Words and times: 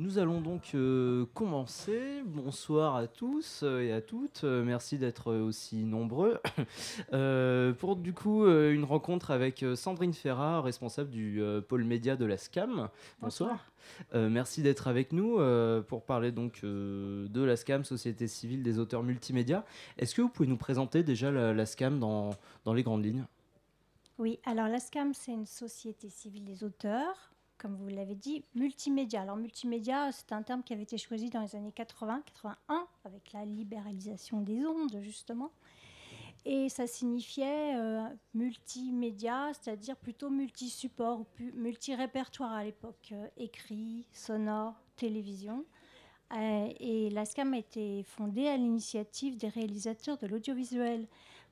Nous 0.00 0.20
allons 0.20 0.40
donc 0.40 0.76
euh, 0.76 1.26
commencer. 1.34 2.22
Bonsoir 2.24 2.94
à 2.94 3.08
tous 3.08 3.62
euh, 3.64 3.80
et 3.80 3.92
à 3.92 4.00
toutes. 4.00 4.42
Euh, 4.44 4.62
merci 4.62 4.96
d'être 4.96 5.34
aussi 5.34 5.82
nombreux. 5.82 6.38
pour 7.80 7.96
du 7.96 8.12
coup 8.12 8.46
une 8.46 8.84
rencontre 8.84 9.32
avec 9.32 9.64
Sandrine 9.74 10.14
Ferrat, 10.14 10.60
responsable 10.60 11.10
du 11.10 11.42
pôle 11.66 11.82
média 11.82 12.14
de 12.14 12.24
la 12.24 12.36
SCAM. 12.36 12.88
Bonsoir. 13.20 13.72
merci 14.14 14.62
d'être 14.62 14.86
avec 14.86 15.12
nous 15.12 15.38
pour 15.88 16.04
parler 16.04 16.30
donc 16.30 16.62
de 16.62 17.42
la 17.42 17.56
SCAM, 17.56 17.84
Société 17.84 18.28
civile 18.28 18.62
des 18.62 18.78
auteurs 18.78 19.02
multimédia. 19.02 19.64
Est-ce 19.98 20.14
que 20.14 20.22
vous 20.22 20.28
pouvez 20.28 20.48
nous 20.48 20.56
présenter 20.56 21.02
déjà 21.02 21.32
la, 21.32 21.66
SCAM 21.66 21.98
dans, 21.98 22.30
dans 22.64 22.72
les 22.72 22.84
grandes 22.84 23.04
lignes? 23.04 23.24
Oui, 24.18 24.38
alors 24.44 24.68
la 24.68 24.78
SCAM, 24.78 25.12
c'est 25.12 25.32
une 25.32 25.46
société 25.46 26.08
civile 26.08 26.44
des 26.44 26.62
auteurs 26.62 27.32
comme 27.58 27.76
vous 27.76 27.88
l'avez 27.88 28.14
dit, 28.14 28.44
multimédia. 28.54 29.22
Alors 29.22 29.36
multimédia, 29.36 30.10
c'est 30.12 30.32
un 30.32 30.42
terme 30.42 30.62
qui 30.62 30.72
avait 30.72 30.82
été 30.82 30.96
choisi 30.96 31.28
dans 31.28 31.42
les 31.42 31.56
années 31.56 31.72
80, 31.72 32.22
81, 32.26 32.86
avec 33.04 33.32
la 33.32 33.44
libéralisation 33.44 34.40
des 34.40 34.64
ondes, 34.64 34.98
justement. 35.00 35.50
Et 36.44 36.68
ça 36.68 36.86
signifiait 36.86 37.76
euh, 37.76 38.02
multimédia, 38.32 39.50
c'est-à-dire 39.52 39.96
plutôt 39.96 40.30
multi-support, 40.30 41.26
multi-répertoire 41.54 42.52
à 42.52 42.64
l'époque, 42.64 43.10
euh, 43.12 43.26
écrit, 43.36 44.06
sonore, 44.12 44.74
télévision. 44.96 45.64
Euh, 46.32 46.72
et 46.78 47.10
la 47.10 47.24
SCAM 47.24 47.54
a 47.54 47.58
été 47.58 48.02
fondée 48.04 48.48
à 48.48 48.56
l'initiative 48.56 49.36
des 49.36 49.48
réalisateurs 49.48 50.18
de 50.18 50.26
l'audiovisuel 50.26 51.06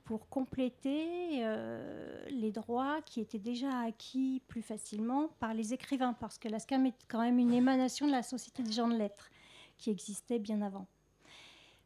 pour 0.06 0.28
compléter 0.28 1.45
euh, 1.45 2.24
les 2.30 2.52
droits 2.52 3.02
qui 3.05 3.20
étaient 3.20 3.41
déjà 3.41 3.80
acquis 3.80 4.41
plus 4.46 4.62
facilement 4.62 5.29
par 5.41 5.52
les 5.52 5.74
écrivains, 5.74 6.12
parce 6.12 6.38
que 6.38 6.48
la 6.48 6.60
SCAM 6.60 6.87
est 6.87 6.95
quand 7.09 7.20
même 7.20 7.41
une 7.41 7.52
émanation 7.52 8.06
de 8.06 8.12
la 8.12 8.23
Société 8.23 8.62
des 8.62 8.73
gens 8.73 8.87
de 8.88 8.96
lettres, 8.96 9.29
qui 9.77 9.91
existait 9.91 10.38
bien 10.38 10.62
avant. 10.62 10.87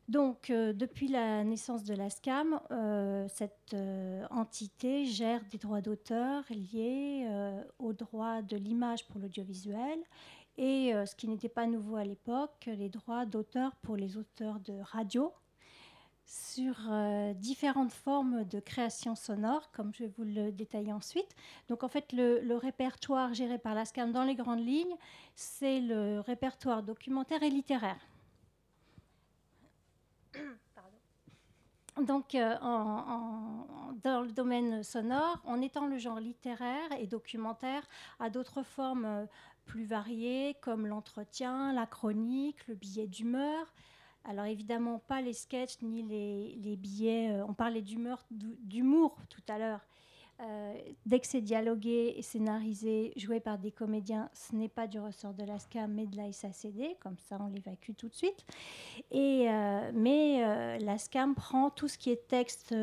Donc, 0.09 0.51
euh, 0.51 0.75
depuis 0.75 1.09
la 1.09 1.45
naissance 1.45 1.83
de 1.83 1.95
la 1.95 2.11
SCAM, 2.11 2.61
euh, 2.71 3.27
cette 3.29 3.75
entité 4.31 5.07
gère 5.07 5.41
des 5.51 5.59
droits 5.59 5.81
d'auteur 5.81 6.45
liés 6.51 7.27
aux 7.79 7.95
droits 7.95 8.43
de 8.43 8.57
l'image 8.59 9.07
pour 9.09 9.19
l'audiovisuel 9.19 9.99
et, 10.59 10.93
ce 11.07 11.15
qui 11.15 11.27
n'était 11.27 11.49
pas 11.49 11.67
nouveau 11.67 11.97
à 11.97 12.05
l'époque, 12.05 12.67
les 12.67 12.91
droits 12.91 13.25
d'auteur 13.25 13.75
pour 13.77 13.97
les 13.97 14.19
auteurs 14.19 14.61
de 14.61 14.75
radio, 14.83 15.33
sur 16.31 16.77
euh, 16.89 17.35
différentes 17.35 17.91
formes 17.91 18.45
de 18.45 18.61
création 18.61 19.17
sonore, 19.17 19.73
comme 19.73 19.93
je 19.93 20.05
vais 20.05 20.13
vous 20.17 20.23
le 20.23 20.53
détailler 20.53 20.93
ensuite. 20.93 21.35
Donc 21.69 21.83
en 21.83 21.89
fait, 21.89 22.13
le, 22.13 22.55
répertoire 22.55 23.35
géré 23.35 23.59
par 23.59 23.75
la 23.75 23.85
SCAM 23.85 24.13
dans 24.13 24.23
les 24.23 24.37
grandes 24.37 24.65
lignes, 24.65 24.95
c'est 25.35 25.81
le 25.81 26.21
répertoire 26.21 26.85
documentaire 26.85 27.43
et 27.43 27.51
littéraire. 27.51 27.99
Donc, 32.07 32.37
euh, 32.37 32.55
dans 32.61 34.23
le 34.23 34.31
domaine 34.31 34.85
sonore, 34.85 35.43
on 35.45 35.61
étend 35.61 35.87
le 35.87 35.99
genre 35.99 36.21
littéraire 36.21 36.93
et 36.99 37.07
documentaire 37.09 37.83
à 38.21 38.31
d'autres 38.31 38.63
formes 38.63 39.05
euh, 39.05 39.27
plus 39.67 39.85
variées, 39.85 40.57
comme 40.63 40.87
l'entretien, 40.87 41.73
la 41.73 41.87
chronique, 41.87 42.69
le 42.69 42.75
billet 42.75 43.09
d'humeur, 43.09 43.75
alors 44.25 44.45
évidemment, 44.45 45.01
pas 45.09 45.21
les 45.21 45.33
sketchs 45.33 45.81
ni 45.83 46.03
les, 46.03 46.77
billets. 46.77 47.31
Euh, 47.31 47.47
on 47.49 47.55
parlait 47.55 47.83
d'humour, 47.83 49.17
tout 49.29 49.43
à 49.49 49.59
l'heure. 49.59 49.81
Euh, 50.41 50.75
dès 51.05 51.21
que 51.21 51.27
c'est 51.27 51.43
dialogué 51.43 52.15
et 52.17 52.23
scénarisé, 52.23 53.13
joué 53.17 53.41
par 53.41 53.59
des 53.59 53.71
comédiens, 53.71 54.31
ce 54.33 54.55
n'est 54.55 54.71
pas 54.71 54.87
du 54.87 54.99
ressort 54.99 55.35
de 55.35 55.45
la 55.45 55.59
SCAM, 55.59 55.93
mais 55.93 56.07
de 56.07 56.17
la 56.17 56.33
SACD, 56.33 56.97
comme 57.01 57.19
ça 57.19 57.37
on 57.41 57.49
l'évacue 57.49 57.93
tout 57.97 58.09
de 58.09 58.15
suite. 58.15 58.47
Et, 59.11 59.51
euh, 59.51 59.91
mais 59.93 60.79
la 60.79 60.97
SCAM 60.97 61.35
prend 61.35 61.69
tout 61.69 61.89
ce 61.89 61.99
qui 61.99 62.11
est 62.11 62.27
texte 62.27 62.75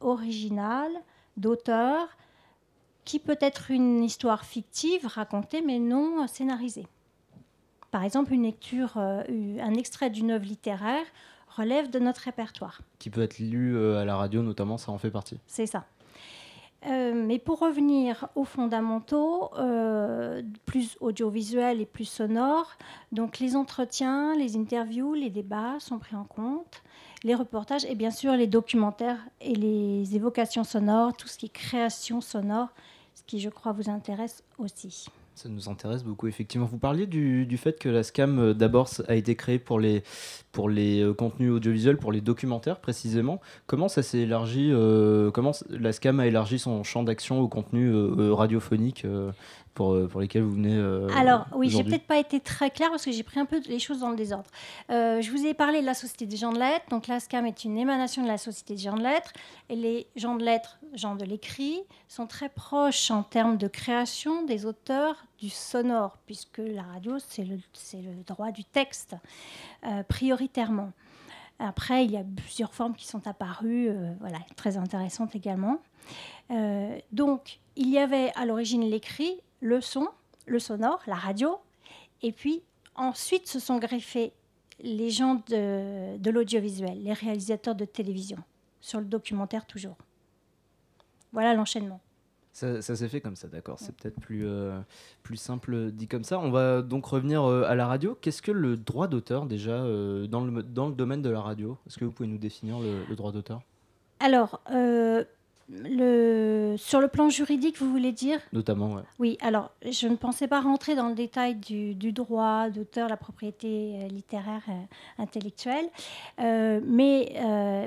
original, 0.00 0.92
d'auteur, 1.38 2.14
qui 3.06 3.20
peut 3.20 3.38
être 3.40 3.70
une 3.70 4.04
histoire 4.04 4.44
fictive 4.44 5.06
racontée, 5.06 5.62
mais 5.62 5.78
non 5.78 6.26
scénarisée. 6.26 6.86
Par 7.90 8.02
exemple, 8.02 8.32
une 8.32 8.42
lecture, 8.42 8.94
euh, 8.96 9.22
un 9.60 9.74
extrait 9.74 10.10
d'une 10.10 10.30
œuvre 10.30 10.44
littéraire 10.44 11.04
relève 11.48 11.90
de 11.90 11.98
notre 11.98 12.22
répertoire. 12.22 12.80
Qui 12.98 13.10
peut 13.10 13.22
être 13.22 13.38
lu 13.38 13.76
euh, 13.76 14.00
à 14.00 14.04
la 14.04 14.16
radio, 14.16 14.42
notamment, 14.42 14.76
ça 14.76 14.92
en 14.92 14.98
fait 14.98 15.10
partie. 15.10 15.38
C'est 15.46 15.66
ça. 15.66 15.84
Euh, 16.86 17.14
mais 17.14 17.38
pour 17.38 17.60
revenir 17.60 18.28
aux 18.34 18.44
fondamentaux, 18.44 19.50
plus 20.66 20.96
audiovisuels 21.00 21.80
et 21.80 21.86
plus 21.86 22.04
sonores, 22.04 22.76
donc 23.12 23.38
les 23.38 23.56
entretiens, 23.56 24.36
les 24.36 24.56
interviews, 24.56 25.14
les 25.14 25.30
débats 25.30 25.80
sont 25.80 25.98
pris 25.98 26.14
en 26.14 26.24
compte, 26.24 26.82
les 27.24 27.34
reportages 27.34 27.84
et 27.86 27.94
bien 27.94 28.10
sûr 28.10 28.32
les 28.36 28.46
documentaires 28.46 29.18
et 29.40 29.54
les 29.54 30.14
évocations 30.14 30.64
sonores, 30.64 31.16
tout 31.16 31.26
ce 31.28 31.38
qui 31.38 31.46
est 31.46 31.52
création 31.52 32.20
sonore, 32.20 32.68
ce 33.14 33.22
qui 33.26 33.40
je 33.40 33.48
crois 33.48 33.72
vous 33.72 33.88
intéresse 33.90 34.44
aussi. 34.58 35.08
Ça 35.36 35.50
nous 35.50 35.68
intéresse 35.68 36.02
beaucoup, 36.02 36.28
effectivement. 36.28 36.64
Vous 36.64 36.78
parliez 36.78 37.06
du, 37.06 37.44
du 37.44 37.58
fait 37.58 37.78
que 37.78 37.90
la 37.90 38.02
SCAM, 38.02 38.38
euh, 38.38 38.54
d'abord, 38.54 38.88
a 39.06 39.14
été 39.16 39.36
créée 39.36 39.58
pour 39.58 39.78
les, 39.78 40.02
pour 40.50 40.70
les 40.70 41.02
euh, 41.02 41.12
contenus 41.12 41.52
audiovisuels, 41.52 41.98
pour 41.98 42.10
les 42.10 42.22
documentaires 42.22 42.80
précisément. 42.80 43.42
Comment 43.66 43.88
ça 43.88 44.02
s'est 44.02 44.20
élargi 44.20 44.70
euh, 44.72 45.30
Comment 45.30 45.52
la 45.68 45.92
SCAM 45.92 46.20
a 46.20 46.26
élargi 46.26 46.58
son 46.58 46.82
champ 46.84 47.02
d'action 47.02 47.38
au 47.40 47.48
contenu 47.48 47.92
radiophonique 48.32 49.06
pour, 49.76 49.92
euh, 49.92 50.08
pour 50.08 50.22
lesquels 50.22 50.42
vous 50.42 50.52
venez 50.52 50.74
euh, 50.74 51.06
Alors, 51.14 51.46
oui, 51.54 51.68
j'ai 51.68 51.84
peut-être 51.84 52.06
pas 52.06 52.18
été 52.18 52.40
très 52.40 52.70
claire 52.70 52.90
parce 52.90 53.04
que 53.04 53.12
j'ai 53.12 53.22
pris 53.22 53.38
un 53.38 53.44
peu 53.44 53.60
les 53.68 53.78
choses 53.78 54.00
dans 54.00 54.10
le 54.10 54.16
désordre. 54.16 54.50
Euh, 54.90 55.20
je 55.20 55.30
vous 55.30 55.46
ai 55.46 55.52
parlé 55.52 55.82
de 55.82 55.86
la 55.86 55.94
Société 55.94 56.24
des 56.26 56.38
gens 56.38 56.50
de 56.50 56.58
lettres. 56.58 56.86
Donc, 56.88 57.06
la 57.06 57.20
SCAM 57.20 57.46
est 57.46 57.62
une 57.62 57.76
émanation 57.76 58.22
de 58.22 58.26
la 58.26 58.38
Société 58.38 58.74
des 58.74 58.80
gens 58.80 58.96
de 58.96 59.02
lettres. 59.02 59.32
Et 59.68 59.76
les 59.76 60.06
gens 60.16 60.34
de 60.34 60.42
lettres, 60.42 60.80
gens 60.94 61.14
de 61.14 61.24
l'écrit, 61.24 61.82
sont 62.08 62.26
très 62.26 62.48
proches 62.48 63.10
en 63.10 63.22
termes 63.22 63.58
de 63.58 63.68
création 63.68 64.44
des 64.44 64.64
auteurs 64.64 65.26
du 65.38 65.50
sonore, 65.50 66.16
puisque 66.24 66.58
la 66.58 66.82
radio, 66.82 67.18
c'est 67.18 67.44
le, 67.44 67.56
le, 67.92 68.24
droit 68.26 68.50
du 68.50 68.64
texte, 68.64 69.14
prioritairement. 70.08 70.92
Après, 71.58 72.06
il 72.06 72.12
y 72.12 72.16
a 72.16 72.24
plusieurs 72.36 72.72
formes 72.72 72.94
qui 72.94 73.06
sont 73.06 73.26
apparues, 73.26 73.90
voilà, 74.20 74.38
très 74.56 74.78
intéressantes 74.78 75.36
également. 75.36 75.78
donc, 77.12 77.58
il 77.76 77.90
y 77.90 77.98
avait 77.98 78.32
à 78.34 78.46
l'origine 78.46 78.88
l'écrit 78.88 79.38
le 79.66 79.80
son, 79.80 80.08
le 80.46 80.58
sonore, 80.58 81.00
la 81.06 81.16
radio, 81.16 81.58
et 82.22 82.32
puis 82.32 82.62
ensuite 82.94 83.48
se 83.48 83.58
sont 83.58 83.78
greffés 83.78 84.32
les 84.80 85.10
gens 85.10 85.42
de, 85.48 86.30
l'audiovisuel, 86.30 87.02
les 87.02 87.12
réalisateurs 87.12 87.74
de 87.74 87.84
télévision, 87.84 88.38
sur 88.80 89.00
le 89.00 89.06
documentaire 89.06 89.66
toujours. 89.66 89.96
Voilà 91.32 91.54
l'enchaînement. 91.54 92.00
Ça, 92.52 92.80
s'est 92.80 93.08
fait 93.08 93.20
comme 93.20 93.36
ça, 93.36 93.48
d'accord. 93.48 93.78
C'est 93.78 93.94
peut-être 93.94 94.18
plus, 94.18 94.46
euh, 94.46 94.80
plus 95.22 95.36
simple 95.36 95.90
dit 95.90 96.08
comme 96.08 96.24
ça. 96.24 96.38
On 96.38 96.50
va 96.50 96.80
donc 96.80 97.04
revenir 97.04 97.44
euh, 97.44 97.64
à 97.64 97.74
la 97.74 97.86
radio. 97.86 98.16
Qu'est-ce 98.18 98.40
que 98.40 98.52
le 98.52 98.78
droit 98.78 99.08
d'auteur 99.08 99.44
déjà 99.44 99.72
euh, 99.72 100.26
dans, 100.26 100.42
le, 100.42 100.62
dans 100.62 100.88
le 100.88 100.94
domaine 100.94 101.20
de 101.20 101.28
la 101.28 101.42
radio? 101.42 101.76
Est-ce 101.86 101.98
que 101.98 102.06
vous 102.06 102.12
pouvez 102.12 102.30
nous 102.30 102.38
définir 102.38 102.78
le, 102.78 103.04
le 103.06 103.14
droit 103.14 103.30
d'auteur? 103.30 103.60
Alors, 104.20 104.62
le, 105.68 106.76
sur 106.78 107.00
le 107.00 107.08
plan 107.08 107.28
juridique, 107.28 107.78
vous 107.78 107.90
voulez 107.90 108.12
dire? 108.12 108.38
Notamment, 108.52 108.94
oui. 108.94 109.02
Oui, 109.18 109.38
alors 109.40 109.72
je 109.90 110.06
ne 110.06 110.14
pensais 110.14 110.46
pas 110.46 110.60
rentrer 110.60 110.94
dans 110.94 111.08
le 111.08 111.14
détail 111.14 111.56
du, 111.56 112.12
droit 112.12 112.70
d'auteur, 112.70 113.08
la 113.08 113.16
propriété 113.16 113.96
euh, 113.96 114.08
littéraire 114.08 114.62
euh, 114.68 115.22
intellectuelle, 115.22 115.86
euh, 116.40 116.80
mais 116.84 117.32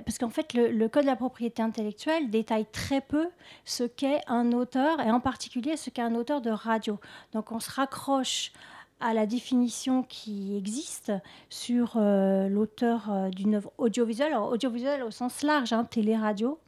parce 0.06 0.18
qu'en 0.18 0.30
fait, 0.30 0.54
le, 0.54 0.88
Code 0.90 1.04
de 1.04 1.08
la 1.08 1.16
propriété 1.16 1.62
intellectuelle 1.62 2.30
détaille 2.30 2.66
très 2.72 3.00
peu 3.00 3.28
ce 3.64 3.84
qu'est 3.84 4.22
un 4.28 4.52
auteur, 4.52 5.00
et 5.00 5.12
en 5.12 5.20
particulier 5.20 5.78
ce 5.78 5.90
qu'est 5.90 6.02
un 6.02 6.16
auteur 6.16 6.42
de 6.42 6.50
radio. 6.50 7.00
Donc 7.34 7.52
on 7.52 7.60
se 7.60 7.72
raccroche 7.72 8.52
à 9.00 9.14
la 9.14 9.26
définition 9.26 10.04
qui 10.04 10.58
existe 10.58 11.14
sur 11.50 11.98
l'auteur 11.98 13.30
d'une 13.32 13.56
œuvre 13.56 13.72
audiovisuelle, 13.78 14.34
alors 14.34 14.52
audiovisuelle 14.52 15.04
au 15.04 15.12
sens 15.12 15.44
large, 15.44 15.72
hein, 15.72 15.86
télé-radio, 15.86 16.60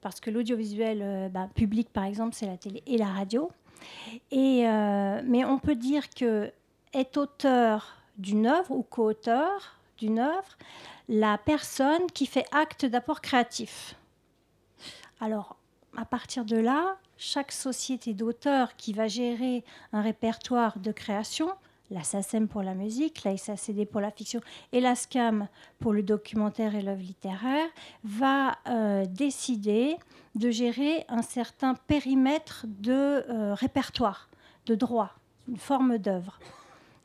parce 0.00 0.20
que 0.20 0.30
l'audiovisuel 0.30 1.00
euh, 1.02 1.28
bah, 1.28 1.48
public, 1.54 1.88
par 1.92 2.04
exemple, 2.04 2.34
c'est 2.34 2.46
la 2.46 2.56
télé 2.56 2.82
et 2.86 2.96
la 2.96 3.06
radio. 3.06 3.50
Et, 4.30 4.68
euh, 4.68 5.22
mais 5.24 5.44
on 5.44 5.58
peut 5.58 5.74
dire 5.74 6.10
que 6.10 6.52
auteur 7.16 7.96
d'une 8.18 8.46
œuvre 8.46 8.72
ou 8.72 8.82
co-auteur 8.82 9.78
d'une 9.98 10.18
œuvre 10.18 10.58
la 11.08 11.38
personne 11.38 12.06
qui 12.12 12.26
fait 12.26 12.44
acte 12.52 12.84
d'apport 12.84 13.20
créatif. 13.20 13.96
Alors, 15.20 15.56
à 15.96 16.04
partir 16.04 16.44
de 16.44 16.56
là, 16.56 16.96
chaque 17.16 17.52
société 17.52 18.14
d'auteurs 18.14 18.76
qui 18.76 18.92
va 18.92 19.08
gérer 19.08 19.64
un 19.92 20.02
répertoire 20.02 20.78
de 20.78 20.92
création 20.92 21.50
la 21.90 22.02
SACEM 22.02 22.48
pour 22.48 22.62
la 22.62 22.74
musique, 22.74 23.24
la 23.24 23.36
SACD 23.36 23.86
pour 23.86 24.00
la 24.00 24.10
fiction 24.10 24.40
et 24.72 24.80
la 24.80 24.94
SCAM 24.94 25.48
pour 25.78 25.92
le 25.92 26.02
documentaire 26.02 26.74
et 26.74 26.82
l'œuvre 26.82 27.02
littéraire, 27.02 27.66
va 28.04 28.58
euh, 28.68 29.04
décider 29.06 29.96
de 30.34 30.50
gérer 30.50 31.04
un 31.08 31.22
certain 31.22 31.74
périmètre 31.74 32.66
de 32.68 32.92
euh, 32.92 33.54
répertoire, 33.54 34.28
de 34.66 34.74
droit, 34.74 35.14
une 35.48 35.56
forme 35.56 35.98
d'œuvre. 35.98 36.38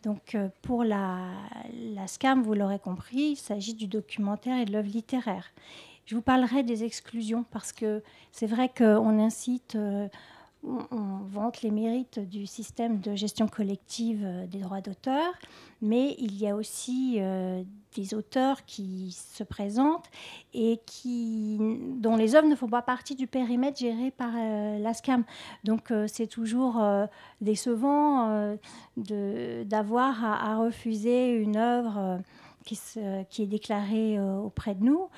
Donc 0.03 0.37
pour 0.61 0.83
la, 0.83 1.31
la 1.73 2.05
SCAM, 2.05 2.43
vous 2.43 2.53
l'aurez 2.53 2.77
compris, 2.77 3.31
il 3.31 3.35
s'agit 3.37 3.73
du 3.73 3.87
documentaire 3.87 4.59
et 4.59 4.65
de 4.65 4.71
l'œuvre 4.71 4.89
littéraire. 4.89 5.51
Je 6.05 6.13
vous 6.13 6.21
parlerai 6.21 6.61
des 6.61 6.83
exclusions 6.83 7.43
parce 7.49 7.71
que 7.71 8.03
c'est 8.31 8.45
vrai 8.45 8.69
qu'on 8.69 9.17
incite 9.17 9.75
on 10.91 11.23
vante 11.25 11.61
les 11.61 11.71
mérites 11.71 12.19
du 12.19 12.45
système 12.45 12.99
de 12.99 13.15
gestion 13.15 13.47
collective 13.47 14.21
euh, 14.23 14.47
des 14.47 14.59
droits 14.59 14.81
d'auteur, 14.81 15.33
mais 15.81 16.15
il 16.17 16.37
y 16.37 16.47
a 16.47 16.55
aussi 16.55 17.17
euh, 17.19 17.63
des 17.95 18.13
auteurs 18.13 18.65
qui 18.65 19.11
se 19.11 19.43
présentent 19.43 20.09
et 20.53 20.79
qui, 20.85 21.57
dont 21.97 22.15
les 22.15 22.35
œuvres 22.35 22.47
ne 22.47 22.55
font 22.55 22.67
pas 22.67 22.81
partie 22.81 23.15
du 23.15 23.27
périmètre 23.27 23.79
géré 23.79 24.11
par 24.11 24.31
euh, 24.35 24.79
l'ASCAM. 24.79 25.23
Donc 25.63 25.93
c'est 26.07 26.27
toujours 26.27 26.81
décevant 27.41 28.57
d'avoir 28.97 30.23
à, 30.23 30.57
refuser 30.57 31.29
une 31.29 31.57
œuvre 31.57 32.19
qui, 32.65 32.79
qui, 33.29 33.43
est 33.43 33.47
déclarée 33.47 34.19
auprès 34.19 34.75
de 34.75 34.83
nous 34.83 35.09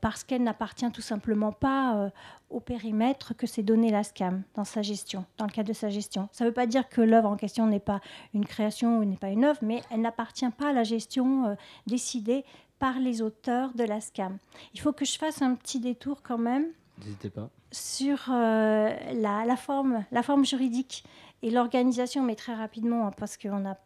parce 0.00 0.24
qu'elle 0.24 0.42
n'appartient 0.42 0.90
tout 0.92 1.02
simplement 1.02 1.52
pas 1.52 2.10
au 2.50 2.60
périmètre 2.60 3.34
que 3.36 3.46
s'est 3.46 3.62
donné 3.62 3.90
la 3.90 4.04
SCAM 4.04 4.42
dans 4.54 4.64
sa 4.64 4.82
gestion, 4.82 5.24
dans 5.38 5.46
le 5.46 5.50
cadre 5.50 5.68
de 5.68 5.74
sa 5.74 5.90
gestion. 5.90 6.28
Ça 6.32 6.44
ne 6.44 6.50
veut 6.50 6.54
pas 6.54 6.66
dire 6.66 6.88
que 6.88 7.00
l'œuvre 7.00 7.28
en 7.28 7.36
question 7.36 7.66
n'est 7.66 7.80
pas 7.80 8.00
une 8.34 8.46
création 8.46 8.98
ou 8.98 9.04
n'est 9.04 9.16
pas 9.16 9.30
une 9.30 9.44
œuvre, 9.44 9.58
mais 9.62 9.82
elle 9.90 10.00
n'appartient 10.00 10.48
pas 10.50 10.70
à 10.70 10.72
la 10.72 10.84
gestion 10.84 11.46
euh, 11.46 11.54
décidée 11.86 12.44
par 12.78 12.98
les 12.98 13.22
auteurs 13.22 13.72
de 13.74 13.84
la 13.84 14.00
SCAM. 14.00 14.38
Il 14.74 14.80
faut 14.80 14.92
que 14.92 15.04
je 15.04 15.18
fasse 15.18 15.42
un 15.42 15.54
petit 15.54 15.80
détour 15.80 16.22
quand 16.22 16.38
même. 16.38 16.66
N'hésitez 16.98 17.30
pas. 17.30 17.50
Sur 17.72 18.30
euh, 18.30 18.94
la, 19.14 19.56
forme, 19.56 20.04
la 20.12 20.22
forme 20.22 20.44
juridique 20.44 21.04
et 21.42 21.50
l'organisation, 21.50 22.22
mais 22.22 22.36
très 22.36 22.54
rapidement, 22.54 23.06
hein, 23.06 23.12
parce 23.16 23.36
qu'on 23.36 23.66
a 23.66 23.76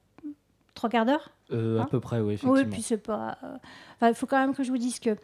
trois 0.74 0.90
quarts 0.90 1.06
d'heure? 1.06 1.30
Euh, 1.52 1.78
à 1.78 1.82
hein? 1.82 1.88
peu 1.90 2.00
près, 2.00 2.20
oui, 2.20 2.34
effectivement. 2.34 2.54
Oui, 2.54 2.64
puis 2.64 2.82
c'est 2.82 2.98
pas. 2.98 3.38
il 4.02 4.14
faut 4.14 4.26
quand 4.26 4.38
même 4.38 4.54
que 4.54 4.62
je 4.62 4.70
vous 4.70 4.78
dise 4.78 5.00
que 5.00 5.16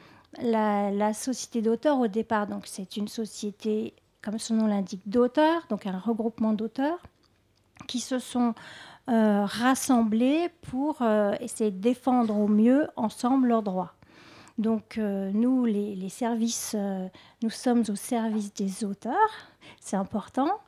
la, 0.43 1.13
société 1.13 1.63
d'auteurs 1.63 1.99
au 1.99 2.09
départ, 2.09 2.47
donc 2.47 2.67
c'est 2.67 2.97
une 2.97 3.09
société, 3.09 3.95
comme 4.23 4.39
son 4.39 4.55
nom 4.55 4.67
l'indique, 4.67 5.03
d'auteurs, 5.07 5.67
donc 5.69 5.87
un 5.87 5.99
regroupement 5.99 6.53
d'auteurs 6.53 6.99
qui 7.87 8.01
se 8.01 8.19
sont 8.19 8.55
euh, 9.09 9.45
rassemblés 9.45 10.49
pour 10.63 11.03
euh, 11.03 11.35
essayer 11.41 11.71
de 11.71 11.79
défendre 11.79 12.37
au 12.37 12.49
mieux 12.49 12.89
ensemble 12.97 13.49
leurs 13.49 13.63
droits. 13.63 13.96
Donc 14.59 14.97
euh, 14.97 15.31
nous, 15.35 15.65
les, 15.65 16.09
services, 16.09 16.75
nous 17.43 17.51
sommes 17.51 17.83
au 17.89 17.95
service 17.95 18.55
des 18.55 18.85
auteurs, 18.85 19.15
c'est 19.81 19.97
important. 19.97 20.61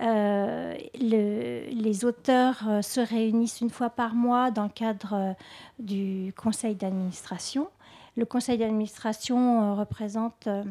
les 0.00 2.04
auteurs 2.04 2.64
se 2.82 3.00
réunissent 3.00 3.60
une 3.60 3.70
fois 3.70 3.90
par 3.90 4.14
mois 4.14 4.50
dans 4.50 4.64
le 4.64 4.70
cadre 4.70 5.36
du 5.78 6.32
conseil 6.36 6.74
d'administration 6.74 7.68
le 8.16 8.24
conseil 8.24 8.58
d'administration 8.58 9.62
euh, 9.62 9.74
représente, 9.74 10.46
euh, 10.46 10.64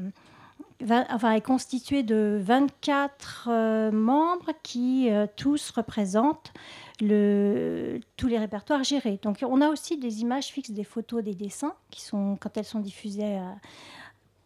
enfin, 0.84 1.32
est 1.32 1.42
constitué 1.42 2.04
de 2.04 2.40
24 2.42 3.48
euh, 3.50 3.92
membres 3.92 4.52
qui 4.64 5.10
tous 5.36 5.72
représentent 5.72 6.54
tous 6.98 8.28
les 8.28 8.38
répertoires 8.38 8.84
gérés. 8.84 9.20
Donc 9.22 9.44
on 9.48 9.62
a 9.62 9.70
aussi 9.70 9.98
des 9.98 10.22
images 10.22 10.48
fixes, 10.48 10.72
des 10.72 10.84
photos, 10.84 11.24
des 11.24 11.36
dessins 11.36 11.74
qui 11.90 12.02
sont, 12.02 12.38
quand 12.40 12.56
elles 12.58 12.66
sont 12.66 12.80
diffusées, 12.80 13.38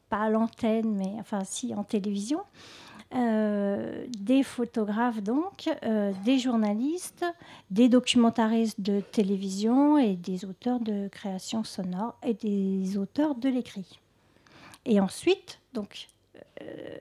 pas 0.10 0.22
à 0.22 0.30
l'antenne, 0.30 0.96
mais 0.96 1.14
enfin 1.20 1.44
si 1.44 1.76
en 1.76 1.84
télévision. 1.84 2.42
Euh, 3.16 4.06
des 4.20 4.44
photographes 4.44 5.24
donc, 5.24 5.68
euh, 5.84 6.12
des 6.26 6.38
journalistes, 6.38 7.26
des 7.72 7.90
documentaristes 7.90 8.80
de 8.82 9.00
télévision 9.00 9.98
et 9.98 10.16
des 10.16 10.46
auteurs 10.46 10.80
de 10.80 11.08
création 11.08 11.64
sonore 11.64 12.16
et 12.22 12.36
des 12.36 13.00
auteurs 13.00 13.34
de 13.34 13.50
l'écrit. 13.50 14.00
Et 14.86 15.00
ensuite, 15.00 15.60
donc, 15.74 16.08
euh, 16.08 16.19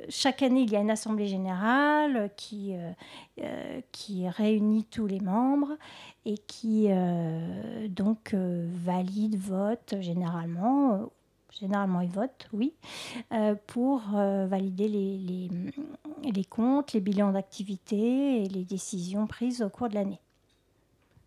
chaque 0.08 0.42
année, 0.42 0.62
il 0.62 0.70
y 0.70 0.76
a 0.76 0.80
une 0.80 0.90
assemblée 0.90 1.26
générale 1.26 2.30
qui, 2.36 2.74
qui 3.92 4.28
réunit 4.28 4.84
tous 4.84 5.06
les 5.06 5.20
membres 5.20 5.76
et 6.24 6.38
qui 6.38 6.88
donc 7.88 8.34
valide, 8.34 9.36
vote 9.36 9.96
généralement 10.00 11.10
généralement 11.60 12.00
ils 12.00 12.10
votent, 12.10 12.48
oui, 12.52 12.72
euh, 13.32 13.54
pour 13.66 14.02
euh, 14.14 14.46
valider 14.46 14.88
les, 14.88 15.18
les, 15.18 15.50
les, 16.30 16.44
comptes, 16.44 16.92
les 16.92 17.00
bilans 17.00 17.32
d'activité 17.32 18.44
et 18.44 18.48
les 18.48 18.64
décisions 18.64 19.26
prises 19.26 19.62
au 19.62 19.68
cours 19.68 19.88
de 19.88 19.94
l'année. 19.94 20.20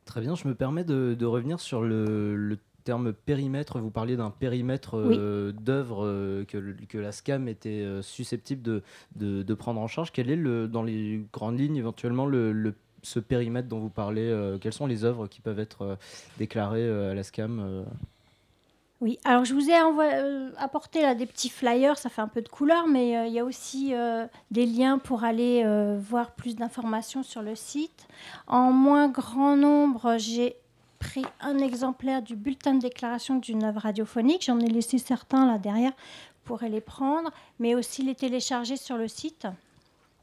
Très 0.05 0.21
bien, 0.21 0.35
je 0.35 0.47
me 0.47 0.55
permets 0.55 0.83
de, 0.83 1.15
de 1.17 1.25
revenir 1.25 1.59
sur 1.59 1.81
le, 1.81 2.35
le, 2.35 2.57
terme 2.83 3.13
périmètre. 3.13 3.79
Vous 3.79 3.91
parliez 3.91 4.15
d'un 4.15 4.29
périmètre 4.29 4.97
euh, 4.97 5.51
d'œuvre 5.51 6.05
que, 6.47 6.75
que, 6.87 6.97
la 6.97 7.11
SCAM 7.11 7.47
était 7.47 7.85
susceptible 8.01 8.61
de, 8.61 8.83
de, 9.15 9.43
de, 9.43 9.53
prendre 9.53 9.81
en 9.81 9.87
charge. 9.87 10.11
Quel 10.11 10.29
est, 10.29 10.35
le, 10.35 10.67
dans 10.67 10.83
les 10.83 11.25
grandes 11.33 11.59
lignes, 11.59 11.77
éventuellement, 11.77 12.25
le, 12.25 12.73
ce 13.03 13.19
périmètre 13.19 13.67
dont 13.67 13.79
vous 13.79 13.89
parlez 13.89 14.57
Quelles 14.61 14.73
sont 14.73 14.87
les 14.87 15.03
œuvres 15.03 15.27
qui 15.27 15.41
peuvent 15.41 15.59
être 15.59 15.97
déclarées 16.37 16.89
à 16.89 17.13
la 17.13 17.23
SCAM 17.23 17.85
oui, 19.01 19.17
alors 19.25 19.45
je 19.45 19.55
vous 19.55 19.67
ai 19.67 19.73
euh, 19.73 20.51
apporté 20.57 21.01
là 21.01 21.15
des 21.15 21.25
petits 21.25 21.49
flyers, 21.49 21.97
ça 21.97 22.07
fait 22.09 22.21
un 22.21 22.27
peu 22.27 22.43
de 22.43 22.47
couleur, 22.47 22.85
mais 22.87 23.17
euh, 23.17 23.25
il 23.25 23.33
y 23.33 23.39
a 23.39 23.43
aussi 23.43 23.95
euh, 23.95 24.27
des 24.51 24.67
liens 24.67 24.99
pour 24.99 25.23
aller 25.23 25.65
voir 25.97 26.31
plus 26.31 26.55
d'informations 26.55 27.23
sur 27.23 27.41
le 27.41 27.55
site. 27.55 28.07
En 28.45 28.71
moins 28.71 29.09
grand 29.09 29.57
nombre, 29.57 30.17
j'ai 30.19 30.55
pris 31.01 31.25
un 31.41 31.57
exemplaire 31.57 32.21
du 32.21 32.35
bulletin 32.35 32.75
de 32.75 32.79
déclaration 32.79 33.37
d'une 33.37 33.63
œuvre 33.63 33.81
radiophonique. 33.81 34.45
J'en 34.45 34.59
ai 34.59 34.67
laissé 34.67 34.99
certains 34.99 35.47
là 35.47 35.57
derrière, 35.57 35.91
vous 35.91 36.45
pourrez 36.45 36.69
les 36.69 36.79
prendre, 36.79 37.31
mais 37.59 37.75
aussi 37.75 38.03
les 38.03 38.15
télécharger 38.15 38.77
sur 38.77 38.97
le 38.97 39.07
site. 39.07 39.47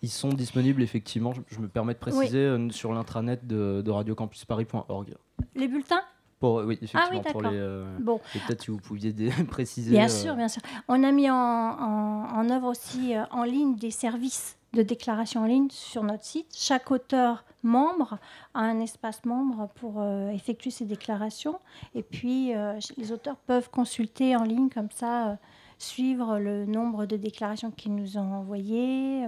Ils 0.02 0.08
sont 0.08 0.28
disponibles 0.28 0.80
effectivement, 0.82 1.32
je 1.48 1.58
me 1.58 1.68
permets 1.68 1.94
de 1.94 1.98
préciser, 1.98 2.56
sur 2.70 2.92
l'intranet 2.92 3.44
de, 3.46 3.82
de 3.84 3.90
radiocampusparis.org. 3.90 5.16
Les 5.56 5.66
bulletins? 5.66 6.02
Pour, 6.38 6.62
oui, 6.64 6.78
effectivement, 6.80 7.22
pour 7.22 7.42
les. 7.42 7.50
Euh, 7.52 7.96
bon. 7.98 8.20
Peut-être 8.32 8.62
si 8.62 8.70
vous 8.70 8.78
pouviez 8.78 9.12
préciser. 9.50 9.90
Bien 9.90 10.04
euh, 10.04 10.08
sûr, 10.08 10.36
bien 10.36 10.46
sûr. 10.46 10.62
On 10.86 11.02
a 11.02 11.10
mis 11.10 11.28
en, 11.28 11.34
en, 11.36 12.50
œuvre 12.50 12.68
aussi 12.68 13.16
euh, 13.16 13.24
en 13.32 13.42
ligne 13.42 13.74
des 13.74 13.90
services 13.90 14.57
de 14.74 14.82
déclaration 14.82 15.42
en 15.42 15.46
ligne 15.46 15.68
sur 15.70 16.02
notre 16.02 16.24
site. 16.24 16.46
Chaque 16.54 16.90
auteur 16.90 17.44
membre 17.62 18.18
a 18.54 18.60
un 18.60 18.80
espace 18.80 19.24
membre 19.24 19.68
pour 19.76 20.04
effectuer 20.32 20.70
ses 20.70 20.84
déclarations. 20.84 21.58
Et 21.94 22.02
puis, 22.02 22.52
les 22.96 23.12
auteurs 23.12 23.36
peuvent 23.36 23.70
consulter 23.70 24.36
en 24.36 24.44
ligne 24.44 24.68
comme 24.68 24.90
ça, 24.90 25.38
suivre 25.78 26.38
le 26.38 26.66
nombre 26.66 27.06
de 27.06 27.16
déclarations 27.16 27.70
qu'ils 27.70 27.94
nous 27.94 28.18
ont 28.18 28.32
envoyées 28.32 29.24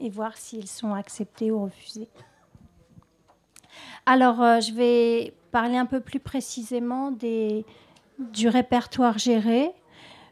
et 0.00 0.10
voir 0.10 0.36
s'ils 0.36 0.68
sont 0.68 0.92
acceptés 0.92 1.50
ou 1.50 1.62
refusés. 1.62 2.08
Alors, 4.06 4.36
je 4.60 4.74
vais 4.74 5.34
parler 5.52 5.76
un 5.76 5.86
peu 5.86 6.00
plus 6.00 6.20
précisément 6.20 7.12
des, 7.12 7.64
du 8.18 8.48
répertoire 8.48 9.18
géré. 9.18 9.70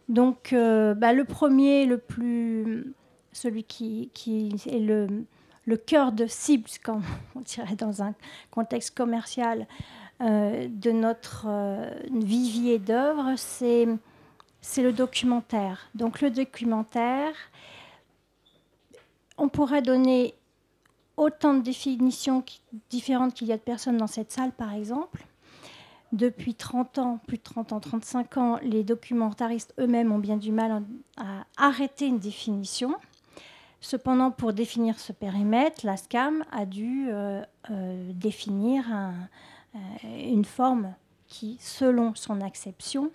Donc, 0.08 0.52
euh, 0.52 0.94
bah, 0.94 1.12
le 1.12 1.24
premier, 1.24 1.86
le 1.86 1.98
plus, 1.98 2.94
celui 3.32 3.64
qui, 3.64 4.10
est 4.66 4.78
le, 4.78 5.24
le 5.66 5.76
cœur 5.76 6.12
de 6.12 6.26
cible, 6.26 6.68
comme 6.82 7.02
on 7.34 7.40
dirait 7.40 7.76
dans 7.76 8.02
un 8.02 8.14
contexte 8.50 8.96
commercial, 8.96 9.66
euh, 10.20 10.68
de 10.70 10.92
notre 10.92 11.46
euh, 11.48 11.90
vivier 12.12 12.78
d'œuvres, 12.78 13.34
c'est, 13.36 13.88
c'est 14.60 14.82
le 14.82 14.92
documentaire. 14.92 15.88
Donc, 15.94 16.20
le 16.20 16.30
documentaire, 16.30 17.34
on 19.36 19.48
pourrait 19.48 19.82
donner 19.82 20.34
autant 21.16 21.54
de 21.54 21.60
définitions 21.60 22.44
différentes 22.90 23.34
qu'il 23.34 23.48
y 23.48 23.52
a 23.52 23.56
de 23.56 23.62
personnes 23.62 23.96
dans 23.96 24.06
cette 24.06 24.30
salle, 24.30 24.52
par 24.52 24.72
exemple. 24.72 25.24
Depuis 26.12 26.54
30 26.54 26.98
ans, 26.98 27.20
plus 27.26 27.38
de 27.38 27.42
30 27.42 27.72
ans, 27.72 27.80
35 27.80 28.36
ans, 28.36 28.58
les 28.62 28.84
documentaristes 28.84 29.74
eux-mêmes 29.80 30.12
ont 30.12 30.18
bien 30.18 30.36
du 30.36 30.52
mal 30.52 30.82
à 31.16 31.46
arrêter 31.56 32.06
une 32.06 32.18
définition. 32.18 32.94
Cependant, 33.82 34.30
pour 34.30 34.52
définir 34.52 35.00
ce 35.00 35.12
périmètre, 35.12 35.84
la 35.84 35.96
SCAM 35.96 36.44
a 36.52 36.66
dû 36.66 37.08
euh, 37.10 37.42
euh, 37.70 38.12
définir 38.14 38.84
euh, 38.88 39.80
une 40.04 40.44
forme 40.44 40.94
qui, 41.26 41.58
selon 41.60 42.14
son 42.14 42.40
acception, 42.42 43.10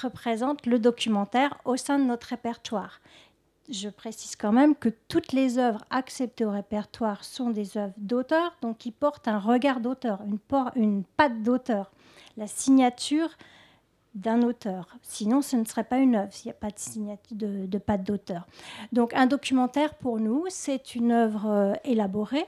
représente 0.00 0.66
le 0.66 0.78
documentaire 0.78 1.58
au 1.64 1.76
sein 1.76 1.98
de 1.98 2.04
notre 2.04 2.28
répertoire. 2.28 3.00
Je 3.68 3.88
précise 3.88 4.36
quand 4.36 4.52
même 4.52 4.76
que 4.76 4.88
toutes 5.08 5.32
les 5.32 5.58
œuvres 5.58 5.84
acceptées 5.90 6.44
au 6.44 6.52
répertoire 6.52 7.24
sont 7.24 7.50
des 7.50 7.76
œuvres 7.76 7.94
d'auteur, 7.96 8.56
donc 8.62 8.78
qui 8.78 8.92
portent 8.92 9.26
un 9.26 9.40
regard 9.40 9.80
d'auteur, 9.80 10.20
une, 10.24 10.38
une 10.76 11.02
patte 11.16 11.42
d'auteur, 11.42 11.90
la 12.36 12.46
signature 12.46 13.30
d'un 14.14 14.42
auteur. 14.42 14.86
Sinon, 15.02 15.42
ce 15.42 15.56
ne 15.56 15.64
serait 15.64 15.84
pas 15.84 15.98
une 15.98 16.16
œuvre 16.16 16.32
s'il 16.32 16.48
n'y 16.48 16.52
a 16.52 16.60
pas 16.60 16.70
de, 16.70 16.78
signature 16.78 17.36
de, 17.36 17.78
patte 17.78 18.04
d'auteur. 18.04 18.46
Donc 18.92 19.14
un 19.14 19.26
documentaire, 19.26 19.94
pour 19.94 20.20
nous, 20.20 20.44
c'est 20.48 20.94
une 20.94 21.12
œuvre 21.12 21.46
euh, 21.46 21.74
élaborée 21.84 22.46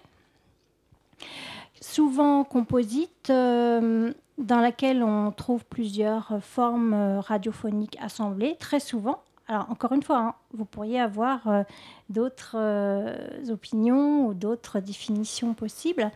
souvent 1.81 2.45
composite, 2.45 3.31
dans 3.31 4.15
laquelle 4.39 5.03
on 5.03 5.31
trouve 5.33 5.65
plusieurs 5.67 6.39
formes 6.43 7.19
radiophoniques 7.21 7.99
assemblées, 8.01 8.57
très 8.59 8.81
souvent. 8.81 9.21
Alors, 9.47 9.71
encore 9.71 9.93
une 9.93 10.03
fois, 10.03 10.19
hein, 10.19 10.35
vous 10.55 10.65
pourriez 10.65 10.99
avoir 10.99 11.47
euh, 11.49 11.63
d'autres 12.09 12.57
euh, 12.57 13.15
opinions 13.51 14.27
ou 14.27 14.33
d'autres 14.33 14.81
définitions 14.81 15.53
possibles. 15.53 16.11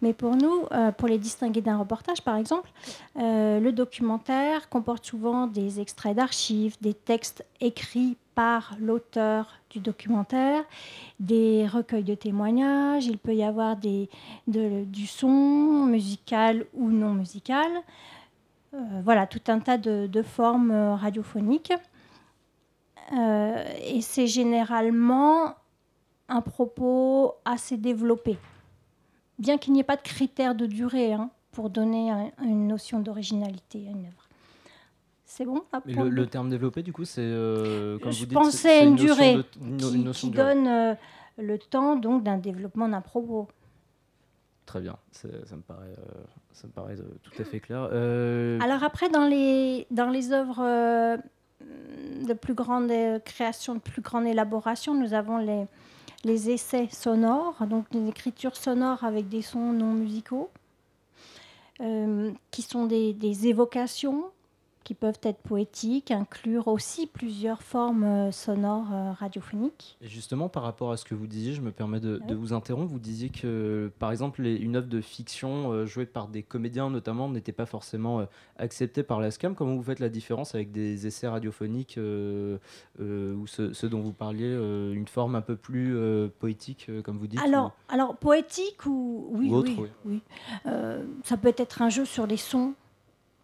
Mais 0.00 0.14
pour 0.14 0.34
nous, 0.34 0.64
euh, 0.72 0.90
pour 0.90 1.06
les 1.06 1.18
distinguer 1.18 1.60
d'un 1.60 1.76
reportage, 1.76 2.22
par 2.22 2.36
exemple, 2.36 2.70
le 3.16 3.70
documentaire 3.70 4.70
comporte 4.70 5.04
souvent 5.04 5.46
des 5.46 5.78
extraits 5.78 6.16
d'archives, 6.16 6.76
des 6.80 6.94
textes 6.94 7.44
écrits 7.60 8.16
par 8.34 8.74
l'auteur 8.80 9.60
du 9.68 9.80
documentaire, 9.80 10.64
des 11.18 11.66
recueils 11.66 12.04
de 12.04 12.14
témoignages, 12.14 13.04
il 13.04 13.18
peut 13.18 13.34
y 13.34 13.44
avoir 13.44 13.76
du 13.76 15.06
son 15.06 15.84
musical 15.84 16.64
ou 16.72 16.88
non 16.90 17.12
musical. 17.12 17.68
voilà, 19.04 19.26
tout 19.26 19.42
un 19.48 19.58
tas 19.58 19.76
de 19.76 20.22
formes 20.22 20.72
radiophoniques. 20.94 21.74
Euh, 23.12 23.64
et 23.84 24.00
c'est 24.02 24.26
généralement 24.26 25.54
un 26.28 26.40
propos 26.40 27.34
assez 27.44 27.76
développé. 27.76 28.38
Bien 29.38 29.58
qu'il 29.58 29.72
n'y 29.72 29.80
ait 29.80 29.84
pas 29.84 29.96
de 29.96 30.02
critères 30.02 30.54
de 30.54 30.66
durée 30.66 31.12
hein, 31.12 31.30
pour 31.50 31.70
donner 31.70 32.12
une 32.42 32.68
notion 32.68 33.00
d'originalité 33.00 33.86
à 33.88 33.90
une 33.90 34.06
œuvre. 34.06 34.28
C'est 35.24 35.44
bon 35.44 35.62
le, 35.86 36.26
terme 36.26 36.50
développé, 36.50 36.82
du 36.82 36.92
coup, 36.92 37.04
c'est. 37.04 37.20
Euh, 37.20 37.98
Je 38.10 38.26
pensais 38.26 38.80
à 38.80 38.82
une, 38.82 38.96
durée 38.96 39.38
qui, 40.12 40.30
donne 40.30 40.66
euh, 40.66 40.94
le 41.38 41.56
temps 41.56 41.94
donc 41.96 42.24
d'un 42.24 42.36
développement 42.36 42.88
d'un 42.88 43.00
propos. 43.00 43.48
Très 44.66 44.80
bien, 44.80 44.96
ça 45.12 45.28
me 45.28 45.62
paraît, 45.62 45.96
ça 46.52 46.68
me 46.68 46.72
paraît 46.72 46.96
tout 47.22 47.42
à 47.42 47.44
fait 47.44 47.58
clair. 47.58 47.82
Alors 48.62 48.84
après, 48.84 49.08
dans 49.08 49.26
les, 49.26 49.86
dans 49.90 50.10
les 50.10 50.32
œuvres 50.32 51.18
de 51.60 52.34
plus 52.34 52.54
grande 52.54 52.92
création, 53.24 53.74
de 53.74 53.80
plus 53.80 54.02
grande 54.02 54.26
élaboration, 54.26 54.94
nous 54.94 55.14
avons 55.14 55.38
les, 55.38 55.64
les 56.24 56.50
essais 56.50 56.88
sonores, 56.90 57.66
donc 57.66 57.90
des 57.90 58.08
écritures 58.08 58.56
sonores 58.56 59.04
avec 59.04 59.28
des 59.28 59.42
sons 59.42 59.72
non 59.72 59.92
musicaux, 59.92 60.50
euh, 61.80 62.30
qui 62.50 62.62
sont 62.62 62.86
des, 62.86 63.14
des 63.14 63.46
évocations 63.46 64.24
qui 64.84 64.94
peuvent 64.94 65.20
être 65.22 65.38
poétiques, 65.38 66.10
inclure 66.10 66.68
aussi 66.68 67.06
plusieurs 67.06 67.62
formes 67.62 68.04
euh, 68.04 68.32
sonores 68.32 68.92
euh, 68.92 69.12
radiophoniques. 69.12 69.98
Et 70.00 70.08
justement, 70.08 70.48
par 70.48 70.62
rapport 70.62 70.90
à 70.90 70.96
ce 70.96 71.04
que 71.04 71.14
vous 71.14 71.26
disiez, 71.26 71.52
je 71.52 71.60
me 71.60 71.70
permets 71.70 72.00
de, 72.00 72.20
vous 72.34 72.52
interrompre. 72.52 72.90
Vous 72.90 72.98
disiez 72.98 73.28
que, 73.28 73.92
par 73.98 74.10
exemple, 74.10 74.44
une 74.44 74.76
œuvre 74.76 74.88
de 74.88 75.00
fiction 75.00 75.72
euh, 75.72 75.86
jouée 75.86 76.06
par 76.06 76.28
des 76.28 76.42
comédiens 76.42 76.88
notamment 76.88 77.28
n'était 77.28 77.52
pas 77.52 77.66
forcément 77.66 78.26
acceptée 78.56 79.02
par 79.02 79.20
la 79.20 79.30
SCAM. 79.30 79.54
Comment 79.54 79.74
vous 79.74 79.82
faites 79.82 80.00
la 80.00 80.08
différence 80.08 80.54
avec 80.54 80.72
des 80.72 81.06
essais 81.06 81.28
radiophoniques 81.28 81.98
ou 81.98 83.46
ceux, 83.46 83.88
dont 83.88 84.00
vous 84.00 84.12
parliez, 84.12 84.50
une 84.50 85.06
forme 85.06 85.34
un 85.34 85.40
peu 85.40 85.56
plus 85.56 85.96
poétique, 86.38 86.90
comme 87.04 87.18
vous 87.18 87.26
dites 87.26 87.40
Alors, 87.40 87.72
alors 87.88 88.16
poétique 88.16 88.86
ou, 88.86 89.28
oui, 89.32 89.50
oui, 89.52 89.76
oui. 90.04 90.22
ça 91.24 91.36
peut 91.36 91.54
être 91.56 91.82
un 91.82 91.88
jeu 91.88 92.04
sur 92.04 92.26
les 92.26 92.36
sons 92.36 92.74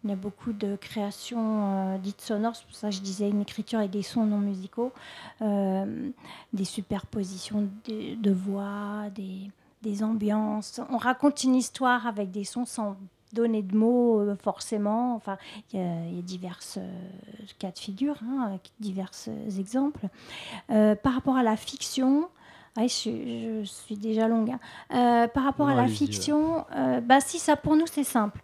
il 0.07 0.11
y 0.11 0.13
a 0.13 0.15
beaucoup 0.15 0.53
de 0.53 0.77
créations 0.77 1.93
euh, 1.93 1.97
dites 1.97 2.21
sonores, 2.21 2.55
c'est 2.55 2.65
pour 2.65 2.75
ça 2.75 2.89
que 2.89 2.95
je 2.95 3.01
disais 3.01 3.29
une 3.29 3.41
écriture 3.41 3.79
avec 3.79 3.91
des 3.91 4.03
sons 4.03 4.25
non 4.25 4.37
musicaux, 4.37 4.93
euh, 5.41 6.09
des 6.53 6.63
superpositions 6.63 7.67
de, 7.87 8.31
voix, 8.31 9.09
des, 9.13 9.51
des, 9.81 10.03
ambiances. 10.03 10.79
On 10.89 10.97
raconte 10.97 11.43
une 11.43 11.55
histoire 11.55 12.07
avec 12.07 12.31
des 12.31 12.45
sons 12.45 12.63
sans 12.63 12.95
donner 13.33 13.61
de 13.61 13.75
mots 13.75 14.21
euh, 14.21 14.37
forcément. 14.37 15.15
Enfin, 15.15 15.37
il 15.73 15.79
y 15.81 15.83
a, 15.83 16.21
divers 16.21 16.59
cas 17.59 17.71
de 17.71 17.77
figure, 17.77 18.15
hein, 18.23 18.57
divers 18.79 19.11
exemples. 19.59 20.07
par 20.69 21.13
rapport 21.13 21.35
à 21.35 21.43
la 21.43 21.57
fiction, 21.57 22.29
ah, 22.77 22.83
je, 22.83 23.61
suis 23.65 23.97
déjà 23.97 24.29
longue. 24.29 24.55
Hein. 24.89 25.27
par 25.33 25.43
rapport 25.43 25.67
à 25.67 25.75
la 25.75 25.87
fiction, 25.89 26.65
bah, 27.03 27.19
si 27.19 27.39
ça 27.39 27.57
pour 27.57 27.75
nous 27.75 27.87
c'est 27.87 28.05
simple 28.05 28.41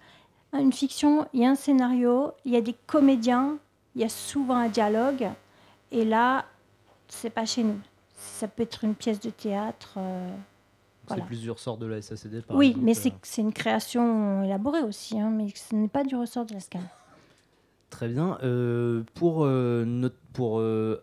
une 0.59 0.73
fiction, 0.73 1.27
il 1.33 1.41
y 1.41 1.45
a 1.45 1.49
un 1.49 1.55
scénario, 1.55 2.31
il 2.45 2.51
y 2.51 2.55
a 2.55 2.61
des 2.61 2.75
comédiens, 2.85 3.57
il 3.95 4.01
y 4.01 4.05
a 4.05 4.09
souvent 4.09 4.55
un 4.55 4.69
dialogue. 4.69 5.29
Et 5.91 6.05
là, 6.05 6.45
c'est 7.07 7.29
pas 7.29 7.45
chez 7.45 7.63
nous. 7.63 7.79
Ça 8.15 8.47
peut 8.47 8.63
être 8.63 8.83
une 8.83 8.95
pièce 8.95 9.19
de 9.19 9.29
théâtre. 9.29 9.95
Euh, 9.97 10.35
c'est 11.07 11.25
plus 11.25 11.41
du 11.41 11.51
ressort 11.51 11.77
de 11.77 11.85
la 11.85 12.01
SACD, 12.01 12.41
par 12.41 12.55
Oui, 12.55 12.75
mais 12.79 12.97
euh. 12.97 13.11
c'est 13.21 13.41
une 13.41 13.53
création 13.53 14.43
élaborée 14.43 14.81
aussi, 14.81 15.19
hein, 15.19 15.29
mais 15.29 15.47
ce 15.53 15.75
n'est 15.75 15.89
pas 15.89 16.03
du 16.03 16.15
ressort 16.15 16.45
de 16.45 16.53
la 16.53 16.59
SCAN. 16.59 16.79
Très 17.93 18.07
bien. 18.07 18.39
Euh, 18.41 19.03
pour 19.13 19.45
euh, 19.45 20.09
pour 20.33 20.59
euh, 20.59 20.99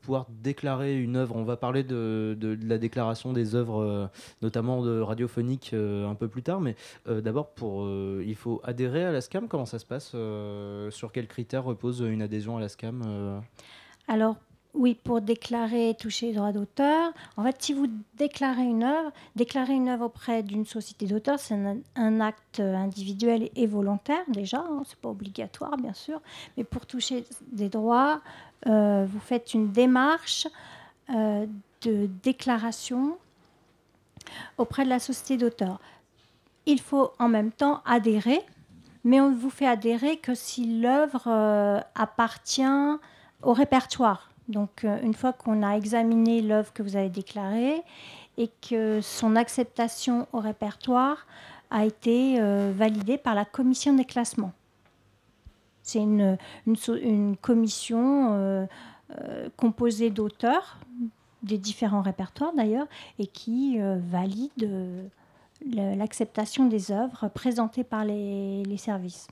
pouvoir 0.00 0.26
déclarer 0.30 0.98
une 0.98 1.14
œuvre, 1.16 1.36
on 1.36 1.44
va 1.44 1.58
parler 1.58 1.84
de, 1.84 2.58
la 2.62 2.78
déclaration 2.78 3.34
des 3.34 3.54
œuvres, 3.54 4.10
notamment 4.40 4.82
de 4.82 4.98
radiophonique, 4.98 5.74
un 5.74 6.14
peu 6.14 6.28
plus 6.28 6.42
tard. 6.42 6.62
Mais 6.62 6.74
d'abord, 7.06 7.50
pour 7.50 7.86
il 7.86 8.34
faut 8.34 8.62
adhérer 8.64 9.04
à 9.04 9.12
la 9.12 9.20
SCAM. 9.20 9.46
Comment 9.46 9.66
ça 9.66 9.78
se 9.78 9.84
passe 9.84 10.16
Sur 10.96 11.12
quels 11.12 11.28
critères 11.28 11.64
repose 11.64 12.00
une 12.00 12.22
adhésion 12.22 12.56
à 12.56 12.60
la 12.60 12.70
SCAM 12.70 13.42
Alors, 14.08 14.36
oui, 14.76 14.94
pour 14.94 15.22
déclarer 15.22 15.96
toucher 15.98 16.26
les 16.26 16.34
droits 16.34 16.52
d'auteur. 16.52 17.12
En 17.36 17.42
fait, 17.42 17.56
si 17.60 17.72
vous 17.72 17.86
déclarez 18.18 18.64
une 18.64 18.84
œuvre, 18.84 19.10
déclarer 19.34 19.72
une 19.72 19.88
œuvre 19.88 20.04
auprès 20.04 20.42
d'une 20.42 20.66
société 20.66 21.06
d'auteur, 21.06 21.38
c'est 21.38 21.56
un, 21.96 22.20
acte 22.20 22.60
individuel 22.60 23.50
et 23.56 23.66
volontaire 23.66 24.22
déjà. 24.28 24.58
Hein, 24.58 24.82
c'est 24.86 24.98
pas 24.98 25.08
obligatoire, 25.08 25.76
bien 25.78 25.94
sûr. 25.94 26.20
Mais 26.56 26.64
pour 26.64 26.84
toucher 26.84 27.24
des 27.50 27.70
droits, 27.70 28.20
euh, 28.66 29.06
vous 29.08 29.20
faites 29.20 29.54
une 29.54 29.72
démarche 29.72 30.46
euh, 31.10 31.46
de 31.82 32.08
déclaration 32.22 33.16
auprès 34.58 34.84
de 34.84 34.90
la 34.90 34.98
société 34.98 35.38
d'auteur. 35.38 35.80
Il 36.66 36.80
faut 36.80 37.12
en 37.18 37.28
même 37.28 37.52
temps 37.52 37.80
adhérer, 37.86 38.40
mais 39.04 39.20
on 39.20 39.30
ne 39.30 39.36
vous 39.36 39.50
fait 39.50 39.66
adhérer 39.66 40.18
que 40.18 40.34
si 40.34 40.80
l'œuvre 40.80 41.24
euh, 41.28 41.80
appartient 41.94 42.62
au 43.42 43.52
répertoire 43.52 44.25
donc, 44.48 44.84
euh, 44.84 45.00
une 45.02 45.14
fois 45.14 45.32
qu'on 45.32 45.62
a 45.62 45.76
examiné 45.76 46.40
l'œuvre 46.40 46.72
que 46.72 46.82
vous 46.82 46.96
avez 46.96 47.08
déclarée 47.08 47.82
et 48.38 48.50
que 48.68 49.00
son 49.00 49.34
acceptation 49.34 50.28
au 50.32 50.38
répertoire 50.38 51.26
a 51.70 51.84
été 51.84 52.40
euh, 52.40 52.72
validée 52.74 53.18
par 53.18 53.34
la 53.34 53.44
commission 53.44 53.94
des 53.94 54.04
classements. 54.04 54.52
C'est 55.82 56.00
une, 56.00 56.36
une, 56.66 57.36
commission 57.36 58.32
euh, 58.32 58.66
composée 59.56 60.10
d'auteurs 60.10 60.78
des 61.44 61.58
différents 61.58 62.02
répertoires 62.02 62.52
d'ailleurs 62.56 62.88
et 63.20 63.28
qui 63.28 63.78
valide 63.78 65.08
l'acceptation 65.64 66.66
des 66.66 66.90
œuvres 66.90 67.28
présentées 67.28 67.84
par 67.84 68.04
les, 68.04 68.64
les, 68.64 68.76
services. 68.76 69.28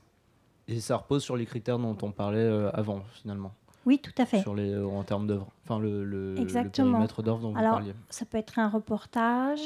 Et 0.69 0.79
ça 0.79 0.95
repose 0.95 1.23
sur 1.23 1.35
les 1.35 1.45
critères 1.45 1.77
dont 1.77 1.97
on 2.03 2.11
parlait 2.11 2.69
avant 2.73 3.01
finalement 3.15 3.51
oui, 3.85 3.99
tout 3.99 4.13
à 4.17 4.25
fait. 4.25 4.41
Sur 4.41 4.55
les, 4.55 4.75
en 4.77 5.03
termes 5.03 5.27
d'œuvre, 5.27 5.47
enfin 5.63 5.79
le, 5.79 6.03
le, 6.03 6.39
Exactement. 6.39 6.91
périmètre 6.91 7.21
d'œuvre 7.21 7.39
dont 7.39 7.49
vous 7.49 7.61
parliez. 7.61 7.93
Ça 8.09 8.25
peut 8.25 8.37
être 8.37 8.57
un 8.57 8.67
reportage. 8.67 9.61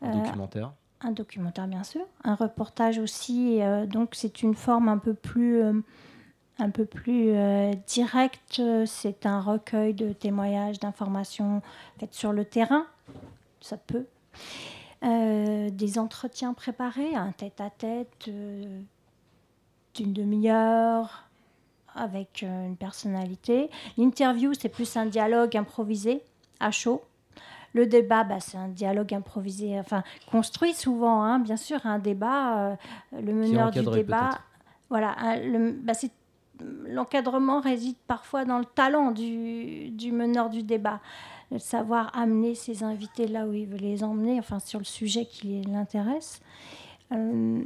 Un 0.00 0.10
euh, 0.10 0.22
documentaire. 0.24 0.72
Un 1.02 1.12
documentaire, 1.12 1.68
bien 1.68 1.84
sûr. 1.84 2.00
Un 2.24 2.34
reportage 2.34 2.98
aussi. 2.98 3.60
Euh, 3.60 3.86
donc, 3.86 4.10
c'est 4.14 4.42
une 4.42 4.54
forme 4.54 4.88
un 4.88 4.98
peu 4.98 5.12
plus, 5.12 5.62
euh, 5.62 5.74
un 6.58 6.70
peu 6.70 6.86
plus 6.86 7.34
directe. 7.86 8.62
C'est 8.86 9.26
un 9.26 9.40
recueil 9.40 9.92
de 9.92 10.12
témoignages, 10.12 10.80
d'informations 10.80 11.60
faites 12.00 12.14
sur 12.14 12.32
le 12.32 12.44
terrain. 12.44 12.86
Ça 13.60 13.76
peut. 13.76 14.06
des 15.02 15.98
entretiens 15.98 16.54
préparés, 16.54 17.14
un 17.14 17.32
tête-à-tête 17.32 18.30
d'une 19.94 20.12
demi-heure 20.12 21.27
avec 21.98 22.42
euh, 22.42 22.66
une 22.66 22.76
personnalité. 22.76 23.70
L'interview, 23.96 24.52
c'est 24.54 24.68
plus 24.68 24.96
un 24.96 25.06
dialogue 25.06 25.56
improvisé, 25.56 26.22
à 26.60 26.70
chaud. 26.70 27.02
Le 27.74 27.86
débat, 27.86 28.24
bah, 28.24 28.40
c'est 28.40 28.56
un 28.56 28.68
dialogue 28.68 29.12
improvisé, 29.12 29.78
enfin 29.78 30.02
construit 30.30 30.74
souvent, 30.74 31.22
hein, 31.22 31.38
bien 31.38 31.56
sûr, 31.56 31.84
un 31.84 31.98
débat. 31.98 32.58
Euh, 32.58 32.76
le 33.20 33.32
meneur 33.32 33.70
du 33.70 33.82
débat, 33.82 34.38
voilà, 34.88 35.14
bah, 35.82 35.92
l'encadrement 36.86 37.60
réside 37.60 37.96
parfois 38.06 38.44
dans 38.44 38.58
le 38.58 38.64
talent 38.64 39.10
du, 39.10 39.90
du 39.90 40.12
meneur 40.12 40.48
du 40.48 40.62
débat, 40.62 41.00
de 41.52 41.58
savoir 41.58 42.10
amener 42.16 42.54
ses 42.54 42.82
invités 42.82 43.28
là 43.28 43.46
où 43.46 43.52
il 43.52 43.66
veut 43.66 43.78
les 43.78 44.02
emmener, 44.02 44.38
enfin 44.38 44.58
sur 44.58 44.78
le 44.78 44.84
sujet 44.84 45.26
qui 45.26 45.62
l'intéresse. 45.62 46.40
Euh, 47.12 47.62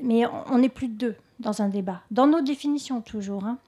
mais 0.00 0.24
on 0.50 0.58
n'est 0.58 0.68
plus 0.68 0.88
de 0.88 0.94
deux 0.94 1.16
dans 1.40 1.62
un 1.62 1.68
débat, 1.68 2.00
dans 2.10 2.26
nos 2.26 2.40
définitions 2.40 3.00
toujours. 3.00 3.44
Hein. 3.44 3.58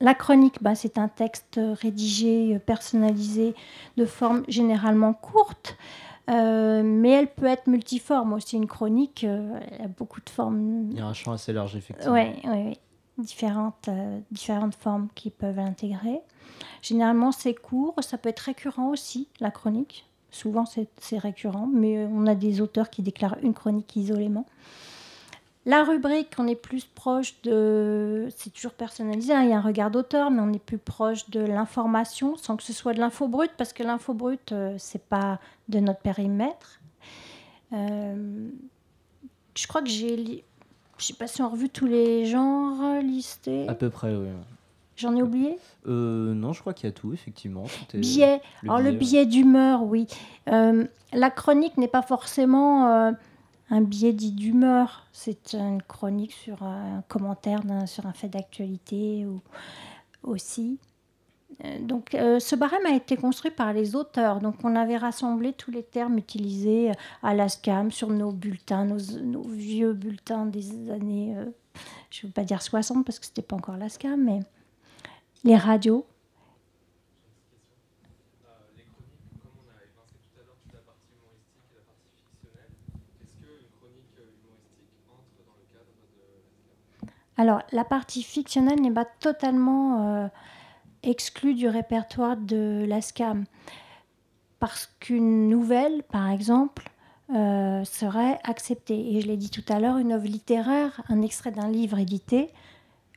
La 0.00 0.14
chronique, 0.14 0.62
bah, 0.62 0.74
c'est 0.74 0.98
un 0.98 1.08
texte 1.08 1.58
rédigé, 1.80 2.58
personnalisé, 2.58 3.54
de 3.96 4.04
forme 4.04 4.42
généralement 4.48 5.14
courte, 5.14 5.76
mais 6.28 7.10
elle 7.10 7.32
peut 7.32 7.46
être 7.46 7.66
multiforme 7.66 8.34
aussi. 8.34 8.56
Une 8.56 8.66
chronique, 8.66 9.24
elle 9.24 9.82
a 9.82 9.88
beaucoup 9.88 10.20
de 10.20 10.28
formes. 10.28 10.90
Il 10.90 10.98
y 10.98 11.00
a 11.00 11.06
un 11.06 11.14
champ 11.14 11.32
assez 11.32 11.52
large, 11.52 11.76
effectivement. 11.76 12.12
Oui, 12.12 12.24
oui, 12.44 12.50
oui. 12.66 12.78
Différentes, 13.16 13.88
différentes 14.30 14.74
formes 14.74 15.08
qui 15.14 15.30
peuvent 15.30 15.56
l'intégrer. 15.56 16.20
Généralement, 16.82 17.32
c'est 17.32 17.54
court. 17.54 17.94
Ça 18.00 18.18
peut 18.18 18.28
être 18.28 18.40
récurrent 18.40 18.90
aussi, 18.90 19.28
la 19.40 19.50
chronique. 19.50 20.06
Souvent, 20.30 20.64
c'est 20.66 21.18
récurrent, 21.18 21.70
mais 21.72 22.06
on 22.12 22.26
a 22.26 22.34
des 22.34 22.60
auteurs 22.60 22.90
qui 22.90 23.00
déclarent 23.00 23.38
une 23.42 23.54
chronique 23.54 23.96
isolément. 23.96 24.44
La 25.66 25.82
rubrique, 25.82 26.32
on 26.38 26.46
est 26.46 26.54
plus 26.54 26.84
proche 26.84 27.34
de. 27.42 28.28
C'est 28.36 28.50
toujours 28.50 28.72
personnalisé, 28.72 29.34
hein, 29.34 29.42
il 29.42 29.50
y 29.50 29.52
a 29.52 29.58
un 29.58 29.60
regard 29.60 29.90
d'auteur, 29.90 30.30
mais 30.30 30.40
on 30.40 30.52
est 30.52 30.64
plus 30.64 30.78
proche 30.78 31.28
de 31.28 31.40
l'information, 31.40 32.36
sans 32.36 32.56
que 32.56 32.62
ce 32.62 32.72
soit 32.72 32.94
de 32.94 33.00
l'info 33.00 33.26
brute, 33.26 33.50
parce 33.58 33.72
que 33.72 33.82
l'info 33.82 34.14
brute, 34.14 34.52
euh, 34.52 34.76
c'est 34.78 35.02
pas 35.02 35.40
de 35.68 35.80
notre 35.80 35.98
périmètre. 35.98 36.80
Euh, 37.72 38.48
je 39.56 39.66
crois 39.66 39.82
que 39.82 39.88
j'ai. 39.88 40.44
Je 40.98 41.04
sais 41.04 41.14
pas 41.14 41.26
si 41.26 41.42
on 41.42 41.46
a 41.46 41.48
revu 41.48 41.68
tous 41.68 41.86
les 41.86 42.26
genres 42.26 43.00
listés. 43.02 43.68
À 43.68 43.74
peu 43.74 43.90
près, 43.90 44.14
oui. 44.14 44.28
J'en 44.94 45.16
ai 45.16 45.20
oublié? 45.20 45.58
Euh, 45.88 46.32
Non, 46.32 46.52
je 46.52 46.60
crois 46.60 46.74
qu'il 46.74 46.86
y 46.86 46.90
a 46.90 46.92
tout, 46.92 47.12
effectivement. 47.12 47.64
Billet. 47.92 48.40
Alors, 48.62 48.78
le 48.78 48.92
billet 48.92 49.26
d'humeur, 49.26 49.82
oui. 49.82 50.06
la 50.46 51.30
chronique 51.30 51.76
n'est 51.76 51.88
pas 51.88 52.02
forcément 52.02 53.12
un 53.70 53.80
biais 53.80 54.12
dit 54.12 54.32
d'humeur. 54.32 55.06
C'est 55.12 55.54
une 55.54 55.82
chronique 55.82 56.32
sur 56.32 56.62
un 56.62 57.02
commentaire 57.08 57.62
sur 57.86 58.06
un 58.06 58.12
fait 58.12 58.28
d'actualité 58.28 59.26
ou 59.26 59.40
aussi. 60.22 60.78
Euh, 61.64 61.78
donc, 61.80 62.14
euh, 62.14 62.38
ce 62.38 62.56
barème 62.56 62.84
a 62.86 62.94
été 62.94 63.16
construit 63.16 63.50
par 63.50 63.72
les 63.72 63.96
auteurs. 63.96 64.40
Donc, 64.40 64.56
on 64.64 64.76
avait 64.76 64.96
rassemblé 64.96 65.52
tous 65.52 65.70
les 65.70 65.82
termes 65.82 66.18
utilisés 66.18 66.92
à 67.22 67.34
l'ASCAM 67.34 67.90
sur 67.90 68.10
nos 68.10 68.32
bulletins, 68.32 68.84
nos, 68.84 69.42
vieux 69.42 69.92
bulletins 69.92 70.46
des 70.46 70.90
années, 70.90 71.34
euh, 71.36 71.46
je 72.10 72.22
ne 72.22 72.28
veux 72.28 72.32
pas 72.32 72.44
dire 72.44 72.62
60 72.62 73.04
parce 73.04 73.18
que 73.18 73.26
ce 73.26 73.30
n'était 73.30 73.42
pas 73.42 73.56
encore 73.56 73.76
l'ASCAM, 73.76 74.22
mais 74.22 74.40
les 75.44 75.56
radios. 75.56 76.06
Alors, 87.36 87.62
la 87.72 87.84
partie 87.84 88.22
fictionnelle 88.22 88.80
n'est 88.80 88.90
pas 88.90 89.04
totalement 89.04 90.24
euh, 90.24 90.28
exclue 91.02 91.54
du 91.54 91.68
répertoire 91.68 92.36
de 92.36 92.84
l'ASCAM. 92.88 93.44
Parce 94.58 94.86
qu'une 95.00 95.48
nouvelle, 95.48 96.02
par 96.04 96.30
exemple, 96.30 96.90
euh, 97.34 97.84
serait 97.84 98.38
acceptée. 98.44 99.16
Et 99.16 99.20
je 99.20 99.26
l'ai 99.26 99.36
dit 99.36 99.50
tout 99.50 99.64
à 99.68 99.80
l'heure, 99.80 99.98
une 99.98 100.12
œuvre 100.12 100.26
littéraire, 100.26 101.02
un 101.08 101.22
extrait 101.22 101.50
d'un 101.50 101.68
livre 101.68 101.98
édité, 101.98 102.48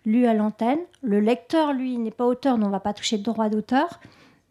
lu 0.06 0.26
à 0.26 0.34
l'antenne. 0.34 0.80
Le 1.02 1.20
lecteur, 1.20 1.74
lui, 1.74 1.98
n'est 1.98 2.12
pas 2.12 2.26
auteur, 2.26 2.56
donc 2.56 2.66
on 2.66 2.68
ne 2.68 2.74
va 2.74 2.80
pas 2.80 2.94
toucher 2.94 3.18
de 3.18 3.24
droit 3.24 3.50
d'auteur. 3.50 4.00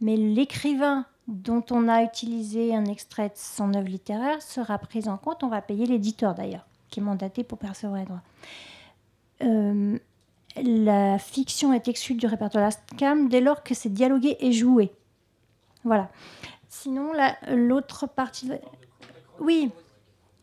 Mais 0.00 0.16
l'écrivain 0.16 1.04
dont 1.26 1.64
on 1.70 1.88
a 1.88 2.02
utilisé 2.02 2.74
un 2.74 2.86
extrait 2.86 3.28
de 3.28 3.34
son 3.34 3.74
œuvre 3.74 3.88
littéraire 3.88 4.40
sera 4.40 4.78
pris 4.78 5.08
en 5.08 5.18
compte. 5.18 5.42
On 5.42 5.48
va 5.48 5.60
payer 5.60 5.84
l'éditeur 5.84 6.34
d'ailleurs, 6.34 6.66
qui 6.88 7.00
est 7.00 7.02
mandaté 7.02 7.44
pour 7.44 7.58
percevoir 7.58 8.00
les 8.00 8.06
droits. 8.06 8.22
Euh, 9.42 9.98
la 10.56 11.18
fiction 11.18 11.72
est 11.72 11.88
exclue 11.88 12.16
du 12.16 12.26
répertoire 12.26 12.70
cam 12.96 13.28
dès 13.28 13.40
lors 13.40 13.62
que 13.62 13.74
c'est 13.74 13.92
dialogué 13.92 14.36
et 14.40 14.52
joué. 14.52 14.90
Voilà. 15.84 16.10
Sinon, 16.68 17.12
l'autre 17.50 18.06
partie. 18.06 18.50
Oui, 19.40 19.70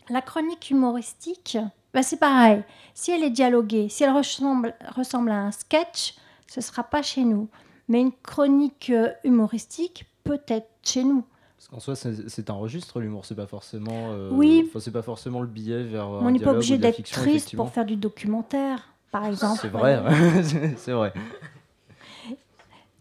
la 0.10 0.22
chronique 0.22 0.70
humoristique, 0.72 1.58
bah 1.94 2.04
c'est 2.04 2.18
pareil. 2.18 2.64
Si 2.94 3.12
elle 3.12 3.24
est 3.24 3.30
dialoguée, 3.30 3.90
si 3.90 4.04
elle 4.04 4.12
ressemble, 4.12 4.74
ressemble 4.96 5.32
à 5.32 5.40
un 5.40 5.52
sketch, 5.52 6.16
ce 6.48 6.60
ne 6.60 6.64
sera 6.64 6.84
pas 6.84 7.02
chez 7.02 7.24
nous. 7.24 7.50
Mais 7.88 8.02
une 8.02 8.12
chronique 8.12 8.90
euh, 8.90 9.12
humoristique 9.24 10.06
peut 10.24 10.42
être 10.48 10.70
chez 10.82 11.04
nous. 11.04 11.24
Parce 11.70 11.86
qu'en 11.86 11.96
soi, 11.96 12.12
c'est 12.28 12.50
un 12.52 12.54
registre, 12.54 13.00
l'humour, 13.00 13.26
c'est 13.26 13.36
pas 13.36 13.48
forcément. 13.48 14.12
Euh, 14.12 14.30
oui. 14.32 14.70
C'est 14.80 14.92
pas 14.92 15.02
forcément 15.02 15.42
le 15.42 15.48
billet 15.48 15.84
vers. 15.84 16.08
On 16.08 16.30
n'est 16.30 16.40
pas 16.40 16.52
obligé 16.52 16.78
d'être 16.78 17.02
triste 17.04 17.56
pour 17.56 17.72
faire 17.72 17.86
du 17.86 17.96
documentaire 17.96 18.96
par 19.16 19.26
exemple. 19.28 19.60
C'est 19.62 19.70
vrai, 19.70 20.04
c'est 20.78 20.92
vrai. 20.92 21.14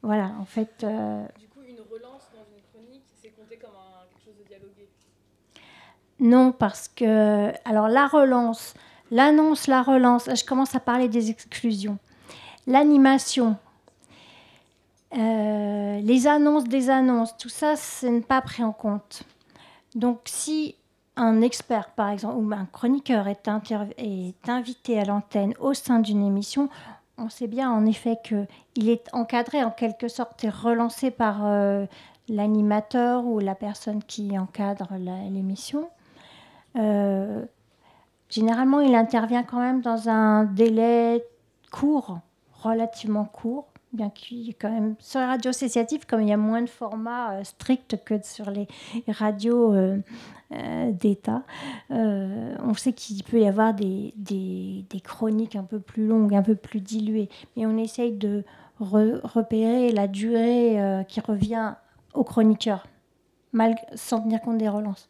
Voilà, 0.01 0.31
en 0.39 0.45
fait. 0.45 0.85
Euh, 0.85 1.25
du 1.41 1.49
coup, 1.49 1.59
une 1.69 1.81
relance 1.91 2.31
dans 2.33 2.45
une 2.55 2.63
chronique, 2.73 3.03
c'est 3.21 3.31
compté 3.31 3.57
comme 3.57 3.71
quelque 4.11 4.25
chose 4.25 4.35
de 4.39 4.47
dialogué 4.47 4.89
Non, 6.21 6.53
parce 6.53 6.87
que. 6.87 7.51
Alors, 7.69 7.89
la 7.89 8.07
relance, 8.07 8.75
l'annonce, 9.11 9.67
la 9.67 9.83
relance, 9.83 10.31
je 10.33 10.45
commence 10.45 10.77
à 10.77 10.81
parler 10.81 11.09
des 11.09 11.31
exclusions. 11.31 11.99
L'animation, 12.69 13.57
euh, 15.17 16.01
les 16.01 16.27
annonces 16.27 16.65
des 16.65 16.91
annonces, 16.91 17.37
tout 17.37 17.49
ça, 17.49 17.77
ce 17.77 18.07
n'est 18.07 18.21
pas 18.21 18.41
pris 18.43 18.65
en 18.65 18.73
compte. 18.73 19.23
Donc, 19.95 20.21
si 20.25 20.75
un 21.17 21.41
expert, 21.41 21.91
par 21.91 22.09
exemple, 22.09 22.37
ou 22.39 22.53
un 22.53 22.67
chroniqueur 22.67 23.29
est, 23.29 23.49
est 23.99 24.49
invité 24.49 24.99
à 24.99 25.05
l'antenne 25.05 25.55
au 25.61 25.73
sein 25.73 26.01
d'une 26.01 26.27
émission, 26.27 26.69
on 27.17 27.29
sait 27.29 27.47
bien 27.47 27.71
en 27.71 27.87
effet 27.87 28.19
qu'il 28.25 28.89
est 28.89 29.09
encadré 29.13 29.63
en 29.63 29.71
quelque 29.71 30.09
sorte 30.09 30.43
et 30.43 30.51
relancé 30.51 31.11
par 31.11 31.47
euh, 31.47 31.87
l'animateur 32.29 33.25
ou 33.25 33.39
la 33.39 33.55
personne 33.55 34.03
qui 34.03 34.37
encadre 34.39 34.89
l'émission. 35.31 35.89
Euh, 36.77 37.45
généralement, 38.29 38.81
il 38.81 38.95
intervient 38.97 39.45
quand 39.45 39.61
même 39.61 39.81
dans 39.81 40.09
un 40.09 40.45
délai 40.45 41.25
court, 41.71 42.19
relativement 42.53 43.25
court, 43.25 43.69
bien 43.95 44.11
qu'il 44.11 44.39
y 44.39 44.51
ait 44.51 44.55
quand 44.55 44.71
même 44.71 44.95
sur 44.99 45.21
les 45.21 45.27
radios 45.27 45.51
associatives, 45.51 46.07
comme 46.07 46.23
il 46.23 46.29
y 46.29 46.33
a 46.33 46.37
moins 46.37 46.63
de 46.63 46.69
formats 46.69 47.35
euh, 47.35 47.45
stricts 47.45 48.03
que 48.05 48.15
sur 48.23 48.51
les 48.51 48.67
radios 49.09 49.75
euh, 49.75 49.99
d'État. 50.91 51.43
Euh, 51.91 52.55
on 52.63 52.75
sait 52.75 52.93
qu'il 52.93 53.23
peut 53.25 53.41
y 53.41 53.47
avoir 53.47 53.75
des, 53.75 54.15
des, 54.17 55.01
chroniques 55.01 55.57
un 55.57 55.65
peu 55.65 55.81
plus 55.81 56.07
longues, 56.07 56.35
un 56.35 56.43
peu 56.43 56.55
plus 56.55 56.81
diluées, 56.81 57.29
mais 57.57 57.67
on 57.67 57.77
essaye 57.77 58.13
de 58.13 58.45
repérer 58.81 59.93
la 59.93 60.09
durée 60.09 61.05
qui 61.09 61.21
revient 61.21 61.75
aux 62.13 62.25
chroniqueurs, 62.25 62.87
mal, 63.53 63.77
sans 63.95 64.21
tenir 64.21 64.41
compte 64.41 64.59
des 64.59 64.69
relances. 64.69 65.09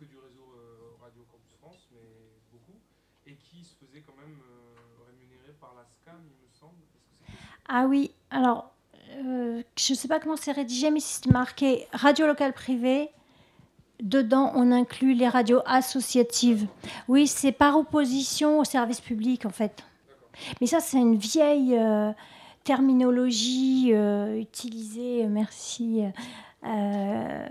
Que 0.00 0.06
du 0.06 0.16
réseau 0.16 0.48
euh, 0.56 0.96
Radio 1.02 1.22
Campus 1.30 1.52
France, 1.60 1.88
mais 1.92 2.00
beaucoup, 2.50 2.78
et 3.26 3.34
qui 3.34 3.62
se 3.62 3.74
faisait 3.74 4.00
quand 4.00 4.16
même 4.16 4.38
euh, 4.40 5.04
rémunérer 5.06 5.52
par 5.60 5.74
la 5.76 5.84
SCAM, 5.84 6.20
il 6.24 6.30
me 6.30 6.50
semble. 6.58 6.80
ah 7.68 7.86
oui, 7.86 8.10
alors 8.30 8.72
euh, 9.18 9.62
je 9.76 9.92
ne 9.92 9.96
sais 9.96 10.08
pas 10.08 10.20
comment 10.20 10.36
c'est 10.36 10.52
rédigé, 10.52 10.90
mais 10.90 11.00
c'est 11.00 11.26
marqué 11.26 11.86
radio 11.92 12.26
locale 12.26 12.54
privée. 12.54 13.10
Dedans, 14.00 14.52
on 14.54 14.72
inclut 14.72 15.12
les 15.12 15.28
radios 15.28 15.60
associatives. 15.66 16.66
Oui, 17.06 17.26
c'est 17.26 17.52
par 17.52 17.76
opposition 17.76 18.58
au 18.58 18.64
service 18.64 19.02
public, 19.02 19.44
en 19.44 19.50
fait. 19.50 19.84
Mais 20.62 20.66
ça, 20.66 20.80
c'est 20.80 20.96
une 20.96 21.16
vieille 21.16 21.78
terminologie 22.64 23.92
utilisée, 24.38 25.26
merci, 25.26 26.04
euh, 26.66 27.46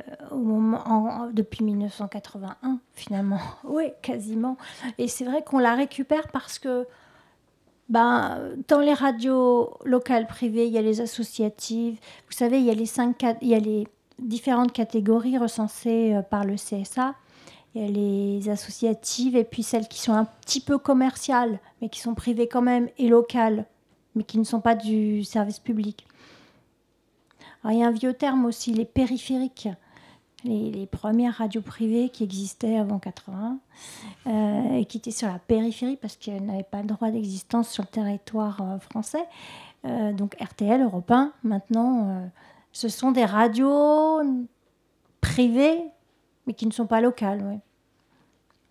depuis 1.33 1.63
1981, 1.63 2.79
finalement. 2.93 3.39
oui, 3.63 3.85
quasiment. 4.01 4.57
Et 4.97 5.07
c'est 5.07 5.25
vrai 5.25 5.43
qu'on 5.43 5.59
la 5.59 5.75
récupère 5.75 6.27
parce 6.27 6.59
que 6.59 6.87
ben, 7.89 8.39
dans 8.67 8.79
les 8.79 8.93
radios 8.93 9.77
locales 9.83 10.27
privées, 10.27 10.67
il 10.67 10.73
y 10.73 10.77
a 10.77 10.81
les 10.81 11.01
associatives. 11.01 11.97
Vous 12.27 12.37
savez, 12.37 12.59
il 12.59 12.65
y 12.65 12.69
a 12.69 12.75
les, 12.75 12.85
cinq, 12.85 13.25
il 13.41 13.47
y 13.47 13.55
a 13.55 13.59
les 13.59 13.87
différentes 14.19 14.73
catégories 14.73 15.37
recensées 15.37 16.13
euh, 16.13 16.21
par 16.21 16.45
le 16.45 16.55
CSA. 16.55 17.15
Il 17.73 17.81
y 17.81 17.85
a 17.85 17.91
les 17.91 18.49
associatives 18.49 19.35
et 19.35 19.43
puis 19.43 19.63
celles 19.63 19.87
qui 19.87 19.99
sont 19.99 20.13
un 20.13 20.25
petit 20.25 20.59
peu 20.61 20.77
commerciales, 20.77 21.59
mais 21.81 21.89
qui 21.89 21.99
sont 21.99 22.15
privées 22.15 22.47
quand 22.47 22.61
même 22.61 22.89
et 22.97 23.07
locales, 23.07 23.65
mais 24.15 24.23
qui 24.23 24.37
ne 24.39 24.43
sont 24.43 24.59
pas 24.59 24.75
du 24.75 25.23
service 25.23 25.59
public 25.59 26.05
il 27.65 27.77
y 27.77 27.83
a 27.83 27.87
un 27.87 27.91
vieux 27.91 28.13
terme 28.13 28.45
aussi, 28.45 28.73
les 28.73 28.85
périphériques, 28.85 29.67
les, 30.43 30.87
premières 30.87 31.35
radios 31.35 31.61
privées 31.61 32.09
qui 32.09 32.23
existaient 32.23 32.77
avant 32.77 32.99
80 32.99 33.59
euh, 34.27 34.73
et 34.77 34.85
qui 34.85 34.97
étaient 34.97 35.11
sur 35.11 35.27
la 35.27 35.39
périphérie 35.39 35.97
parce 35.97 36.15
qu'elles 36.15 36.45
n'avaient 36.45 36.63
pas 36.63 36.81
le 36.81 36.87
droit 36.87 37.11
d'existence 37.11 37.69
sur 37.69 37.83
le 37.83 37.89
territoire 37.89 38.61
euh, 38.61 38.79
français. 38.79 39.25
Euh, 39.85 40.13
donc 40.13 40.35
RTL, 40.39 40.81
Europe 40.81 41.11
1, 41.11 41.33
maintenant, 41.43 42.29
ce 42.71 42.87
sont 42.87 43.11
des 43.11 43.25
radios 43.25 44.21
privées 45.21 45.83
mais 46.47 46.53
qui 46.53 46.65
ne 46.65 46.71
sont 46.71 46.87
pas 46.87 47.01
locales. 47.01 47.59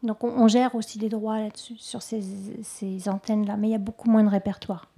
Donc 0.02 0.24
on, 0.24 0.48
gère 0.48 0.74
aussi 0.74 0.98
des 0.98 1.08
droits 1.08 1.38
là-dessus, 1.38 1.76
sur 1.78 2.02
ces, 2.02 2.22
ces 2.62 3.08
antennes-là, 3.08 3.56
mais 3.56 3.68
il 3.68 3.70
y 3.72 3.74
a 3.74 3.78
beaucoup 3.78 4.10
moins 4.10 4.24
de 4.24 4.28
répertoire. 4.28 4.88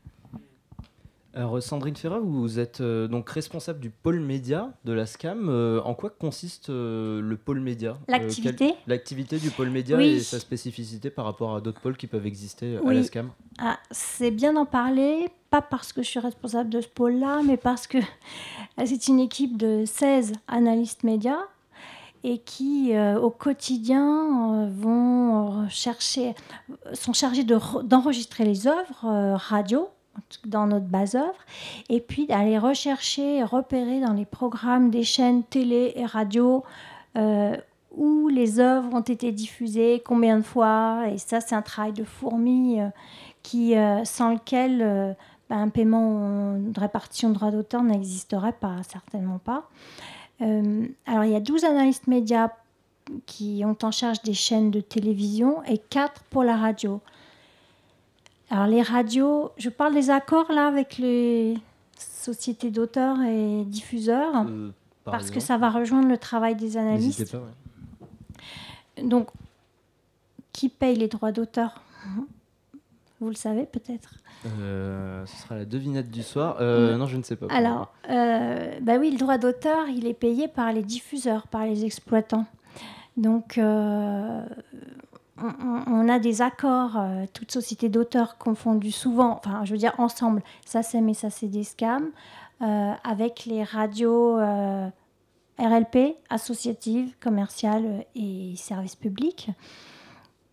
Alors 1.32 1.62
Sandrine 1.62 1.94
Ferrat, 1.94 2.18
vous 2.18 2.58
êtes 2.58 2.80
euh, 2.80 3.06
donc 3.06 3.30
responsable 3.30 3.78
du 3.78 3.90
pôle 3.90 4.18
média 4.18 4.72
de 4.84 4.92
la 4.92 5.06
SCAM. 5.06 5.48
Euh, 5.48 5.80
en 5.82 5.94
quoi 5.94 6.10
consiste 6.10 6.70
euh, 6.70 7.20
le 7.20 7.36
pôle 7.36 7.60
média? 7.60 7.96
L'activité. 8.08 8.74
L'activité 8.88 9.38
du 9.38 9.50
pôle 9.50 9.70
média 9.70 10.00
et 10.00 10.18
sa 10.18 10.40
spécificité 10.40 11.08
par 11.08 11.24
rapport 11.24 11.54
à 11.54 11.60
d'autres 11.60 11.80
pôles 11.80 11.96
qui 11.96 12.08
peuvent 12.08 12.26
exister 12.26 12.78
à 12.84 12.92
la 12.92 13.04
SCAM? 13.04 13.30
Ah, 13.60 13.78
C'est 13.92 14.32
bien 14.32 14.54
d'en 14.54 14.66
parler, 14.66 15.28
pas 15.50 15.62
parce 15.62 15.92
que 15.92 16.02
je 16.02 16.08
suis 16.08 16.18
responsable 16.18 16.68
de 16.68 16.80
ce 16.80 16.88
pôle-là, 16.88 17.42
mais 17.46 17.56
parce 17.56 17.86
que 17.86 17.98
c'est 18.84 19.06
une 19.06 19.20
équipe 19.20 19.56
de 19.56 19.84
16 19.86 20.32
analystes 20.48 21.04
médias 21.04 21.42
et 22.24 22.38
qui, 22.38 22.92
au 23.22 23.30
quotidien, 23.30 24.68
vont 24.68 25.66
chercher, 25.70 26.34
sont 26.92 27.14
chargés 27.14 27.44
d'enregistrer 27.44 28.44
les 28.44 28.66
œuvres 28.66 29.36
radio 29.36 29.88
dans 30.46 30.66
notre 30.66 30.86
base 30.86 31.14
œuvre, 31.14 31.38
et 31.88 32.00
puis 32.00 32.26
d'aller 32.26 32.58
rechercher, 32.58 33.42
repérer 33.42 34.00
dans 34.00 34.12
les 34.12 34.24
programmes 34.24 34.90
des 34.90 35.02
chaînes 35.02 35.42
télé 35.42 35.92
et 35.96 36.06
radio 36.06 36.64
euh, 37.16 37.56
où 37.96 38.28
les 38.28 38.60
œuvres 38.60 38.94
ont 38.94 39.00
été 39.00 39.32
diffusées, 39.32 40.02
combien 40.04 40.38
de 40.38 40.42
fois, 40.42 41.08
et 41.12 41.18
ça 41.18 41.40
c'est 41.40 41.54
un 41.54 41.62
travail 41.62 41.92
de 41.92 42.04
fourmi 42.04 42.80
euh, 42.80 42.88
qui, 43.42 43.76
euh, 43.76 44.04
sans 44.04 44.32
lequel 44.32 45.16
bah, 45.48 45.56
un 45.56 45.68
paiement 45.68 46.56
de 46.56 46.78
répartition 46.78 47.30
de 47.30 47.34
droits 47.34 47.50
d'auteur 47.50 47.82
n'existerait 47.82 48.52
pas, 48.52 48.76
certainement 48.88 49.38
pas. 49.38 49.68
alors 50.40 51.24
il 51.24 51.32
y 51.32 51.36
a 51.36 51.40
12 51.40 51.64
analystes 51.64 52.06
médias 52.06 52.50
qui 53.26 53.62
ont 53.64 53.76
en 53.82 53.90
charge 53.90 54.22
des 54.22 54.34
chaînes 54.34 54.70
de 54.70 54.80
télévision 54.80 55.62
et 55.64 55.78
4 55.78 56.22
pour 56.30 56.44
la 56.44 56.56
radio. 56.56 57.00
Alors 58.50 58.66
les 58.66 58.82
radios, 58.82 59.52
je 59.56 59.68
parle 59.68 59.94
des 59.94 60.10
accords 60.10 60.50
là 60.50 60.66
avec 60.66 60.98
les 60.98 61.56
sociétés 61.96 62.70
d'auteurs 62.70 63.22
et 63.22 63.64
diffuseurs, 63.64 64.44
euh, 64.46 64.70
parce 65.04 65.30
que 65.30 65.38
ça 65.38 65.56
va 65.56 65.70
rejoindre 65.70 66.08
le 66.08 66.18
travail 66.18 66.56
des 66.56 66.76
analystes. 66.76 67.36
Donc, 69.02 69.28
qui 70.52 70.68
paye 70.68 70.96
les 70.96 71.06
droits 71.08 71.32
d'auteur? 71.32 71.80
Vous 73.20 73.28
le 73.28 73.34
savez 73.34 73.66
peut-être 73.66 74.14
euh, 74.58 75.26
ce 75.26 75.42
sera 75.42 75.54
la 75.54 75.66
devinette 75.66 76.10
du 76.10 76.22
soir. 76.22 76.56
Euh, 76.60 76.96
non, 76.96 77.06
je 77.06 77.18
ne 77.18 77.22
sais 77.22 77.36
pas. 77.36 77.46
Alors, 77.50 77.92
bah 78.08 78.96
oui, 78.98 79.10
le 79.10 79.18
droit 79.18 79.36
d'auteur, 79.36 79.86
il 79.88 80.06
est 80.06 80.14
payé 80.14 80.48
par 80.48 80.72
les 80.72 80.82
diffuseurs, 80.82 81.46
par 81.46 81.66
les 81.66 81.84
exploitants. 81.84 82.46
Donc, 83.18 83.60
on, 85.86 86.08
a 86.08 86.18
des 86.18 86.42
accords, 86.42 86.96
euh, 86.96 87.24
toutes 87.32 87.52
sociétés 87.52 87.88
d'auteurs 87.88 88.38
confondues 88.38 88.90
souvent, 88.90 89.38
enfin 89.38 89.64
je 89.64 89.72
veux 89.72 89.78
dire 89.78 89.94
ensemble, 89.98 90.42
ça 90.64 90.82
c'est 90.82 91.00
mais 91.00 91.14
ça 91.14 91.30
c'est 91.30 91.48
des 91.48 91.64
scams, 91.64 92.10
euh, 92.62 92.92
avec 93.04 93.46
les 93.46 93.62
radios 93.62 94.38
euh, 94.38 94.88
RLP, 95.58 96.16
associatives, 96.28 97.14
commerciales 97.20 98.04
et 98.14 98.54
services 98.56 98.96
publics. 98.96 99.50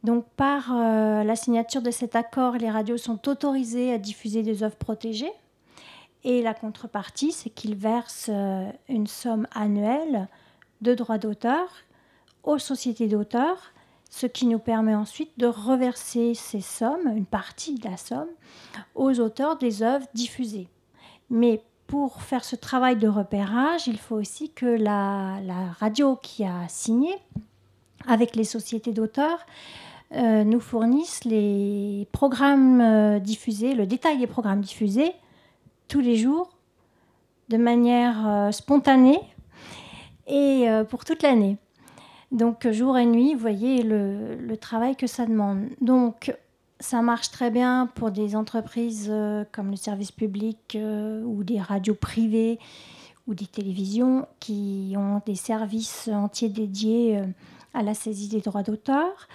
Donc 0.04 0.26
par 0.36 0.74
la 0.74 1.36
signature 1.36 1.82
de 1.82 1.92
cet 1.92 2.16
accord, 2.16 2.54
les 2.54 2.70
radios 2.70 2.98
sont 2.98 3.28
autorisées 3.28 3.92
à 3.92 3.98
diffuser 3.98 4.44
des 4.44 4.64
œuvres 4.64 4.76
protégées. 4.76 5.32
Et 6.24 6.42
la 6.42 6.54
contrepartie, 6.54 7.32
c'est 7.32 7.50
qu'ils 7.50 7.76
versent 7.76 8.30
une 8.88 9.08
somme 9.08 9.48
annuelle 9.54 10.28
de 10.82 10.94
droits 10.94 11.18
d'auteur 11.18 11.68
aux 12.44 12.60
sociétés 12.60 13.08
d'auteurs 13.08 13.74
ce 14.10 14.26
qui 14.26 14.46
nous 14.46 14.60
permet 14.60 14.96
ensuite 14.96 15.32
de 15.38 15.48
reverser 15.48 16.34
ces 16.34 16.62
sommes, 16.62 17.08
une 17.16 17.26
partie 17.26 17.76
de 17.76 17.90
la 17.90 17.98
somme, 17.98 18.30
aux 18.96 19.20
auteurs 19.20 19.58
des 19.58 19.84
œuvres 19.84 20.08
diffusées. 20.14 20.68
Mais 21.30 21.62
pour 21.88 22.22
faire 22.22 22.44
ce 22.44 22.56
travail 22.56 22.98
de 22.98 23.08
repérage, 23.08 23.88
il 23.88 23.98
faut 23.98 24.16
aussi 24.16 24.52
que 24.52 24.66
la, 24.66 25.40
radio 25.80 26.18
qui 26.22 26.44
a 26.44 26.68
signé 26.68 27.16
avec 28.08 28.36
les 28.36 28.44
sociétés 28.44 28.92
d'auteurs 28.92 29.46
euh, 30.14 30.44
nous 30.44 30.60
fournisse 30.60 31.24
les 31.26 32.08
programmes 32.12 32.80
euh, 32.80 33.20
diffusés, 33.20 33.74
le 33.74 33.86
détail 33.86 34.18
des 34.18 34.28
programmes 34.28 34.62
diffusés 34.62 35.12
tous 35.88 36.00
les 36.00 36.16
jours 36.16 36.50
de 37.50 37.58
manière 37.58 38.28
euh, 38.28 38.52
spontanée 38.52 39.20
et 40.28 40.68
pour 40.90 41.06
toute 41.06 41.24
l'année. 41.24 41.58
Donc 42.32 42.70
jour 42.70 42.98
et 42.98 43.06
nuit, 43.06 43.34
vous 43.34 43.40
voyez 43.40 43.84
le, 43.84 44.56
travail 44.58 44.96
que 44.96 45.08
ça 45.08 45.26
demande. 45.26 45.68
Donc 45.82 46.36
ça 46.80 47.02
marche 47.02 47.32
très 47.32 47.52
bien 47.52 47.90
pour 47.96 48.12
des 48.12 48.36
entreprises 48.36 49.08
euh, 49.10 49.46
comme 49.52 49.72
le 49.72 49.78
service 49.78 50.12
public 50.12 50.76
euh, 50.76 51.24
ou 51.24 51.44
des 51.44 51.60
radios 51.60 51.96
privées 51.96 52.60
ou 53.28 53.34
des 53.34 53.48
télévisions 53.48 54.28
qui 54.40 54.94
ont 54.98 55.22
des 55.26 55.36
services 55.36 56.08
entiers 56.08 56.50
dédiés 56.50 57.18
euh, 57.18 57.26
à 57.74 57.82
la 57.82 57.94
saisie 57.94 58.28
des 58.28 58.42
droits 58.42 58.64
d'auteur. 58.64 59.28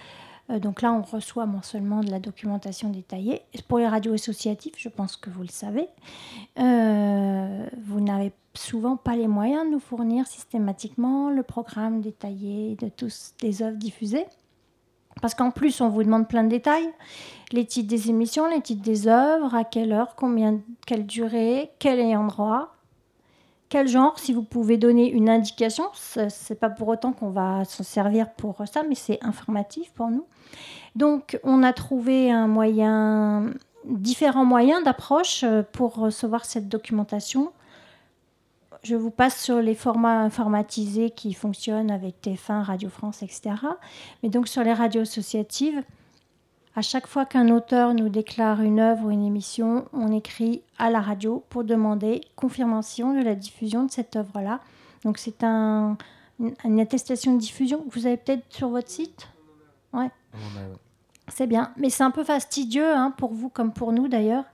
Donc 0.49 0.81
là, 0.81 0.93
on 0.93 1.01
reçoit 1.01 1.45
mensuellement 1.45 2.01
de 2.01 2.11
la 2.11 2.19
documentation 2.19 2.89
détaillée. 2.89 3.41
Pour 3.67 3.79
les 3.79 3.87
radios 3.87 4.13
associatives, 4.13 4.73
je 4.77 4.89
pense 4.89 5.15
que 5.15 5.29
vous 5.29 5.41
le 5.41 5.47
savez, 5.47 5.87
vous 6.57 8.01
n'avez 8.01 8.33
souvent 8.53 8.97
pas 8.97 9.15
les 9.15 9.27
moyens 9.27 9.65
de 9.65 9.71
nous 9.71 9.79
fournir 9.79 10.27
systématiquement 10.27 11.29
le 11.29 11.43
programme 11.43 12.01
détaillé 12.01 12.75
de 12.75 12.89
tous 12.89 13.33
les 13.41 13.63
œuvres 13.63 13.77
diffusées. 13.77 14.25
Parce 15.21 15.35
qu'en 15.35 15.51
plus, 15.51 15.79
on 15.79 15.89
vous 15.89 16.03
demande 16.03 16.27
plein 16.27 16.43
de 16.43 16.49
détails. 16.49 16.89
Les 17.51 17.65
titres 17.65 17.87
des 17.87 18.09
émissions, 18.09 18.47
les 18.47 18.61
titres 18.61 18.81
des 18.81 19.07
œuvres, 19.07 19.55
à 19.55 19.63
quelle 19.63 19.93
heure, 19.93 20.15
combien, 20.15 20.59
quelle 20.85 21.05
durée, 21.05 21.71
quel 21.79 21.99
ayant 21.99 22.25
droit, 22.25 22.72
quel 23.73 23.87
genre. 23.87 24.19
Si 24.19 24.33
vous 24.33 24.43
pouvez 24.43 24.77
donner 24.77 25.09
une 25.09 25.29
indication, 25.29 25.85
c'est 25.93 26.59
pas 26.59 26.69
pour 26.69 26.89
autant 26.89 27.11
qu'on 27.11 27.31
va 27.31 27.65
s'en 27.65 27.83
servir 27.83 28.29
pour 28.29 28.61
ça, 28.71 28.83
mais 28.87 28.93
c'est 28.93 29.17
informatif 29.23 29.91
pour 29.93 30.11
nous. 30.11 30.27
Donc, 30.95 31.39
on 31.43 31.63
a 31.63 31.73
trouvé 31.73 32.29
un 32.29 32.45
moyen, 32.45 33.47
différents 33.85 34.45
moyens 34.45 34.83
d'approche 34.83 35.43
euh, 35.43 35.63
pour 35.71 35.95
recevoir 35.95 36.45
cette 36.45 36.69
documentation 36.69 37.51
je 38.83 38.97
vous 38.97 39.11
passe 39.11 39.41
sur 39.41 39.61
les 39.61 39.75
formats 39.75 40.19
informatisés 40.19 41.09
qui 41.09 41.33
fonctionnent 41.33 41.89
avec 41.89 42.15
TF1, 42.21 42.63
Radio 42.63 42.89
France, 42.89 43.23
etc. 43.23 43.55
Mais 44.21 44.27
donc 44.27 44.49
sur 44.49 44.61
les 44.61 44.73
radios 44.73 45.03
associatives, 45.03 45.81
à 46.75 46.81
chaque 46.81 47.07
fois 47.07 47.25
qu'un 47.25 47.49
auteur 47.49 47.93
nous 47.93 48.09
déclare 48.09 48.61
une 48.61 48.79
œuvre 48.79 49.05
ou 49.05 49.11
une 49.11 49.25
émission, 49.25 49.85
on 49.93 50.11
écrit 50.11 50.61
à 50.77 50.89
la 50.89 51.01
radio 51.01 51.43
pour 51.49 51.63
demander 51.63 52.21
confirmation 52.35 53.13
de 53.17 53.23
la 53.23 53.35
diffusion 53.35 53.85
de 53.85 53.91
cette 53.91 54.15
œuvre-là. 54.15 54.59
Donc 55.03 55.17
c'est 55.17 55.43
un, 55.43 55.97
une 56.39 56.79
attestation 56.79 57.33
de 57.33 57.39
diffusion 57.39 57.79
que 57.79 57.93
vous 57.93 58.07
avez 58.07 58.17
peut-être 58.17 58.45
sur 58.49 58.69
votre 58.69 58.89
site? 58.89 59.27
Ouais. 59.93 60.09
C'est 61.27 61.47
bien. 61.47 61.71
Mais 61.77 61.89
c'est 61.89 62.03
un 62.03 62.11
peu 62.11 62.23
fastidieux 62.23 62.91
hein, 62.91 63.11
pour 63.17 63.33
vous 63.33 63.49
comme 63.49 63.71
pour 63.71 63.91
nous 63.91 64.07
d'ailleurs 64.07 64.45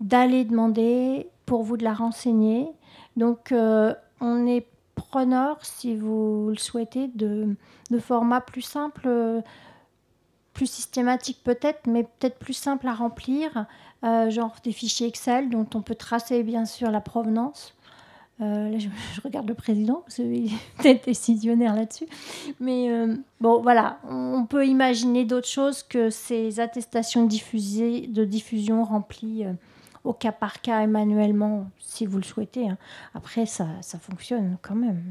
d'aller 0.00 0.44
demander 0.44 1.28
pour 1.46 1.62
vous 1.62 1.76
de 1.76 1.84
la 1.84 1.94
renseigner 1.94 2.68
donc, 3.16 3.52
euh, 3.52 3.94
on 4.20 4.46
est 4.46 4.66
preneur, 4.94 5.58
si 5.64 5.96
vous 5.96 6.48
le 6.50 6.56
souhaitez, 6.56 7.08
de, 7.08 7.54
de 7.90 7.98
formats 7.98 8.40
plus 8.40 8.62
simples, 8.62 9.42
plus 10.54 10.70
systématiques 10.70 11.40
peut-être, 11.44 11.86
mais 11.86 12.04
peut-être 12.04 12.38
plus 12.38 12.54
simples 12.54 12.88
à 12.88 12.94
remplir, 12.94 13.66
euh, 14.04 14.30
genre 14.30 14.54
des 14.64 14.72
fichiers 14.72 15.08
Excel 15.08 15.50
dont 15.50 15.66
on 15.74 15.82
peut 15.82 15.94
tracer 15.94 16.42
bien 16.42 16.64
sûr 16.64 16.90
la 16.90 17.00
provenance. 17.00 17.74
Euh, 18.40 18.70
là, 18.70 18.78
je, 18.78 18.88
regarde 19.24 19.48
le 19.48 19.54
président, 19.54 20.02
parce 20.06 20.16
qu'il 20.16 20.46
est 20.46 20.56
peut-être 20.78 21.04
décisionnaire 21.04 21.74
là-dessus. 21.74 22.06
Mais 22.60 22.88
bon, 23.40 23.60
voilà, 23.60 23.98
on 24.08 24.46
peut 24.46 24.66
imaginer 24.66 25.24
d'autres 25.24 25.48
choses 25.48 25.82
que 25.82 26.08
ces 26.08 26.60
attestations 26.60 27.24
de 27.26 28.24
diffusion 28.24 28.84
remplies 28.84 29.44
au 30.04 30.12
cas 30.12 30.32
par 30.32 30.60
cas 30.60 30.82
et 30.82 30.86
manuellement, 30.86 31.70
si 31.78 32.06
vous 32.06 32.18
le 32.18 32.24
souhaitez. 32.24 32.68
Hein. 32.68 32.78
Après, 33.14 33.46
ça, 33.46 33.66
ça, 33.80 33.98
fonctionne 33.98 34.58
quand 34.62 34.74
même. 34.74 35.02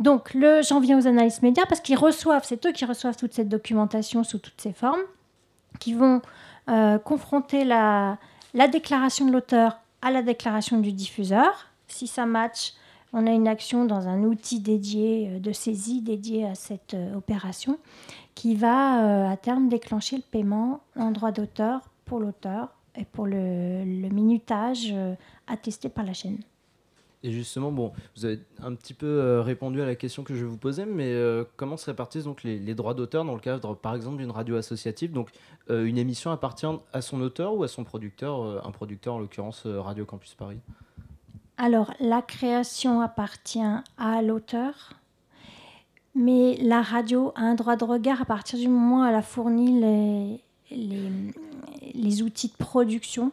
Donc, 0.00 0.34
j'en 0.62 0.80
viens 0.80 0.98
aux 0.98 1.06
analystes 1.06 1.42
médias 1.42 1.66
parce 1.66 1.82
qu'ils 1.82 1.98
reçoivent, 1.98 2.44
c'est 2.44 2.64
eux 2.66 2.72
qui 2.72 2.86
reçoivent 2.86 3.16
toute 3.16 3.34
cette 3.34 3.50
documentation 3.50 4.24
sous 4.24 4.38
toutes 4.38 4.60
ces 4.60 4.72
formes, 4.72 5.02
qui 5.78 5.92
vont 5.92 6.22
euh, 6.70 6.98
confronter 6.98 7.64
la, 7.64 8.18
la 8.54 8.66
déclaration 8.66 9.26
de 9.26 9.32
l'auteur 9.32 9.78
à 10.00 10.10
la 10.10 10.22
déclaration 10.22 10.80
du 10.80 10.92
diffuseur. 10.92 11.66
Si 11.86 12.06
ça 12.06 12.24
match, 12.24 12.72
on 13.12 13.26
a 13.26 13.30
une 13.30 13.46
action 13.46 13.84
dans 13.84 14.08
un 14.08 14.22
outil 14.22 14.60
dédié 14.60 15.28
euh, 15.28 15.38
de 15.38 15.52
saisie 15.52 16.00
dédié 16.00 16.46
à 16.46 16.54
cette 16.54 16.94
euh, 16.94 17.14
opération 17.14 17.78
qui 18.34 18.54
va 18.54 19.28
à 19.30 19.36
terme 19.36 19.68
déclencher 19.68 20.16
le 20.16 20.22
paiement 20.22 20.80
en 20.96 21.10
droit 21.10 21.30
d'auteur 21.30 21.90
pour 22.06 22.20
l'auteur 22.20 22.70
et 22.96 23.04
pour 23.04 23.26
le, 23.26 23.84
minutage 23.84 24.94
attesté 25.46 25.90
par 25.90 26.06
la 26.06 26.14
chaîne. 26.14 26.38
Et 27.22 27.32
justement, 27.32 27.70
bon, 27.70 27.92
vous 28.16 28.24
avez 28.24 28.40
un 28.62 28.74
petit 28.74 28.94
peu 28.94 29.06
euh, 29.06 29.42
répondu 29.42 29.82
à 29.82 29.86
la 29.86 29.94
question 29.94 30.22
que 30.22 30.34
je 30.34 30.46
vous 30.46 30.56
posais, 30.56 30.86
mais 30.86 31.12
euh, 31.12 31.44
comment 31.56 31.76
se 31.76 31.84
répartissent 31.86 32.24
donc 32.24 32.42
les, 32.42 32.74
droits 32.74 32.94
d'auteur 32.94 33.26
dans 33.26 33.34
le 33.34 33.40
cadre, 33.40 33.74
par 33.74 33.94
exemple, 33.94 34.16
d'une 34.16 34.30
radio 34.30 34.56
associative? 34.56 35.12
Donc, 35.12 35.28
euh, 35.68 35.84
une 35.84 35.98
émission 35.98 36.30
appartient 36.30 36.66
à 36.92 37.02
son 37.02 37.20
auteur 37.20 37.54
ou 37.54 37.62
à 37.62 37.68
son 37.68 37.84
producteur, 37.84 38.66
un 38.66 38.70
producteur 38.70 39.14
en 39.14 39.18
l'occurrence 39.18 39.66
Radio 39.66 40.06
Campus 40.06 40.34
Paris? 40.34 40.60
Alors, 41.58 41.92
la 42.00 42.22
création 42.22 43.02
appartient 43.02 43.60
à 43.98 44.22
l'auteur, 44.22 44.94
mais 46.14 46.56
la 46.56 46.80
radio 46.80 47.32
a 47.34 47.42
un 47.42 47.54
droit 47.54 47.76
de 47.76 47.84
regard 47.84 48.22
à 48.22 48.24
partir 48.24 48.58
du 48.58 48.68
moment 48.68 49.02
où 49.02 49.04
elle 49.04 49.14
a 49.14 49.20
fourni 49.20 49.78
les, 49.78 50.42
les 51.94 52.22
outils 52.22 52.48
de 52.48 52.56
production. 52.56 53.30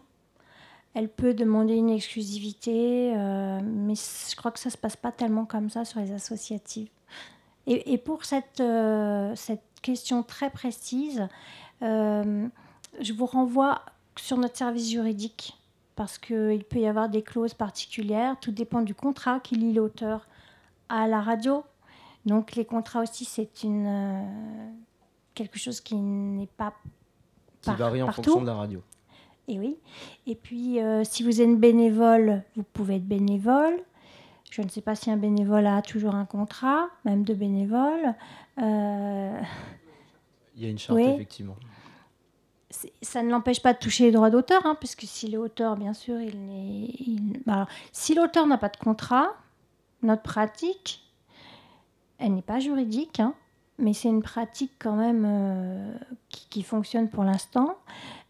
Elle 1.00 1.10
peut 1.10 1.36
demander 1.36 1.76
une 1.76 1.92
exclusivité, 1.92 3.14
euh, 3.16 3.60
mais 3.64 3.94
je 3.94 4.36
crois 4.36 4.50
que 4.50 4.58
ça 4.58 4.70
ne 4.70 4.72
se 4.72 4.78
passe 4.78 4.96
pas 4.96 5.12
tellement 5.12 5.46
comme 5.46 5.70
ça 5.70 5.86
sur 5.86 6.00
les 6.00 6.12
associatives. 6.12 6.90
Et, 7.68 7.94
et 7.94 8.00
pour 8.00 8.26
cette, 8.26 8.60
euh, 8.62 9.32
cette 9.36 9.62
question 9.84 10.24
très 10.24 10.50
précise, 10.50 11.28
euh, 11.84 12.48
je 13.00 13.14
vous 13.14 13.28
renvoie 13.28 13.84
sur 14.16 14.38
notre 14.38 14.58
service 14.58 14.90
juridique 14.90 15.56
parce 15.96 16.18
qu'il 16.18 16.64
peut 16.68 16.80
y 16.80 16.88
avoir 16.88 17.10
des 17.10 17.22
clauses 17.22 17.54
particulières. 17.54 18.36
Tout 18.42 18.52
dépend 18.52 18.82
du 18.82 18.96
contrat 18.96 19.40
qui 19.40 19.54
lie 19.56 19.74
l'auteur 19.74 20.28
à 20.90 21.08
la 21.08 21.22
radio. 21.22 21.64
Donc 22.26 22.56
les 22.56 22.66
contrats 22.66 23.04
aussi, 23.04 23.24
c'est 23.24 23.62
une 23.64 24.74
quelque 25.36 25.60
chose 25.60 25.80
qui 25.80 25.94
n'est 25.96 26.48
pas 26.48 26.74
Qui 27.62 27.68
Par- 27.70 27.78
varie 27.78 28.02
en 28.02 28.08
partout. 28.08 28.24
fonction 28.24 28.42
de 28.42 28.48
la 28.48 28.56
radio. 28.56 28.82
Et 29.48 29.60
oui. 29.60 29.78
Et 30.26 30.36
puis, 30.36 30.80
euh, 30.82 31.04
si 31.04 31.24
vous 31.24 31.42
êtes 31.42 31.58
bénévole, 31.60 32.44
vous 32.56 32.64
pouvez 32.74 32.96
être 32.98 33.08
bénévole. 33.08 33.80
Je 34.52 34.62
ne 34.62 34.70
sais 34.70 34.82
pas 34.82 34.96
si 34.96 35.12
un 35.12 35.18
bénévole 35.18 35.68
a 35.68 35.82
toujours 35.82 36.16
un 36.16 36.26
contrat, 36.26 36.88
même 37.06 37.24
de 37.24 37.34
bénévole. 37.34 38.14
Euh, 38.62 39.40
Il 40.56 40.64
y 40.64 40.66
a 40.66 40.70
une 40.70 40.78
charte, 40.80 40.98
Oui. 40.98 41.06
effectivement. 41.10 41.56
ça 43.02 43.24
ne 43.24 43.30
l'empêche 43.32 43.62
pas 43.62 43.74
de 43.74 43.80
toucher 43.80 44.04
les 44.06 44.12
droits 44.12 44.30
d'auteur, 44.30 44.66
hein, 44.66 44.76
puisque 44.80 45.04
si 45.04 45.30
l'auteur, 45.32 45.78
bien 45.78 45.94
sûr, 45.94 46.20
il 46.22 46.46
n'est. 46.48 46.86
il- 47.00 47.42
bah, 47.46 47.54
alors, 47.54 47.68
si 47.92 48.14
l'auteur 48.14 48.46
n'a 48.46 48.58
pas 48.58 48.70
de 48.70 48.78
contrat, 48.78 49.30
notre 50.04 50.22
pratique, 50.22 51.02
elle 52.20 52.36
n'est 52.36 52.42
pas 52.42 52.60
juridique, 52.60 53.20
hein, 53.20 53.34
mais 53.80 53.94
c'est 53.94 54.10
une 54.10 54.24
pratique 54.24 54.72
quand 54.80 54.96
même 54.96 55.24
euh, 55.28 55.94
qui, 56.30 56.64
fonctionne 56.64 57.10
pour 57.10 57.24
l'instant. 57.24 57.78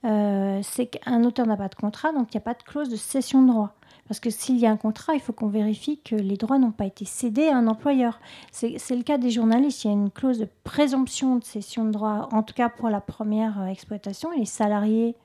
Euh, 0.06 0.60
c'est 0.64 0.88
qu'un 0.88 1.24
auteur 1.24 1.48
n'a 1.48 1.58
pas 1.58 1.70
de 1.70 1.76
contrat, 1.76 2.12
donc 2.12 2.34
il 2.34 2.38
n'y 2.38 2.42
a 2.42 2.46
pas 2.46 2.54
de 2.54 2.64
clause 2.64 2.90
de 2.90 2.96
cession 2.96 3.42
de 3.42 3.48
droit. 3.48 3.74
Parce 4.08 4.20
que 4.20 4.30
s'il 4.30 4.58
y 4.58 4.66
a 4.66 4.72
un 4.72 4.78
contrat, 4.78 5.16
il 5.16 5.20
faut 5.20 5.34
qu'on 5.34 5.48
vérifie 5.48 6.00
que 6.00 6.16
les 6.16 6.38
droits 6.38 6.60
n'ont 6.60 6.72
pas 6.72 6.86
été 6.86 7.04
cédés 7.04 7.48
à 7.48 7.58
un 7.58 7.68
employeur. 7.68 8.20
C'est 8.52 8.78
c'est 8.78 8.96
le 8.96 9.04
cas 9.04 9.18
des 9.18 9.32
journalistes. 9.32 9.84
Il 9.84 9.88
y 9.88 9.90
a 9.90 9.94
une 9.94 10.12
clause 10.12 10.40
de 10.40 10.48
présomption 10.64 11.36
de 11.36 11.44
cession 11.44 11.84
de 11.86 11.92
droit, 11.92 12.30
en 12.32 12.44
tout 12.44 12.54
cas 12.54 12.70
pour 12.70 12.90
la 12.90 13.02
première 13.02 13.62
euh, 13.62 13.66
exploitation. 13.66 14.32
Et 14.32 14.40
les 14.40 14.46
salariés, 14.46 15.16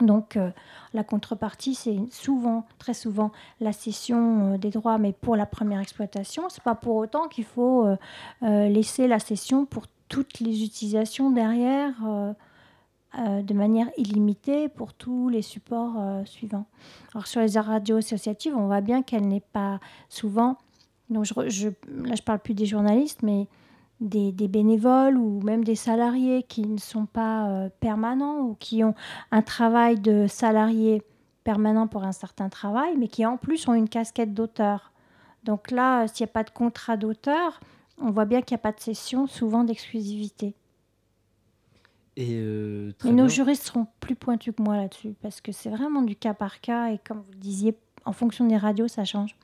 donc 0.00 0.36
euh, 0.36 0.50
la 0.94 1.04
contrepartie, 1.04 1.74
c'est 1.74 1.98
souvent, 2.10 2.64
très 2.78 2.94
souvent, 2.94 3.30
la 3.60 3.72
cession 3.72 4.54
euh, 4.54 4.58
des 4.58 4.70
droits, 4.70 4.98
mais 4.98 5.12
pour 5.12 5.36
la 5.36 5.46
première 5.46 5.80
exploitation. 5.80 6.48
C'est 6.48 6.62
pas 6.64 6.74
pour 6.74 6.96
autant 6.96 7.28
qu'il 7.28 7.44
faut 7.44 7.86
euh, 7.86 8.68
laisser 8.68 9.06
la 9.06 9.18
cession 9.18 9.64
pour 9.66 9.84
toutes 10.08 10.40
les 10.40 10.64
utilisations 10.64 11.30
derrière. 11.30 11.94
de 13.14 13.52
manière 13.54 13.88
illimitée 13.98 14.68
pour 14.70 14.94
tous 14.94 15.28
les 15.28 15.42
supports 15.42 15.96
suivants. 16.24 16.64
Alors 17.14 17.26
sur 17.26 17.42
les 17.42 17.58
radios 17.60 17.98
associatives, 17.98 18.56
on 18.56 18.66
voit 18.68 18.80
bien 18.80 19.02
qu'elle 19.02 19.28
n'est 19.28 19.44
pas 19.52 19.80
souvent, 20.08 20.56
donc 21.10 21.26
je, 21.26 21.34
je- 21.48 21.68
là 22.08 22.14
je 22.14 22.22
parle 22.22 22.38
plus 22.38 22.54
des 22.54 22.64
journalistes, 22.64 23.22
mais 23.22 23.48
des, 24.02 24.32
des 24.32 24.48
bénévoles 24.48 25.16
ou 25.16 25.40
même 25.42 25.64
des 25.64 25.74
salariés 25.74 26.42
qui 26.42 26.62
ne 26.62 26.78
sont 26.78 27.06
pas 27.06 27.48
euh, 27.48 27.68
permanents 27.80 28.40
ou 28.40 28.54
qui 28.54 28.84
ont 28.84 28.94
un 29.30 29.42
travail 29.42 29.98
de 29.98 30.26
salarié 30.26 31.02
permanent 31.44 31.86
pour 31.86 32.04
un 32.04 32.12
certain 32.12 32.48
travail, 32.48 32.96
mais 32.98 33.08
qui 33.08 33.26
en 33.26 33.36
plus 33.36 33.66
ont 33.68 33.74
une 33.74 33.88
casquette 33.88 34.34
d'auteur. 34.34 34.92
Donc 35.44 35.70
là, 35.70 36.04
euh, 36.04 36.06
s'il 36.06 36.24
n'y 36.24 36.30
a 36.30 36.32
pas 36.32 36.44
de 36.44 36.50
contrat 36.50 36.96
d'auteur, 36.96 37.60
on 37.98 38.10
voit 38.10 38.24
bien 38.24 38.42
qu'il 38.42 38.54
n'y 38.54 38.60
a 38.60 38.62
pas 38.62 38.72
de 38.72 38.80
cession, 38.80 39.26
souvent 39.26 39.64
d'exclusivité. 39.64 40.54
Et 42.16 42.34
euh, 42.34 42.92
très 42.98 43.10
nos 43.10 43.28
juristes 43.28 43.64
seront 43.64 43.86
plus 44.00 44.14
pointus 44.14 44.54
que 44.54 44.62
moi 44.62 44.76
là-dessus, 44.76 45.14
parce 45.22 45.40
que 45.40 45.50
c'est 45.50 45.70
vraiment 45.70 46.02
du 46.02 46.14
cas 46.14 46.34
par 46.34 46.60
cas, 46.60 46.90
et 46.90 46.98
comme 46.98 47.18
vous 47.18 47.32
le 47.32 47.38
disiez, 47.38 47.74
en 48.04 48.12
fonction 48.12 48.46
des 48.46 48.56
radios, 48.56 48.88
ça 48.88 49.04
change. 49.04 49.34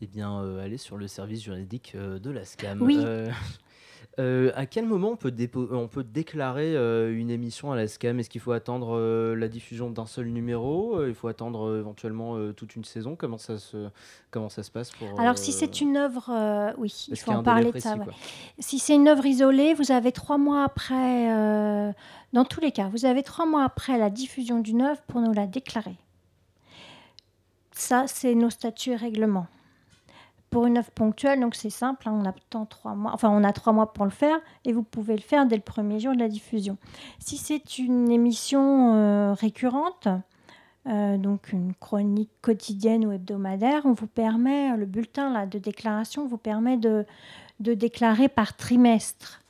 Eh 0.00 0.06
bien, 0.06 0.40
euh, 0.40 0.62
allez 0.62 0.76
sur 0.76 0.96
le 0.96 1.06
service 1.06 1.42
juridique 1.42 1.92
euh, 1.94 2.18
de 2.18 2.30
la 2.30 2.44
SCAM. 2.44 2.82
Oui. 2.82 2.98
Euh, 2.98 3.30
euh, 4.18 4.52
à 4.54 4.66
quel 4.66 4.86
moment 4.86 5.10
on 5.10 5.16
peut, 5.16 5.30
dépo- 5.30 5.68
on 5.72 5.88
peut 5.88 6.04
déclarer 6.04 6.76
euh, 6.76 7.12
une 7.16 7.30
émission 7.30 7.72
à 7.72 7.76
la 7.76 7.88
SCAM? 7.88 8.20
Est-ce 8.20 8.30
qu'il 8.30 8.40
faut 8.40 8.52
attendre 8.52 8.96
euh, 8.96 9.34
la 9.34 9.48
diffusion 9.48 9.90
d'un 9.90 10.06
seul 10.06 10.26
numéro? 10.26 10.98
Euh, 10.98 11.08
Il 11.08 11.14
faut 11.14 11.28
attendre 11.28 11.68
euh, 11.68 11.80
éventuellement 11.80 12.36
euh, 12.36 12.52
toute 12.52 12.76
une 12.76 12.84
saison? 12.84 13.16
Comment 13.16 13.38
ça, 13.38 13.58
se, 13.58 13.88
comment 14.30 14.48
ça 14.48 14.62
se 14.62 14.70
passe 14.70 14.90
pour, 14.92 15.08
Alors, 15.18 15.36
si 15.38 15.50
euh, 15.50 15.54
c'est 15.58 15.80
une 15.80 15.96
œuvre, 15.96 16.30
euh, 16.30 16.72
oui, 16.78 17.06
il 17.08 17.16
faut 17.16 17.32
en 17.32 17.42
parler 17.42 17.64
de 17.66 17.70
précis, 17.70 17.88
ça. 17.88 17.96
ouais. 17.96 18.04
quoi 18.04 18.14
Si 18.58 18.78
c'est 18.78 18.94
une 18.94 19.08
œuvre 19.08 19.26
isolée, 19.26 19.74
vous 19.74 19.90
avez 19.90 20.12
trois 20.12 20.38
mois 20.38 20.64
après, 20.64 21.32
euh, 21.32 21.92
dans 22.32 22.44
tous 22.44 22.60
les 22.60 22.72
cas, 22.72 22.88
vous 22.88 23.04
avez 23.06 23.22
trois 23.22 23.46
mois 23.46 23.64
après 23.64 23.98
la 23.98 24.10
diffusion 24.10 24.60
d'une 24.60 24.82
œuvre 24.82 25.00
pour 25.08 25.20
nous 25.20 25.32
la 25.32 25.46
déclarer. 25.46 25.96
Ça, 27.72 28.04
c'est 28.06 28.34
nos 28.36 28.50
statuts 28.50 28.90
et 28.92 28.96
règlements. 28.96 29.48
Pour 30.54 30.66
une 30.66 30.78
œuvre 30.78 30.92
ponctuelle, 30.92 31.40
donc 31.40 31.56
c'est 31.56 31.68
simple, 31.68 32.08
hein, 32.08 32.12
on 32.14 32.24
attend 32.24 32.64
trois 32.64 32.94
mois, 32.94 33.10
enfin 33.12 33.28
on 33.28 33.42
a 33.42 33.52
trois 33.52 33.72
mois 33.72 33.92
pour 33.92 34.04
le 34.04 34.12
faire 34.12 34.36
et 34.64 34.72
vous 34.72 34.84
pouvez 34.84 35.16
le 35.16 35.20
faire 35.20 35.46
dès 35.46 35.56
le 35.56 35.62
premier 35.62 35.98
jour 35.98 36.14
de 36.14 36.20
la 36.20 36.28
diffusion. 36.28 36.76
Si 37.18 37.38
c'est 37.38 37.80
une 37.80 38.08
émission 38.12 38.94
euh, 38.94 39.32
récurrente, 39.32 40.06
euh, 40.86 41.16
donc 41.16 41.52
une 41.52 41.74
chronique 41.74 42.30
quotidienne 42.40 43.04
ou 43.04 43.10
hebdomadaire, 43.10 43.82
on 43.84 43.94
vous 43.94 44.06
permet, 44.06 44.76
le 44.76 44.86
bulletin 44.86 45.32
là, 45.32 45.44
de 45.44 45.58
déclaration 45.58 46.28
vous 46.28 46.38
permet 46.38 46.76
de, 46.76 47.04
de 47.58 47.74
déclarer 47.74 48.28
par 48.28 48.56
trimestre. 48.56 49.42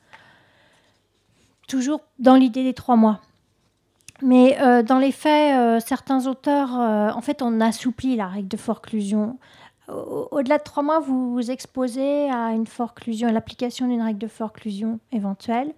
Toujours 1.69 2.01
dans 2.19 2.37
l'idée 2.37 2.65
des 2.65 2.73
trois 2.73 2.97
mois. 2.97 3.21
Mais 4.23 4.57
euh, 4.61 4.83
dans 4.83 4.99
les 4.99 5.13
faits, 5.13 5.59
euh, 5.59 5.81
certains 5.81 6.27
auteurs, 6.27 6.81
euh, 6.81 7.11
en 7.11 7.21
fait, 7.21 7.43
on 7.43 7.61
assouplit 7.61 8.17
la 8.17 8.29
règle 8.29 8.49
de 8.49 8.57
forclusion. 8.57 9.39
Au- 9.89 10.29
Au-delà 10.31 10.59
de 10.59 10.63
trois 10.63 10.83
mois, 10.83 11.01
vous 11.01 11.33
vous 11.33 11.51
exposez 11.51 12.31
à 12.31 12.53
une 12.53 12.67
forclusion, 12.67 13.29
à 13.29 13.33
l'application 13.33 13.87
d'une 13.87 14.03
règle 14.03 14.19
de 14.19 14.29
forclusion 14.29 14.99
éventuelle. 15.13 15.73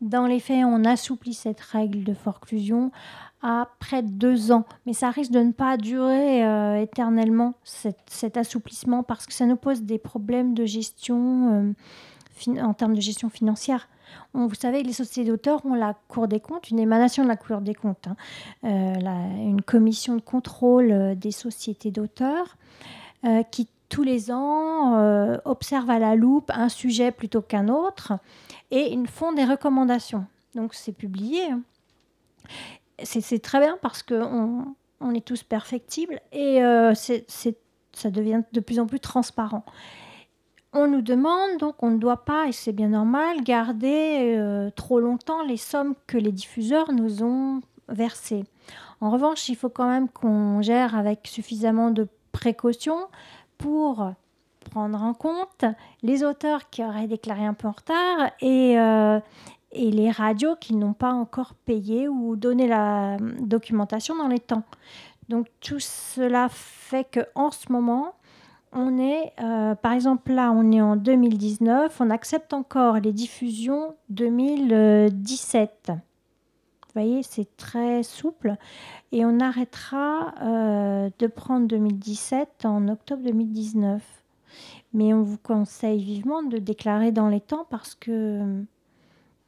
Dans 0.00 0.26
les 0.26 0.40
faits, 0.40 0.64
on 0.64 0.84
assouplit 0.84 1.34
cette 1.34 1.60
règle 1.60 2.04
de 2.04 2.14
forclusion 2.14 2.90
à 3.42 3.68
près 3.80 4.02
de 4.02 4.08
deux 4.08 4.50
ans. 4.52 4.64
Mais 4.86 4.92
ça 4.92 5.10
risque 5.10 5.32
de 5.32 5.40
ne 5.40 5.52
pas 5.52 5.76
durer 5.76 6.44
euh, 6.46 6.80
éternellement, 6.80 7.54
cet, 7.64 8.36
assouplissement, 8.36 9.02
parce 9.02 9.26
que 9.26 9.32
ça 9.32 9.46
nous 9.46 9.56
pose 9.56 9.82
des 9.82 9.98
problèmes 9.98 10.54
de 10.54 10.64
gestion 10.64 11.74
euh, 12.48 12.60
en 12.62 12.72
termes 12.72 12.94
de 12.94 13.00
gestion 13.00 13.28
financière. 13.28 13.88
Vous 14.32 14.54
savez, 14.54 14.82
les 14.82 14.92
sociétés 14.92 15.28
d'auteurs 15.28 15.64
ont 15.66 15.74
la 15.74 15.94
Cour 16.08 16.28
des 16.28 16.40
comptes, 16.40 16.70
une 16.70 16.78
émanation 16.80 17.22
de 17.22 17.28
la 17.28 17.36
Cour 17.36 17.60
des 17.60 17.74
comptes, 17.74 18.08
hein, 18.08 18.16
euh, 18.64 18.94
une 19.36 19.62
commission 19.62 20.16
de 20.16 20.20
contrôle 20.20 21.14
des 21.16 21.30
sociétés 21.30 21.90
d'auteurs 21.90 22.56
euh, 23.24 23.42
qui, 23.42 23.68
tous 23.88 24.02
les 24.02 24.30
ans, 24.30 24.96
euh, 24.96 25.36
observe 25.44 25.90
à 25.90 25.98
la 25.98 26.14
loupe 26.14 26.50
un 26.54 26.68
sujet 26.68 27.10
plutôt 27.12 27.42
qu'un 27.42 27.68
autre 27.68 28.14
et 28.70 28.92
ils 28.92 29.06
font 29.08 29.32
des 29.32 29.44
recommandations. 29.44 30.24
Donc, 30.54 30.74
c'est 30.74 30.92
publié. 30.92 31.42
C'est 33.02 33.42
très 33.42 33.60
bien 33.60 33.78
parce 33.80 34.02
qu'on 34.02 34.74
on 35.00 35.14
est 35.14 35.24
tous 35.24 35.42
perfectibles 35.42 36.20
et 36.32 36.62
euh, 36.62 36.94
ça 36.94 38.10
devient 38.10 38.42
de 38.52 38.60
plus 38.60 38.78
en 38.78 38.86
plus 38.86 39.00
transparent. 39.00 39.64
On 40.72 40.86
nous 40.86 41.02
demande, 41.02 41.58
donc 41.58 41.82
on 41.82 41.90
ne 41.90 41.98
doit 41.98 42.24
pas, 42.24 42.46
et 42.46 42.52
c'est 42.52 42.72
bien 42.72 42.88
normal, 42.88 43.42
garder 43.42 44.70
trop 44.76 45.00
longtemps 45.00 45.42
les 45.42 45.56
sommes 45.56 45.94
que 46.06 46.16
les 46.16 46.30
diffuseurs 46.30 46.92
nous 46.92 47.24
ont 47.24 47.60
versées. 47.88 48.44
En 49.00 49.10
revanche, 49.10 49.48
il 49.48 49.56
faut 49.56 49.68
quand 49.68 49.88
même 49.88 50.08
qu'on 50.08 50.62
gère 50.62 50.94
avec 50.94 51.26
suffisamment 51.26 51.90
de 51.90 52.06
précautions 52.32 53.06
pour 53.58 54.12
prendre 54.70 55.02
en 55.02 55.14
compte 55.14 55.64
les 56.02 56.22
auteurs 56.24 56.70
qui 56.70 56.84
auraient 56.84 57.08
déclaré 57.08 57.44
un 57.44 57.54
peu 57.54 57.68
en 57.68 57.72
retard 57.72 58.30
et, 58.40 58.78
euh, 58.78 59.20
et 59.72 59.90
les 59.90 60.10
radios 60.10 60.56
qui 60.56 60.74
n'ont 60.74 60.92
pas 60.92 61.12
encore 61.12 61.54
payé 61.54 62.08
ou 62.08 62.36
donné 62.36 62.66
la 62.66 63.16
documentation 63.40 64.16
dans 64.16 64.28
les 64.28 64.38
temps. 64.38 64.64
Donc 65.28 65.46
tout 65.60 65.80
cela 65.80 66.48
fait 66.50 67.06
qu'en 67.12 67.50
ce 67.50 67.70
moment, 67.70 68.14
on 68.72 68.98
est, 68.98 69.32
euh, 69.40 69.74
par 69.74 69.92
exemple 69.92 70.32
là, 70.32 70.52
on 70.52 70.70
est 70.72 70.80
en 70.80 70.96
2019, 70.96 72.00
on 72.00 72.10
accepte 72.10 72.52
encore 72.52 72.98
les 72.98 73.12
diffusions 73.12 73.94
2017. 74.10 75.92
Vous 76.94 77.00
voyez, 77.00 77.22
c'est 77.22 77.56
très 77.56 78.02
souple. 78.02 78.56
Et 79.12 79.24
on 79.24 79.38
arrêtera 79.38 80.34
euh, 80.42 81.10
de 81.20 81.26
prendre 81.28 81.68
2017 81.68 82.64
en 82.64 82.88
octobre 82.88 83.22
2019. 83.22 84.02
Mais 84.92 85.14
on 85.14 85.22
vous 85.22 85.38
conseille 85.38 86.02
vivement 86.02 86.42
de 86.42 86.58
déclarer 86.58 87.12
dans 87.12 87.28
les 87.28 87.40
temps 87.40 87.64
parce 87.70 87.94
que 87.94 88.64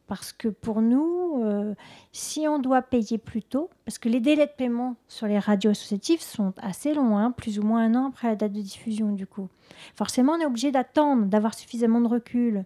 parce 0.06 0.32
que 0.32 0.48
pour 0.48 0.82
nous, 0.82 1.42
euh, 1.42 1.74
si 2.12 2.46
on 2.46 2.58
doit 2.58 2.82
payer 2.82 3.18
plus 3.18 3.42
tôt, 3.42 3.70
parce 3.84 3.98
que 3.98 4.08
les 4.08 4.20
délais 4.20 4.46
de 4.46 4.52
paiement 4.56 4.94
sur 5.08 5.26
les 5.26 5.38
radios 5.38 5.70
associatives 5.70 6.20
sont 6.20 6.52
assez 6.60 6.92
longs, 6.92 7.16
hein, 7.16 7.30
plus 7.30 7.58
ou 7.58 7.62
moins 7.62 7.84
un 7.84 7.94
an 7.94 8.08
après 8.08 8.28
la 8.28 8.36
date 8.36 8.52
de 8.52 8.60
diffusion 8.60 9.12
du 9.12 9.26
coup. 9.26 9.48
Forcément, 9.96 10.34
on 10.34 10.40
est 10.40 10.46
obligé 10.46 10.70
d'attendre, 10.70 11.26
d'avoir 11.26 11.54
suffisamment 11.54 12.00
de 12.00 12.08
recul 12.08 12.64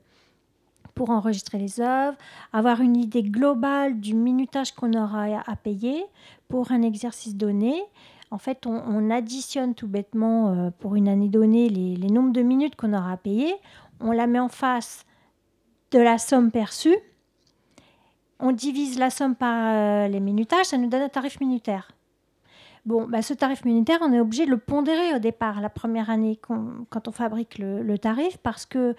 pour 0.96 1.11
enregistrer 1.11 1.59
les 1.59 1.80
œuvres, 1.80 2.18
avoir 2.52 2.80
une 2.80 2.96
idée 2.96 3.22
globale 3.22 4.00
du 4.00 4.14
minutage 4.14 4.72
qu'on 4.72 4.92
aura 4.94 5.26
à 5.46 5.54
payer 5.54 6.04
pour 6.48 6.72
un 6.72 6.82
exercice 6.82 7.37
donné. 7.37 7.80
En 8.32 8.38
fait, 8.38 8.66
on, 8.66 9.11
additionne 9.11 9.76
tout 9.76 9.87
bêtement 9.87 10.48
euh, 10.48 10.70
pour 10.80 10.96
une 10.96 11.06
année 11.06 11.28
donnée 11.28 11.68
les, 11.68 12.09
nombres 12.09 12.32
de 12.32 12.42
minutes 12.42 12.74
qu'on 12.74 12.92
aura 12.92 13.12
à 13.12 13.16
payer, 13.16 13.54
on 14.00 14.11
la 14.11 14.26
met 14.26 14.40
en 14.40 14.48
face 14.48 15.06
de 15.92 16.00
la 16.00 16.18
somme 16.18 16.50
perçue 16.50 16.96
on 18.38 18.52
divise 18.52 18.98
la 18.98 19.11
somme 19.11 19.35
par 19.35 19.74
euh, 19.74 20.09
les 20.09 20.20
minutages, 20.20 20.66
ça 20.66 20.78
nous 20.78 20.88
donne 20.88 21.02
un 21.02 21.09
tarif 21.09 21.40
minutaire. 21.40 21.90
Bon, 22.85 23.06
bah, 23.09 23.22
ce 23.22 23.35
tarif 23.35 23.64
minutaire, 23.64 23.98
on 24.02 24.12
est 24.12 24.20
obligé 24.20 24.46
de 24.46 24.50
le 24.50 24.59
pondérer 24.59 25.14
au 25.14 25.18
départ, 25.18 25.61
la 25.61 25.70
première 25.70 26.11
année, 26.11 26.38
quand 26.38 27.09
on 27.09 27.12
fabrique 27.12 27.59
le, 27.59 27.98
tarif, 27.98 28.37
parce 28.38 28.64
que, 28.64 28.94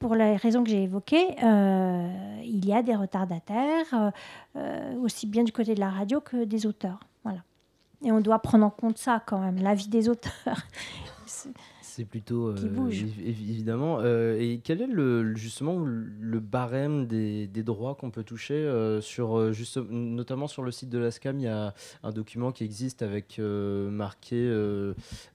pour 0.00 0.14
les 0.14 0.34
raisons 0.36 0.64
que 0.64 0.70
j'ai 0.70 0.82
évoquées, 0.82 1.36
euh, 1.44 2.40
il 2.42 2.64
y 2.64 2.72
a 2.72 2.82
des 2.82 2.96
retardataires, 2.96 4.12
euh, 4.56 4.94
aussi 4.96 5.26
bien 5.26 5.44
du 5.44 5.52
côté 5.52 5.74
de 5.74 5.80
la 5.80 5.90
radio 5.90 6.20
que 6.20 6.44
des 6.44 6.66
auteurs. 6.66 6.98
Voilà. 7.22 7.40
Et 8.02 8.10
on 8.10 8.20
doit 8.20 8.38
prendre 8.40 8.64
en 8.64 8.70
compte 8.70 8.96
ça 8.96 9.22
quand 9.24 9.38
même, 9.38 9.62
l'avis 9.62 9.88
des 9.88 10.08
auteurs. 10.08 10.32
C'est 11.90 12.04
plutôt 12.04 12.50
euh, 12.50 12.88
évidemment. 13.18 13.98
Euh, 14.00 14.38
et 14.38 14.60
quel 14.62 14.80
est 14.80 14.86
le, 14.86 15.34
justement 15.34 15.76
le 15.76 16.38
barème 16.38 17.06
des, 17.06 17.48
droits 17.64 17.96
qu'on 17.96 18.10
peut 18.10 18.22
toucher 18.22 18.54
euh, 18.54 19.00
sur 19.00 19.52
juste, 19.52 19.76
notamment 19.90 20.46
sur 20.46 20.62
le 20.62 20.70
site 20.70 20.88
de 20.88 20.98
la 20.98 21.10
SCAM, 21.10 21.40
il 21.40 21.42
y 21.42 21.48
a 21.48 21.74
un 22.04 22.12
document 22.12 22.52
qui 22.52 22.62
existe 22.62 23.02
avec 23.02 23.40
marqué 23.40 24.36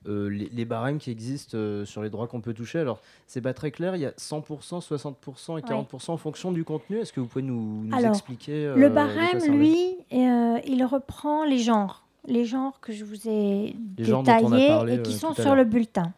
les, 0.05 0.65
barèmes 0.65 0.97
qui 0.97 1.11
existent 1.11 1.57
sur 1.83 2.01
les 2.01 2.09
droits 2.09 2.27
qu'on 2.27 2.41
peut 2.41 2.53
toucher. 2.53 2.79
Alors 2.79 3.01
c'est 3.27 3.41
pas 3.41 3.53
très 3.53 3.71
clair. 3.71 3.97
Il 3.97 4.01
y 4.01 4.05
a 4.05 4.11
100%, 4.11 4.81
60% 4.81 5.59
et 5.59 5.61
40% 5.61 6.11
en 6.11 6.17
fonction 6.17 6.53
du 6.53 6.63
contenu. 6.63 6.99
Est-ce 6.99 7.11
que 7.11 7.19
vous 7.19 7.27
pouvez 7.27 7.43
nous, 7.43 7.89
expliquer 7.91 8.73
Le 8.75 8.87
barème, 8.87 9.39
lui, 9.59 9.97
il 10.11 10.87
reprend 10.89 11.43
les 11.43 11.59
genres 11.59 12.03
les 12.27 12.45
genres 12.45 12.79
que 12.79 12.91
je 12.91 13.05
vous 13.05 13.27
ai 13.27 13.75
détaillés 13.77 14.95
et 14.95 15.01
qui 15.03 15.13
sont 15.13 15.35
sur 15.35 15.53
le 15.53 15.63
bulletin. 15.63 16.11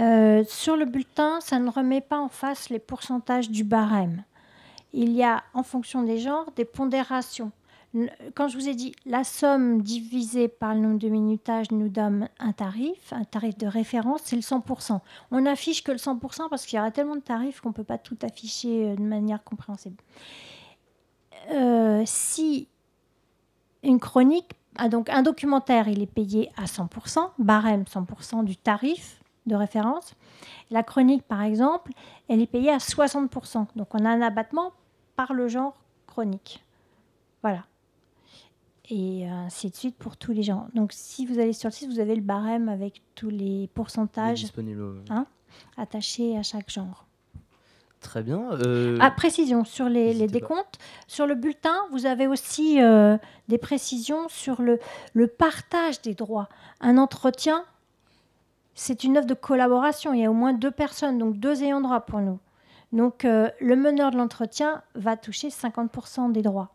Euh, 0.00 0.44
sur 0.48 0.76
le 0.76 0.86
bulletin, 0.86 1.40
ça 1.40 1.58
ne 1.58 1.70
remet 1.70 2.00
pas 2.00 2.18
en 2.18 2.28
face 2.28 2.70
les 2.70 2.78
pourcentages 2.78 3.50
du 3.50 3.64
barème. 3.64 4.24
Il 4.92 5.12
y 5.12 5.22
a, 5.22 5.44
en 5.54 5.62
fonction 5.62 6.02
des 6.02 6.18
genres, 6.18 6.50
des 6.56 6.64
pondérations. 6.64 7.52
Quand 8.34 8.46
je 8.46 8.56
vous 8.56 8.68
ai 8.68 8.74
dit 8.74 8.94
la 9.04 9.24
somme 9.24 9.82
divisée 9.82 10.46
par 10.46 10.74
le 10.74 10.80
nombre 10.80 10.98
de 10.98 11.08
minutages 11.08 11.72
nous 11.72 11.88
donne 11.88 12.28
un 12.38 12.52
tarif, 12.52 13.12
un 13.12 13.24
tarif 13.24 13.58
de 13.58 13.66
référence, 13.66 14.20
c'est 14.24 14.36
le 14.36 14.42
100%. 14.42 15.00
On 15.32 15.40
n'affiche 15.40 15.82
que 15.82 15.90
le 15.90 15.98
100% 15.98 16.48
parce 16.48 16.66
qu'il 16.66 16.76
y 16.76 16.80
aura 16.80 16.92
tellement 16.92 17.16
de 17.16 17.20
tarifs 17.20 17.60
qu'on 17.60 17.70
ne 17.70 17.74
peut 17.74 17.84
pas 17.84 17.98
tout 17.98 18.16
afficher 18.22 18.90
euh, 18.90 18.96
de 18.96 19.02
manière 19.02 19.42
compréhensible. 19.42 19.96
Euh, 21.50 22.02
si 22.06 22.68
une 23.82 23.98
chronique, 23.98 24.52
ah, 24.76 24.88
donc 24.88 25.08
un 25.08 25.22
documentaire, 25.22 25.88
il 25.88 26.00
est 26.00 26.06
payé 26.06 26.52
à 26.56 26.66
100%, 26.66 27.30
barème 27.38 27.82
100% 27.82 28.44
du 28.44 28.56
tarif, 28.56 29.19
de 29.50 29.56
référence. 29.56 30.14
La 30.70 30.82
chronique, 30.82 31.22
par 31.22 31.42
exemple, 31.42 31.92
elle 32.28 32.40
est 32.40 32.46
payée 32.46 32.70
à 32.70 32.78
60%. 32.78 33.66
Donc 33.76 33.94
on 33.94 34.04
a 34.04 34.08
un 34.08 34.22
abattement 34.22 34.72
par 35.16 35.34
le 35.34 35.48
genre 35.48 35.76
chronique. 36.06 36.64
Voilà. 37.42 37.64
Et 38.88 39.28
ainsi 39.28 39.70
de 39.70 39.76
suite 39.76 39.96
pour 39.96 40.16
tous 40.16 40.32
les 40.32 40.42
genres. 40.42 40.66
Donc 40.74 40.92
si 40.92 41.26
vous 41.26 41.38
allez 41.38 41.52
sur 41.52 41.68
le 41.68 41.74
site, 41.74 41.90
vous 41.90 42.00
avez 42.00 42.16
le 42.16 42.22
barème 42.22 42.68
avec 42.68 43.02
tous 43.14 43.30
les 43.30 43.68
pourcentages 43.74 44.46
hein, 45.10 45.26
attachés 45.76 46.36
à 46.36 46.42
chaque 46.42 46.70
genre. 46.70 47.06
Très 48.00 48.22
bien. 48.22 48.50
Euh... 48.52 48.96
Ah, 49.00 49.10
précision 49.10 49.64
sur 49.64 49.88
les, 49.88 50.26
décomptes. 50.26 50.78
Sur 51.06 51.26
le 51.26 51.34
bulletin, 51.34 51.74
vous 51.92 52.06
avez 52.06 52.26
aussi 52.26 52.80
euh, 52.80 53.18
des 53.48 53.58
précisions 53.58 54.28
sur 54.28 54.62
le, 54.62 54.78
le 55.12 55.26
partage 55.26 56.00
des 56.00 56.14
droits. 56.14 56.48
Un 56.80 56.96
entretien, 56.96 57.64
c'est 58.74 59.04
une 59.04 59.16
œuvre 59.16 59.26
de 59.26 59.34
collaboration. 59.34 60.14
Il 60.14 60.20
y 60.20 60.24
a 60.24 60.30
au 60.30 60.34
moins 60.34 60.52
deux 60.52 60.70
personnes, 60.70 61.18
donc 61.18 61.36
deux 61.36 61.62
ayants 61.62 61.80
droit 61.80 62.00
pour 62.00 62.20
nous. 62.20 62.38
Donc 62.92 63.24
euh, 63.24 63.50
le 63.60 63.76
meneur 63.76 64.10
de 64.10 64.16
l'entretien 64.16 64.82
va 64.94 65.16
toucher 65.16 65.48
50% 65.48 66.32
des 66.32 66.42
droits. 66.42 66.70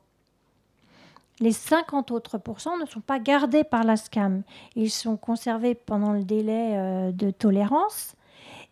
Les 1.42 1.52
50 1.52 2.12
autres 2.12 2.38
pourcents 2.38 2.78
ne 2.78 2.86
sont 2.86 3.02
pas 3.02 3.20
gardés 3.20 3.66
par 3.66 3.84
la 3.84 3.98
SCAM. 3.98 4.44
Ils 4.76 4.92
sont 4.92 5.18
conservés 5.18 5.76
pendant 5.76 6.14
le 6.14 6.24
délai 6.24 6.78
euh, 6.78 7.12
de 7.12 7.32
tolérance 7.32 8.16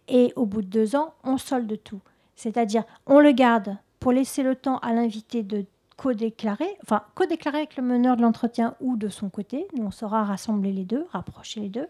et 0.08 0.32
au 0.36 0.46
bout 0.46 0.62
de 0.62 0.68
deux 0.68 0.96
ans, 0.96 1.14
on 1.24 1.38
solde 1.38 1.78
tout. 1.84 2.00
C'est-à-dire, 2.36 2.84
on 3.06 3.20
le 3.20 3.32
garde 3.32 3.78
pour 4.00 4.12
laisser 4.12 4.44
le 4.44 4.56
temps 4.56 4.78
à 4.80 4.94
l'invité 4.94 5.44
de 5.44 5.66
co-déclarer, 5.98 6.78
enfin 6.84 7.04
co-déclarer 7.16 7.58
avec 7.58 7.78
le 7.78 7.84
meneur 7.84 8.18
de 8.18 8.22
l'entretien 8.22 8.76
ou 8.82 8.98
de 8.98 9.10
son 9.10 9.30
côté. 9.30 9.68
Nous, 9.76 9.86
on 9.86 9.92
saura 9.92 10.24
rassembler 10.24 10.72
les 10.72 10.86
deux, 10.86 11.06
rapprocher 11.12 11.60
les 11.60 11.70
deux. 11.70 11.88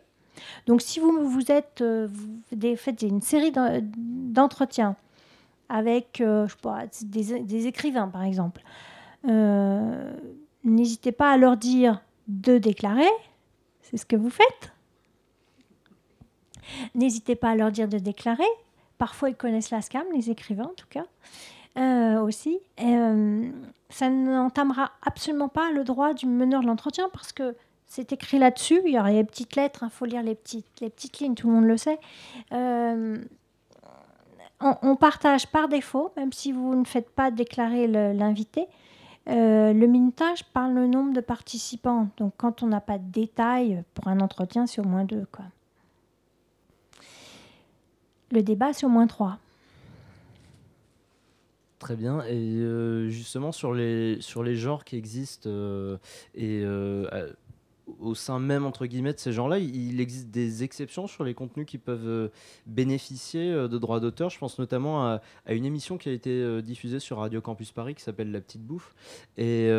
Donc 0.65 0.81
si 0.81 0.99
vous, 0.99 1.29
vous 1.29 1.51
êtes, 1.51 1.81
euh, 1.81 2.07
vous 2.11 2.75
faites 2.75 3.01
une 3.01 3.21
série 3.21 3.51
d'entretiens 3.51 4.95
avec 5.69 6.21
euh, 6.21 6.47
je 6.47 6.53
sais 6.53 6.59
pas, 6.61 6.83
des, 7.03 7.67
écrivains, 7.67 8.07
par 8.07 8.23
exemple, 8.23 8.61
euh, 9.27 10.13
n'hésitez 10.63 11.11
pas 11.11 11.31
à 11.31 11.37
leur 11.37 11.57
dire 11.57 12.01
de 12.27 12.57
déclarer, 12.57 13.09
c'est 13.81 13.97
ce 13.97 14.05
que 14.05 14.15
vous 14.15 14.29
faites. 14.29 14.71
N'hésitez 16.95 17.35
pas 17.35 17.49
à 17.49 17.55
leur 17.55 17.71
dire 17.71 17.87
de 17.87 17.97
déclarer. 17.97 18.43
Parfois, 18.97 19.29
ils 19.29 19.35
connaissent 19.35 19.71
la 19.71 19.81
SCAM, 19.81 20.05
les 20.13 20.29
écrivains 20.29 20.65
en 20.65 20.75
tout 20.75 20.87
cas, 20.89 21.05
aussi. 22.21 22.59
ça 23.89 24.09
n'entamera 24.09 24.91
absolument 25.01 25.49
pas 25.49 25.71
le 25.71 25.83
droit 25.83 26.13
du 26.13 26.25
meneur 26.25 26.61
de 26.61 26.67
l'entretien 26.67 27.09
parce 27.11 27.33
que 27.33 27.55
c'est 27.87 28.11
écrit 28.11 28.39
là-dessus. 28.39 28.81
Il 28.85 28.93
y 28.93 28.97
a 28.97 29.07
les 29.07 29.23
petites 29.23 29.55
lettres, 29.55 29.83
il 29.83 29.89
faut 29.91 30.05
lire 30.05 30.23
les 30.23 30.35
petites, 30.35 30.65
les 30.81 30.89
petites 30.89 31.19
lignes, 31.19 31.35
tout 31.35 31.47
le 31.47 31.53
monde 31.53 31.65
le 31.65 31.77
sait. 31.77 31.99
Euh, 32.51 33.17
on, 34.59 34.95
partage 34.95 35.45
par 35.47 35.67
défaut, 35.67 36.11
même 36.17 36.31
si 36.31 36.51
vous 36.51 36.73
ne 36.73 36.85
faites 36.85 37.09
pas 37.09 37.31
déclarer 37.31 37.87
l'invité. 37.87 38.65
Euh, 39.29 39.73
le 39.73 39.87
minutage 39.87 40.43
parle 40.45 40.73
le 40.73 40.87
nombre 40.87 41.13
de 41.13 41.21
participants. 41.21 42.07
Donc, 42.17 42.33
quand 42.37 42.63
on 42.63 42.67
n'a 42.67 42.81
pas 42.81 42.97
de 42.97 43.11
détails 43.11 43.83
pour 43.93 44.07
un 44.07 44.19
entretien, 44.21 44.65
c'est 44.65 44.81
au 44.81 44.85
moins 44.85 45.03
deux. 45.03 45.25
Le 48.31 48.41
débat, 48.41 48.73
c'est 48.73 48.85
au 48.85 48.89
moins 48.89 49.07
trois. 49.07 49.37
Très 51.79 51.95
bien. 51.97 52.23
Et 52.23 52.55
euh, 52.59 53.09
justement, 53.09 53.51
sur 53.51 53.73
les, 53.73 54.17
sur 54.21 54.43
les 54.43 54.55
genres 54.55 54.85
qui 54.85 54.95
existent 54.95 55.49
et 56.33 56.63
au 57.99 58.15
sein 58.15 58.39
même 58.39 58.65
entre 58.65 58.85
guillemets 58.85 59.13
de 59.13 59.19
ces 59.19 59.33
gens-là, 59.33 59.59
il 59.59 59.99
existe 59.99 60.29
des 60.29 60.63
exceptions 60.63 61.07
sur 61.07 61.23
les 61.23 61.33
contenus 61.33 61.65
qui 61.65 61.77
peuvent 61.77 62.07
euh, 62.07 62.27
bénéficier 62.65 63.51
euh, 63.51 63.67
de 63.67 63.77
droits 63.77 63.99
d'auteur. 63.99 64.29
Je 64.29 64.39
pense 64.39 64.57
notamment 64.59 65.05
à, 65.05 65.21
une 65.49 65.65
émission 65.65 65.97
qui 65.97 66.09
a 66.09 66.11
été 66.11 66.29
euh, 66.29 66.61
diffusée 66.61 66.99
sur 66.99 67.17
Radio 67.17 67.41
Campus 67.41 67.71
Paris 67.71 67.95
qui 67.95 68.03
s'appelle 68.03 68.31
La 68.31 68.39
Petite 68.39 68.61
Bouffe 68.61 68.93
et 69.37 69.69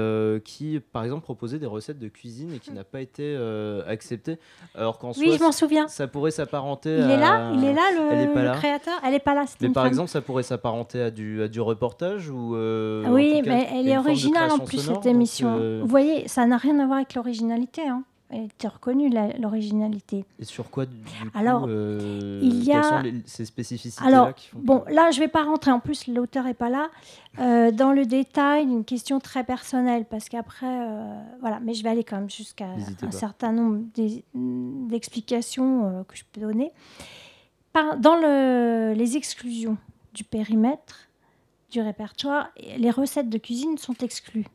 qui, 0.45 0.81
par 0.93 1.05
exemple, 1.05 1.23
proposait 1.23 1.59
des 1.59 1.67
recettes 1.67 1.99
de 1.99 2.09
cuisine 2.09 2.53
et 2.55 2.59
qui 2.59 2.73
n'a 2.73 2.85
pas 2.85 3.01
été 3.01 3.37
acceptée. 3.87 4.39
Alors 4.75 4.99
qu'en 4.99 5.13
oui, 5.13 5.37
je 5.39 5.43
m'en 5.43 5.53
souviens. 5.53 5.89
Ça 5.89 6.07
pourrait 6.07 6.31
s'apparenter. 6.31 6.97
Il 6.97 7.11
est 7.11 7.17
là, 7.17 7.53
il 7.55 7.65
est 7.65 7.73
là 7.73 7.83
le, 7.93 8.59
créateur. 8.59 8.95
Elle 9.05 9.15
est 9.15 9.19
pas 9.19 9.35
là. 9.35 9.45
Mais 9.61 9.69
par 9.71 9.87
exemple, 9.87 10.11
ça 10.11 10.21
pourrait 10.21 10.43
s'apparenter 10.43 11.01
à 11.01 11.11
du, 11.11 11.43
à 11.43 11.49
du 11.49 11.61
reportage 11.61 12.29
ou. 12.29 12.57
oui, 13.09 13.43
mais 13.45 13.69
elle 13.73 13.89
est 13.89 13.97
originale 13.97 14.51
en 14.51 14.59
plus 14.59 14.79
cette 14.79 15.07
émission. 15.07 15.81
Vous 15.81 15.89
voyez, 15.89 16.29
ça 16.29 16.47
n'a 16.47 16.57
rien 16.57 16.79
à 16.81 16.87
voir 16.87 16.99
avec 16.99 17.15
l'originalité. 17.15 17.83
Hein. 17.89 17.94
Elle 18.31 18.45
était 18.45 18.67
reconnue, 18.69 19.11
l'originalité. 19.39 20.25
Et 20.41 20.45
sur 20.45 20.71
quoi, 20.71 20.87
du 20.87 20.97
coup, 20.97 21.29
Alors, 21.35 21.67
euh, 21.69 22.41
il 22.43 22.63
y 22.65 22.67
quelles 22.67 22.77
a- 22.79 22.83
sont 22.83 23.03
les- 23.03 23.23
ces 23.27 23.45
spécificités-là 23.45 24.09
Alors, 24.09 24.35
qui 24.35 24.49
font 24.49 24.59
Bon, 24.61 24.83
là, 24.89 25.11
je 25.13 25.21
vais 25.21 25.29
pas 25.29 25.45
rentrer. 25.45 25.71
En 25.71 25.79
plus, 25.79 26.09
l'auteur 26.09 26.47
est 26.47 26.55
pas 26.55 26.71
là. 26.71 26.89
Euh, 27.39 27.71
dans 27.71 27.93
le 27.93 28.07
détail, 28.07 28.65
une 28.65 28.85
question 28.85 29.21
très 29.21 29.45
personnelle, 29.45 30.05
parce 30.09 30.29
qu'après, 30.29 30.67
euh, 30.67 31.23
voilà. 31.41 31.61
Mais 31.61 31.75
je 31.75 31.83
vais 31.85 31.91
aller 31.91 32.03
quand 32.03 32.17
même 32.17 32.31
jusqu'à 32.31 32.65
un 32.67 33.07
pas. 33.07 33.11
certain 33.13 33.53
nombre 33.53 33.85
d'e- 33.95 34.23
d'explications 34.89 36.05
que 36.09 36.17
je 36.17 36.25
peux 36.33 36.41
donner. 36.41 36.73
Par- 37.73 37.99
dans 37.99 38.17
le- 38.17 38.95
les 38.97 39.17
exclusions 39.17 39.77
du 40.13 40.25
périmètre 40.25 41.09
du 41.71 41.81
répertoire, 41.81 42.51
les 42.79 42.91
recettes 42.91 43.29
de 43.29 43.39
cuisine 43.39 43.77
sont 43.79 43.95
exclues. 44.03 44.47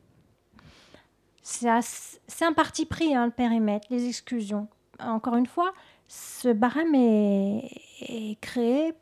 C'est 1.52 2.44
un 2.44 2.52
parti 2.52 2.86
pris, 2.86 3.14
hein, 3.14 3.26
le 3.26 3.32
périmètre, 3.32 3.86
les 3.90 4.06
exclusions. 4.08 4.68
Encore 5.00 5.36
une 5.36 5.46
fois, 5.46 5.72
ce 6.08 6.48
barème 6.48 6.94
est, 6.94 7.70
est 8.02 8.40
créé, 8.40 8.92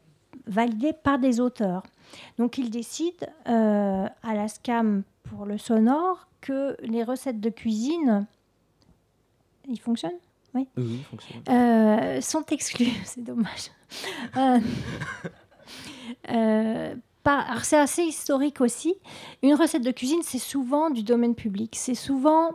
validé 0.47 0.93
par 0.93 1.19
des 1.19 1.41
auteurs. 1.41 1.83
Donc 2.39 2.57
ils 2.59 2.71
décident 2.71 3.27
euh, 3.49 4.07
à 4.23 4.35
la 4.35 4.49
SCAM 4.49 5.03
pour 5.25 5.45
le 5.45 5.59
sonore 5.59 6.27
que 6.41 6.77
les 6.83 7.05
recettes 7.05 7.41
de 7.41 7.51
cuisine, 7.51 8.27
ils 9.69 9.81
fonctionnent? 9.81 10.13
Oui, 10.55 10.67
oui, 10.79 11.03
fonctionne. 11.11 11.43
euh, 11.51 12.21
sont 12.23 12.45
exclus. 12.47 12.93
C'est 13.05 13.23
dommage. 13.23 13.71
Euh, 14.37 14.61
alors, 17.33 17.65
c'est 17.65 17.77
assez 17.79 18.03
historique 18.03 18.61
aussi. 18.61 18.95
Une 19.43 19.55
recette 19.55 19.83
de 19.83 19.91
cuisine, 19.91 20.21
c'est 20.23 20.39
souvent 20.39 20.91
du 20.91 21.03
domaine 21.03 21.35
public. 21.35 21.75
C'est 21.77 21.95
souvent, 21.95 22.51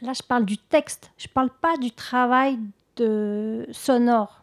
là 0.00 0.12
je 0.14 0.22
parle 0.22 0.44
du 0.44 0.58
texte, 0.58 1.10
je 1.18 1.28
parle 1.28 1.50
pas 1.50 1.76
du 1.76 1.90
travail 1.90 2.58
sonore, 3.72 4.42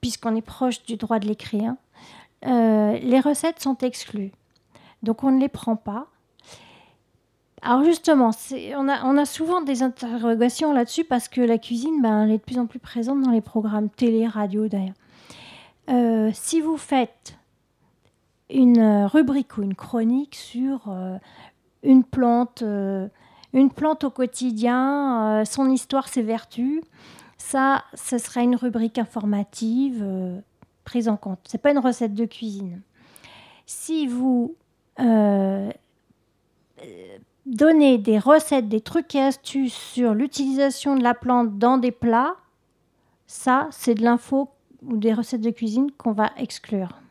puisqu'on 0.00 0.34
est 0.36 0.42
proche 0.42 0.82
du 0.84 0.96
droit 0.96 1.18
de 1.18 1.26
l'écrit. 1.26 1.66
hein. 1.66 1.76
Euh, 2.46 2.98
les 2.98 3.20
recettes 3.20 3.60
sont 3.60 3.76
exclues. 3.78 4.32
Donc 5.02 5.24
on 5.24 5.30
ne 5.30 5.40
les 5.40 5.48
prend 5.48 5.76
pas. 5.76 6.06
Alors 7.62 7.82
justement, 7.84 8.32
c'est- 8.32 8.74
on 8.76 8.88
a, 8.88 9.04
on 9.04 9.16
a 9.16 9.24
souvent 9.24 9.62
des 9.62 9.82
interrogations 9.82 10.72
là-dessus 10.72 11.04
parce 11.04 11.28
que 11.28 11.40
la 11.40 11.56
cuisine, 11.58 12.02
ben, 12.02 12.24
elle 12.24 12.30
est 12.32 12.38
de 12.38 12.42
plus 12.42 12.58
en 12.58 12.66
plus 12.66 12.78
présente 12.78 13.22
dans 13.22 13.30
les 13.30 13.40
programmes 13.40 13.88
télé, 13.88 14.26
radio 14.26 14.68
d'ailleurs. 14.68 14.94
Euh, 15.90 16.30
si 16.34 16.60
vous 16.60 16.76
faites 16.76 17.36
une 18.50 18.78
euh, 18.78 19.06
rubrique 19.06 19.56
ou 19.58 19.62
une 19.62 19.74
chronique 19.74 20.34
sur 20.34 20.88
euh, 20.88 21.18
une 21.82 22.04
plante, 22.04 22.62
euh, 22.62 23.08
une 23.52 23.70
plante 23.70 24.04
au 24.04 24.10
quotidien, 24.10 25.44
son 25.44 25.70
histoire, 25.70 26.08
ses 26.08 26.22
vertus, 26.22 26.82
ça, 27.38 27.84
ce 27.94 28.18
serait 28.18 28.44
une 28.44 28.56
rubrique 28.56 28.98
informative 28.98 30.04
prise 30.84 31.08
en 31.08 31.16
compte. 31.16 31.38
C'est 31.44 31.60
pas 31.60 31.70
une 31.70 31.78
recette 31.78 32.14
de 32.14 32.24
cuisine. 32.24 32.80
Si 33.66 34.06
vous 34.06 34.56
donnez 37.46 37.98
des 37.98 38.18
recettes, 38.18 38.68
des 38.68 38.80
trucs 38.80 39.14
et 39.14 39.22
astuces 39.22 39.74
sur 39.74 40.14
l'utilisation 40.14 40.96
de 40.96 41.02
la 41.02 41.14
plante 41.14 41.58
dans 41.58 41.78
des 41.78 41.92
plats, 41.92 42.36
ça, 43.26 43.68
c'est 43.70 43.94
de 43.94 44.02
l'info 44.02 44.50
ou 44.82 44.96
des 44.96 45.14
recettes 45.14 45.42
de 45.42 45.50
cuisine 45.50 45.90
qu'on 45.92 46.12
va 46.12 46.30
exclure. 46.36 47.03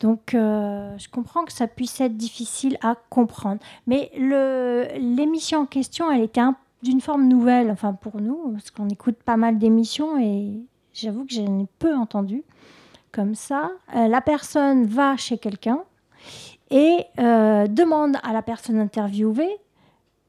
Donc, 0.00 0.34
euh, 0.34 0.96
je 0.98 1.08
comprends 1.08 1.44
que 1.44 1.52
ça 1.52 1.66
puisse 1.66 2.00
être 2.00 2.16
difficile 2.16 2.78
à 2.82 2.94
comprendre. 3.10 3.60
Mais 3.86 4.10
l'émission 4.16 5.60
en 5.60 5.66
question, 5.66 6.10
elle 6.10 6.22
était 6.22 6.40
un- 6.40 6.56
d'une 6.82 7.00
forme 7.00 7.26
nouvelle, 7.26 7.70
enfin 7.70 7.92
pour 7.92 8.20
nous, 8.20 8.52
parce 8.52 8.70
qu'on 8.70 8.88
écoute 8.88 9.16
pas 9.24 9.36
mal 9.36 9.58
d'émissions 9.58 10.16
et 10.20 10.60
j'avoue 10.92 11.24
que 11.24 11.32
j'en 11.34 11.58
ai 11.60 11.66
peu 11.80 11.94
entendu 11.96 12.44
comme 13.10 13.34
ça. 13.34 13.70
Euh, 13.96 14.06
la 14.06 14.20
personne 14.20 14.84
va 14.84 15.16
chez 15.16 15.38
quelqu'un 15.38 15.80
et 16.70 17.04
euh, 17.18 17.66
demande 17.66 18.16
à 18.22 18.32
la 18.32 18.42
personne 18.42 18.78
interviewée 18.78 19.50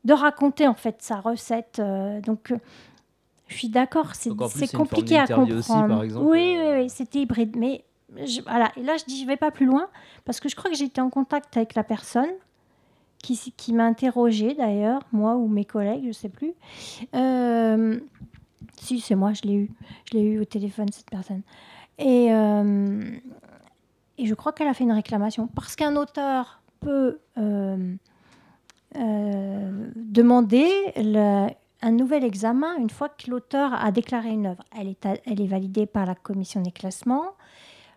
de 0.05 0.13
raconter 0.13 0.67
en 0.67 0.73
fait 0.73 0.95
sa 1.01 1.19
recette. 1.19 1.79
donc, 2.25 2.53
je 3.47 3.55
suis 3.55 3.69
d'accord, 3.69 4.15
c'est 4.15 4.29
compliqué 4.75 5.17
à 5.17 5.21
d'interview 5.27 5.57
aussi, 5.57 5.67
comprendre. 5.69 5.93
par 5.95 6.03
exemple, 6.03 6.25
oui, 6.27 6.55
oui, 6.59 6.67
oui, 6.83 6.89
c'était 6.89 7.19
hybride. 7.19 7.55
Mais 7.57 7.83
et 8.17 8.83
là, 8.83 8.97
je 8.97 9.05
dis, 9.05 9.21
je 9.21 9.27
vais 9.27 9.37
pas 9.37 9.51
plus 9.51 9.65
loin 9.65 9.87
parce 10.25 10.39
que 10.39 10.49
je 10.49 10.55
crois 10.55 10.71
que 10.71 10.77
j'étais 10.77 11.01
en 11.01 11.09
contact 11.09 11.55
avec 11.57 11.75
la 11.75 11.83
personne 11.83 12.29
qui, 13.21 13.73
m'a 13.73 13.85
interrogée 13.85 14.53
d'ailleurs, 14.53 15.01
moi 15.11 15.35
ou 15.35 15.47
mes 15.47 15.65
collègues, 15.65 16.05
je 16.07 16.11
sais 16.11 16.29
plus. 16.29 16.53
Euh, 17.15 17.99
si, 18.77 18.99
c'est 18.99 19.15
moi, 19.15 19.33
je 19.33 19.41
l'ai 19.43 19.55
eu. 19.55 19.71
Je 20.05 20.17
l'ai 20.17 20.23
eu 20.23 20.39
au 20.39 20.45
téléphone, 20.45 20.87
cette 20.91 21.09
personne. 21.09 21.41
Et, 21.97 22.33
euh, 22.33 23.01
je 24.17 24.33
crois 24.33 24.51
qu'elle 24.53 24.67
a 24.67 24.73
fait 24.73 24.83
une 24.83 24.91
réclamation. 24.91 25.47
Parce 25.47 25.75
qu'un 25.75 25.95
auteur 25.95 26.61
peut 26.79 27.19
euh, 27.37 27.95
demander 28.95 30.69
un 31.81 31.91
nouvel 31.91 32.23
examen 32.23 32.75
une 32.77 32.89
fois 32.89 33.09
que 33.09 33.29
l'auteur 33.29 33.73
a 33.73 33.91
déclaré 33.91 34.29
une 34.29 34.47
œuvre. 34.47 34.63
Elle 34.77 34.87
est, 34.87 35.05
elle 35.25 35.41
est 35.41 35.47
validée 35.47 35.85
par 35.85 36.05
la 36.05 36.15
commission 36.15 36.61
des 36.61 36.71
classements. 36.71 37.33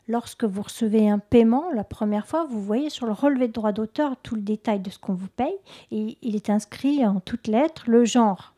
Lorsque 0.09 0.45
vous 0.45 0.63
recevez 0.63 1.09
un 1.09 1.19
paiement, 1.19 1.71
la 1.73 1.85
première 1.85 2.27
fois, 2.27 2.45
vous 2.45 2.61
voyez 2.61 2.91
sur 2.91 3.07
le 3.07 3.13
relevé 3.13 3.49
de 3.49 3.53
droit 3.53 3.73
d'auteur 3.73 4.17
tout 4.23 4.35
le 4.35 4.43
détail 4.43 4.81
de 4.81 4.91
ce 4.91 4.99
qu'on 4.99 5.15
vous 5.15 5.29
paye. 5.29 5.55
Et 5.91 6.19
il 6.23 6.35
est 6.35 6.51
inscrit 6.51 7.07
en 7.07 7.21
toutes 7.21 7.47
lettres 7.47 7.85
le 7.87 8.05
genre 8.05 8.53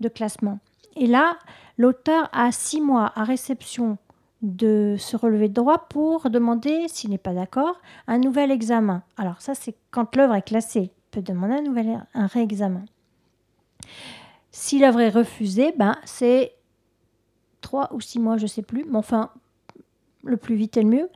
de 0.00 0.08
classement. 0.08 0.60
Et 0.96 1.06
là, 1.06 1.36
l'auteur 1.78 2.28
a 2.32 2.52
six 2.52 2.80
mois 2.80 3.12
à 3.16 3.24
réception 3.24 3.98
de 4.42 4.96
ce 4.98 5.16
relevé 5.16 5.48
de 5.48 5.54
droit 5.54 5.88
pour 5.88 6.30
demander, 6.30 6.86
s'il 6.88 7.10
n'est 7.10 7.18
pas 7.18 7.32
d'accord, 7.32 7.80
un 8.06 8.18
nouvel 8.18 8.50
examen. 8.50 9.02
Alors 9.16 9.40
ça, 9.40 9.54
c'est 9.54 9.74
quand 9.90 10.14
l'œuvre 10.14 10.34
est 10.34 10.42
classée. 10.42 10.92
Il 10.92 11.10
peut 11.10 11.22
demander 11.22 11.54
un 11.54 11.62
nouvel 11.62 12.06
un 12.14 12.26
réexamen. 12.26 12.84
Si 14.52 14.78
l'œuvre 14.78 15.00
est 15.00 15.10
refusée, 15.10 15.72
ben, 15.76 15.96
c'est 16.04 16.54
trois 17.60 17.92
ou 17.92 18.00
six 18.00 18.20
mois, 18.20 18.36
je 18.36 18.44
ne 18.44 18.48
sais 18.48 18.62
plus, 18.62 18.84
mais 18.84 18.98
enfin, 18.98 19.30
le 20.24 20.36
plus 20.36 20.54
vite 20.54 20.76
est 20.76 20.82
le 20.82 20.88
mieux. 20.88 21.08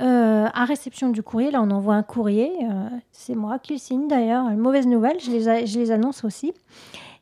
Euh, 0.00 0.46
à 0.52 0.64
réception 0.64 1.10
du 1.10 1.22
courrier, 1.22 1.50
là, 1.50 1.62
on 1.62 1.70
envoie 1.70 1.94
un 1.94 2.02
courrier. 2.02 2.50
euh, 2.62 2.88
c'est 3.10 3.34
moi 3.34 3.58
qui 3.58 3.74
le 3.74 3.78
signe 3.78 4.08
d'ailleurs. 4.08 4.48
Une 4.48 4.58
mauvaise 4.58 4.86
nouvelle, 4.86 5.20
je 5.20 5.30
les, 5.30 5.66
je 5.66 5.78
les 5.78 5.90
annonce 5.90 6.24
aussi. 6.24 6.52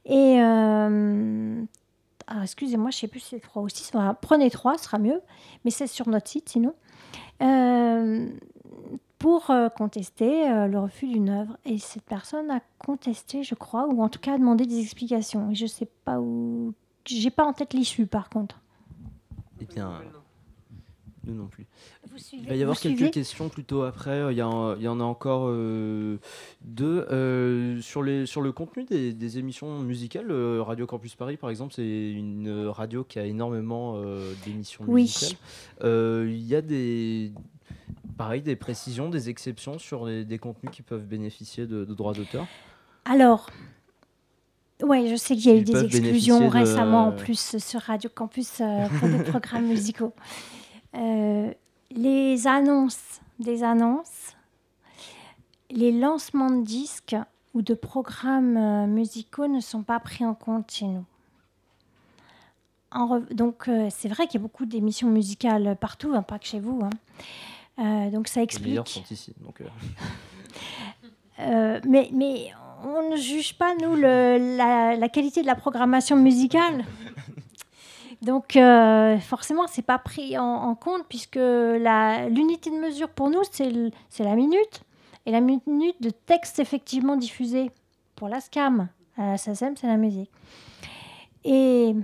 Et 0.04 0.40
euh, 0.40 1.62
ah, 2.26 2.42
excusez-moi, 2.42 2.90
je 2.90 2.96
ne 2.96 3.00
sais 3.00 3.08
plus 3.08 3.20
si 3.20 3.28
c'est 3.30 3.40
trois 3.40 3.62
ou 3.62 3.68
six. 3.68 3.90
Voilà, 3.92 4.14
prenez 4.14 4.50
trois, 4.50 4.78
ce 4.78 4.84
sera 4.84 4.98
mieux. 4.98 5.20
Mais 5.64 5.70
c'est 5.70 5.86
sur 5.86 6.08
notre 6.08 6.28
site 6.28 6.48
sinon. 6.48 6.74
Pour 9.18 9.52
contester 9.76 10.48
le 10.66 10.78
refus 10.78 11.06
d'une 11.06 11.28
œuvre. 11.28 11.56
Et 11.64 11.78
cette 11.78 12.04
personne 12.04 12.50
a 12.50 12.60
contesté, 12.78 13.42
je 13.42 13.54
crois, 13.54 13.86
ou 13.86 14.02
en 14.02 14.08
tout 14.08 14.20
cas 14.20 14.34
a 14.34 14.38
demandé 14.38 14.66
des 14.66 14.80
explications. 14.80 15.50
Et 15.50 15.54
je 15.54 15.64
ne 15.64 15.68
sais 15.68 15.88
pas 16.04 16.20
où. 16.20 16.72
J'ai 17.06 17.30
pas 17.30 17.44
en 17.44 17.52
tête 17.52 17.74
l'issue 17.74 18.06
par 18.06 18.30
contre. 18.30 18.60
Eh 19.60 19.64
bien, 19.66 20.00
nous 21.24 21.34
non 21.34 21.46
plus. 21.46 21.66
Vous 22.10 22.18
suivez 22.18 22.42
Il 22.44 22.48
va 22.48 22.54
y 22.56 22.62
avoir 22.62 22.78
quelques 22.80 23.10
questions 23.10 23.48
plutôt 23.48 23.82
après. 23.82 24.32
Il 24.32 24.38
y, 24.38 24.42
en- 24.42 24.74
il 24.76 24.82
y 24.82 24.88
en 24.88 25.00
a 25.00 25.04
encore 25.04 25.44
euh, 25.48 26.16
deux. 26.62 27.06
Euh, 27.10 27.80
sur, 27.82 28.02
les, 28.02 28.26
sur 28.26 28.40
le 28.40 28.52
contenu 28.52 28.84
des, 28.84 29.12
des 29.12 29.38
émissions 29.38 29.80
musicales, 29.80 30.30
euh, 30.30 30.62
Radio 30.62 30.86
Campus 30.86 31.14
Paris, 31.14 31.36
par 31.36 31.50
exemple, 31.50 31.74
c'est 31.74 32.10
une 32.10 32.48
euh, 32.48 32.70
radio 32.70 33.04
qui 33.04 33.18
a 33.18 33.24
énormément 33.26 33.94
euh, 33.96 34.32
d'émissions 34.44 34.84
Oui. 34.88 35.02
musicales. 35.02 35.38
Euh, 35.84 36.26
Il 36.30 36.42
y 36.46 36.54
a 36.56 36.62
des, 36.62 37.32
pareil, 38.16 38.40
des 38.42 38.56
précisions, 38.56 39.08
des 39.10 39.28
exceptions 39.28 39.78
sur 39.78 40.06
les- 40.06 40.24
des 40.24 40.38
contenus 40.38 40.72
qui 40.72 40.82
peuvent 40.82 41.04
bénéficier 41.06 41.66
de, 41.66 41.84
de 41.84 41.94
droits 41.94 42.14
d'auteur? 42.14 42.46
Alors, 43.04 43.48
ouais, 44.82 45.08
je 45.10 45.16
sais 45.16 45.34
qu'il 45.36 45.46
y 45.50 45.54
a 45.54 45.56
eu 45.58 45.62
des 45.64 45.84
exclusions 45.84 46.40
de- 46.40 46.46
récemment 46.46 47.08
en 47.08 47.12
plus 47.12 47.58
sur 47.58 47.80
Radio 47.80 48.10
Campus 48.14 48.60
euh, 48.60 48.86
pour 48.98 49.08
des 49.08 49.22
programmes 49.24 49.66
musicaux. 49.68 50.12
Euh, 50.96 51.52
les 51.90 52.46
annonces, 52.46 53.20
des 53.38 53.62
annonces, 53.62 54.34
les 55.70 55.92
lancements 55.92 56.50
de 56.50 56.62
disques 56.64 57.16
ou 57.54 57.62
de 57.62 57.74
programmes 57.74 58.56
euh, 58.56 58.86
musicaux 58.86 59.46
ne 59.48 59.60
sont 59.60 59.82
pas 59.82 60.00
pris 60.00 60.24
en 60.24 60.34
compte 60.34 60.70
chez 60.70 60.86
nous. 60.86 61.04
En 62.92 63.20
donc, 63.30 63.68
euh, 63.68 63.88
c'est 63.90 64.08
vrai 64.08 64.26
qu'il 64.26 64.40
y 64.40 64.42
a 64.42 64.46
beaucoup 64.46 64.66
d'émissions 64.66 65.08
musicales 65.08 65.76
partout, 65.80 66.12
hein, 66.14 66.22
pas 66.22 66.38
que 66.40 66.46
chez 66.46 66.58
vous. 66.60 66.80
hein. 66.82 66.90
Euh, 67.78 68.10
donc, 68.10 68.26
ça 68.28 68.40
Les 68.40 68.44
explique. 68.44 68.66
meilleurs 68.68 68.88
sont 68.88 69.04
ici. 69.10 69.32
Donc, 69.40 69.62
Euh, 71.38 71.80
mais, 71.88 72.10
mais 72.12 72.50
on 72.84 73.10
ne 73.12 73.16
juge 73.16 73.56
pas, 73.56 73.74
nous, 73.76 73.94
le- 73.94 74.56
la, 74.58 74.94
la 74.94 75.08
qualité 75.08 75.40
de 75.40 75.46
la 75.46 75.54
programmation 75.54 76.16
musicale. 76.16 76.84
Donc, 78.22 78.56
euh, 78.56 79.18
forcément, 79.18 79.66
c'est 79.66 79.82
pas 79.82 79.98
pris 79.98 80.36
en, 80.38 80.74
compte 80.74 81.04
puisque 81.08 81.36
l'unité 81.36 82.70
de 82.70 82.78
mesure 82.78 83.08
pour 83.08 83.30
nous, 83.30 83.42
c'est 83.50 84.24
la 84.24 84.34
minute. 84.36 84.82
Et 85.26 85.32
la 85.32 85.40
minute 85.40 86.00
de 86.00 86.10
texte 86.10 86.58
effectivement 86.58 87.16
diffusé 87.16 87.70
pour 88.16 88.28
la 88.28 88.40
SCAM, 88.40 88.88
la 89.16 89.36
SACEM, 89.36 89.76
c'est 89.76 89.86
la 89.86 89.96
musique. 89.96 90.30
Et 91.44 91.94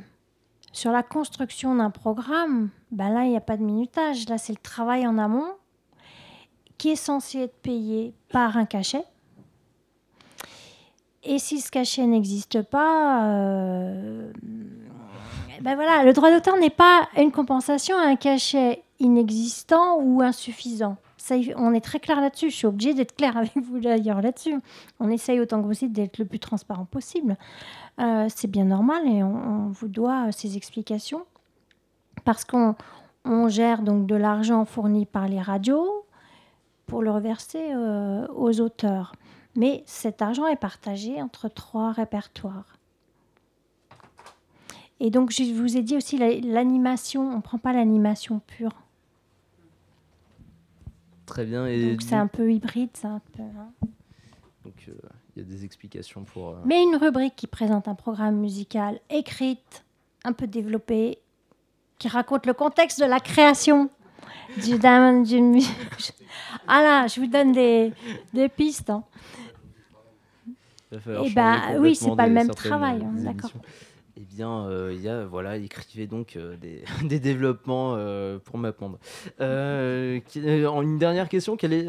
sur 0.72 0.92
la 0.92 1.02
construction 1.02 1.74
d'un 1.74 1.90
programme, 1.90 2.70
ben 2.90 3.10
là, 3.10 3.24
il 3.24 3.30
n'y 3.30 3.36
a 3.36 3.40
pas 3.40 3.56
de 3.56 3.62
minutage. 3.62 4.28
Là, 4.28 4.38
c'est 4.38 4.52
le 4.52 4.58
travail 4.58 5.06
en 5.06 5.18
amont 5.18 5.52
qui 6.78 6.90
est 6.90 6.96
censé 6.96 7.40
être 7.40 7.56
payé 7.62 8.14
par 8.28 8.56
un 8.56 8.66
cachet. 8.66 9.04
Et 11.22 11.38
si 11.38 11.60
ce 11.60 11.70
cachet 11.70 12.06
n'existe 12.06 12.62
pas, 12.62 13.24
euh, 13.24 14.32
ben 15.66 15.74
voilà, 15.74 16.04
le 16.04 16.12
droit 16.12 16.30
d'auteur 16.30 16.56
n'est 16.58 16.70
pas 16.70 17.08
une 17.16 17.32
compensation 17.32 17.96
à 17.96 18.02
un 18.02 18.14
cachet 18.14 18.84
inexistant 19.00 19.98
ou 20.00 20.22
insuffisant. 20.22 20.96
On 21.56 21.74
est 21.74 21.80
très 21.80 21.98
clair 21.98 22.20
là-dessus. 22.20 22.50
Je 22.50 22.54
suis 22.54 22.66
obligée 22.68 22.94
d'être 22.94 23.16
claire 23.16 23.36
avec 23.36 23.56
vous 23.56 23.80
d'ailleurs 23.80 24.22
là-dessus. 24.22 24.54
On 25.00 25.10
essaye 25.10 25.40
autant 25.40 25.60
que 25.60 25.66
possible 25.66 25.92
d'être 25.92 26.18
le 26.18 26.24
plus 26.24 26.38
transparent 26.38 26.84
possible. 26.84 27.36
Euh, 27.98 28.28
c'est 28.32 28.46
bien 28.46 28.66
normal 28.66 29.08
et 29.08 29.24
on, 29.24 29.66
vous 29.66 29.88
doit 29.88 30.30
ces 30.30 30.56
explications 30.56 31.24
parce 32.24 32.44
qu'on 32.44 32.76
on 33.24 33.48
gère 33.48 33.82
donc 33.82 34.06
de 34.06 34.14
l'argent 34.14 34.64
fourni 34.66 35.04
par 35.04 35.26
les 35.26 35.40
radios 35.40 36.06
pour 36.86 37.02
le 37.02 37.10
reverser 37.10 37.72
euh, 37.74 38.24
aux 38.36 38.60
auteurs. 38.60 39.16
Mais 39.56 39.82
cet 39.84 40.22
argent 40.22 40.46
est 40.46 40.54
partagé 40.54 41.20
entre 41.20 41.48
trois 41.48 41.90
répertoires. 41.90 42.75
Et 45.00 45.10
donc, 45.10 45.30
je 45.30 45.52
vous 45.52 45.76
ai 45.76 45.82
dit 45.82 45.96
aussi 45.96 46.18
l'animation, 46.18 47.30
on 47.30 47.36
ne 47.36 47.42
prend 47.42 47.58
pas 47.58 47.72
l'animation 47.72 48.40
pure. 48.46 48.72
Très 51.26 51.44
bien. 51.44 51.66
Et 51.66 51.92
donc, 51.92 52.02
c'est 52.02 52.14
un 52.14 52.28
peu 52.28 52.50
hybride, 52.52 52.90
ça. 52.94 53.08
Un 53.08 53.20
peu, 53.36 53.42
hein. 53.42 53.88
Donc, 54.64 54.74
euh, 54.88 54.92
il 55.34 55.42
y 55.42 55.44
a 55.44 55.48
des 55.48 55.64
explications 55.64 56.24
pour. 56.24 56.50
Euh, 56.50 56.62
Mais 56.64 56.82
une 56.82 56.96
rubrique 56.96 57.36
qui 57.36 57.46
présente 57.46 57.88
un 57.88 57.94
programme 57.94 58.36
musical 58.36 59.00
écrite, 59.10 59.84
un 60.24 60.32
peu 60.32 60.46
développé, 60.46 61.18
qui 61.98 62.08
raconte 62.08 62.46
le 62.46 62.54
contexte 62.54 63.00
de 63.00 63.04
la 63.04 63.20
création 63.20 63.90
d'une. 64.56 65.60
ah 66.68 66.82
là, 66.82 67.06
je 67.06 67.20
vous 67.20 67.26
donne 67.26 67.52
des, 67.52 67.92
des 68.32 68.48
pistes. 68.48 68.90
Hein. 68.90 69.04
Et 70.92 70.98
eh 71.24 71.30
ben, 71.30 71.78
oui, 71.80 71.96
c'est 71.96 72.14
pas 72.14 72.26
le 72.26 72.32
même 72.32 72.50
travail, 72.50 73.02
hein, 73.04 73.12
d'accord. 73.16 73.50
Eh 74.18 74.24
bien, 74.24 74.64
euh, 74.64 74.94
il 74.94 75.02
y 75.02 75.10
a, 75.10 75.26
voilà, 75.26 75.58
écrivait 75.58 76.06
donc 76.06 76.36
euh, 76.36 76.56
des, 77.04 77.20
développements 77.20 77.94
euh, 77.96 78.38
pour 78.38 78.56
m'apprendre. 78.56 78.98
une 79.38 80.98
dernière 80.98 81.28
question, 81.28 81.56
quelle 81.56 81.74
est, 81.74 81.88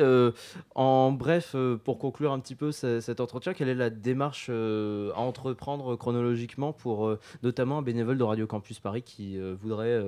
en 0.76 1.12
bref, 1.14 1.56
pour 1.86 1.98
conclure 2.00 2.34
un 2.34 2.40
petit 2.40 2.56
peu 2.56 2.72
cet 2.72 3.22
entretien, 3.22 3.54
quelle 3.54 3.70
est 3.70 3.76
la 3.76 3.90
démarche 3.90 4.50
à 4.50 5.20
entreprendre 5.20 5.96
chronologiquement 5.96 6.74
pour 6.74 7.16
notamment 7.44 7.78
un 7.78 7.82
bénévole 7.82 8.18
de 8.18 8.24
Radio 8.24 8.46
Campus 8.46 8.80
Paris 8.80 9.04
qui 9.04 9.40
voudrait 9.62 10.04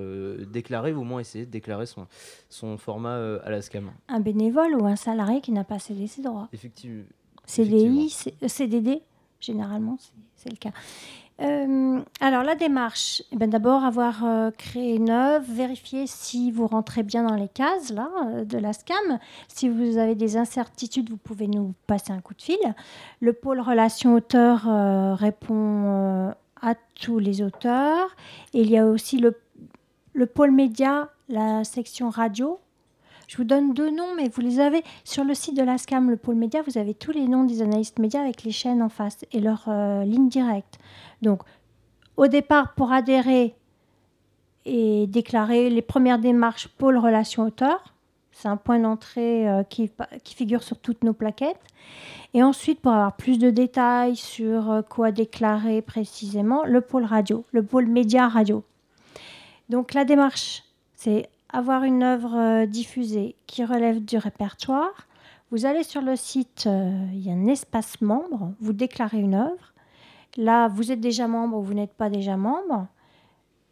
déclarer 0.45 0.93
ou 0.93 1.01
au 1.01 1.03
moins 1.03 1.19
essayer 1.21 1.45
de 1.45 1.51
déclarer 1.51 1.85
son, 1.85 2.07
son 2.49 2.77
format 2.77 3.39
à 3.43 3.49
la 3.49 3.61
SCAM 3.61 3.91
Un 4.09 4.19
bénévole 4.19 4.75
ou 4.75 4.85
un 4.85 4.95
salarié 4.95 5.41
qui 5.41 5.51
n'a 5.51 5.63
pas 5.63 5.79
cédé 5.79 6.07
ses 6.07 6.21
droits 6.21 6.49
Effectivement. 6.51 7.05
CDI, 7.45 8.09
CDD, 8.47 9.01
généralement, 9.39 9.97
c'est 10.35 10.51
le 10.51 10.57
cas. 10.57 10.71
Euh, 11.41 12.01
alors 12.19 12.43
la 12.43 12.55
démarche, 12.55 13.23
eh 13.31 13.37
ben, 13.37 13.49
d'abord 13.49 13.85
avoir 13.85 14.25
euh, 14.25 14.51
créé 14.51 14.95
une 14.95 15.09
œuvre, 15.09 15.45
vérifier 15.47 16.05
si 16.05 16.51
vous 16.51 16.67
rentrez 16.67 17.01
bien 17.01 17.23
dans 17.23 17.35
les 17.35 17.47
cases 17.47 17.91
là, 17.93 18.09
euh, 18.25 18.43
de 18.43 18.57
la 18.57 18.73
SCAM. 18.73 19.19
Si 19.47 19.69
vous 19.69 19.97
avez 19.97 20.15
des 20.15 20.35
incertitudes, 20.35 21.09
vous 21.09 21.17
pouvez 21.17 21.47
nous 21.47 21.73
passer 21.87 22.11
un 22.11 22.19
coup 22.19 22.33
de 22.33 22.41
fil. 22.41 22.57
Le 23.21 23.31
pôle 23.31 23.61
relation 23.61 24.15
auteur 24.15 24.63
répond 25.17 26.33
à 26.61 26.75
tous 26.99 27.19
les 27.19 27.41
auteurs. 27.41 28.15
Il 28.53 28.69
y 28.69 28.77
a 28.77 28.85
aussi 28.85 29.17
le, 29.17 29.37
le 30.13 30.25
pôle 30.25 30.51
média, 30.51 31.09
la 31.29 31.63
section 31.63 32.09
radio. 32.09 32.59
Je 33.29 33.37
vous 33.37 33.43
donne 33.43 33.75
deux 33.75 33.91
noms, 33.91 34.15
mais 34.17 34.27
vous 34.27 34.41
les 34.41 34.59
avez 34.59 34.83
sur 35.03 35.23
le 35.23 35.35
site 35.35 35.55
de 35.55 35.61
la 35.61 35.77
SCAM, 35.77 36.09
le 36.09 36.17
pôle 36.17 36.33
média. 36.33 36.63
Vous 36.65 36.79
avez 36.79 36.95
tous 36.95 37.11
les 37.11 37.27
noms 37.27 37.43
des 37.43 37.61
analystes 37.61 37.99
médias 37.99 38.21
avec 38.21 38.43
les 38.43 38.51
chaînes 38.51 38.81
en 38.81 38.89
face 38.89 39.23
et 39.31 39.39
leur 39.39 39.69
ligne 40.03 40.29
directe. 40.29 40.79
Donc, 41.21 41.43
au 42.17 42.25
départ, 42.25 42.73
pour 42.73 42.91
adhérer 42.91 43.53
et 44.65 45.05
déclarer 45.05 45.69
les 45.69 45.83
premières 45.83 46.17
démarches 46.17 46.69
pôle 46.69 46.97
relation 46.97 47.43
auteur, 47.43 47.93
c'est 48.31 48.47
un 48.47 48.57
point 48.57 48.79
d'entrée 48.79 49.49
euh, 49.49 49.63
qui, 49.63 49.91
figure 50.23 50.63
sur 50.63 50.77
toutes 50.77 51.03
nos 51.03 51.13
plaquettes. 51.13 51.59
Et 52.33 52.41
ensuite, 52.41 52.79
pour 52.79 52.93
avoir 52.93 53.15
plus 53.15 53.37
de 53.37 53.49
détails 53.49 54.15
sur 54.15 54.71
euh, 54.71 54.81
quoi 54.81 55.11
déclarer 55.11 55.81
précisément, 55.81 56.63
le 56.63 56.79
pôle 56.79 57.03
radio, 57.03 57.43
le 57.51 57.63
pôle 57.63 57.87
média 57.87 58.29
radio. 58.29 58.63
Donc 59.67 59.93
la 59.93 60.05
démarche, 60.05 60.63
c'est 60.95 61.29
avoir 61.51 61.83
une 61.83 62.03
œuvre 62.03 62.35
euh, 62.37 62.65
diffusée 62.65 63.35
qui 63.47 63.65
relève 63.65 64.03
du 64.03 64.17
répertoire. 64.17 65.07
Vous 65.51 65.65
allez 65.65 65.83
sur 65.83 66.01
le 66.01 66.15
site, 66.15 66.67
il 66.67 67.25
y 67.25 67.31
a 67.31 67.33
un 67.33 67.47
espace 67.47 68.01
membre, 68.01 68.53
vous 68.59 68.73
déclarez 68.73 69.19
une 69.19 69.33
œuvre. 69.33 69.73
Là, 70.37 70.67
vous 70.67 70.91
êtes 70.91 71.01
déjà 71.01 71.27
membre 71.27 71.57
ou 71.57 71.63
vous 71.63 71.73
n'êtes 71.73 71.93
pas 71.93 72.11
déjà 72.11 72.37
membre, 72.37 72.85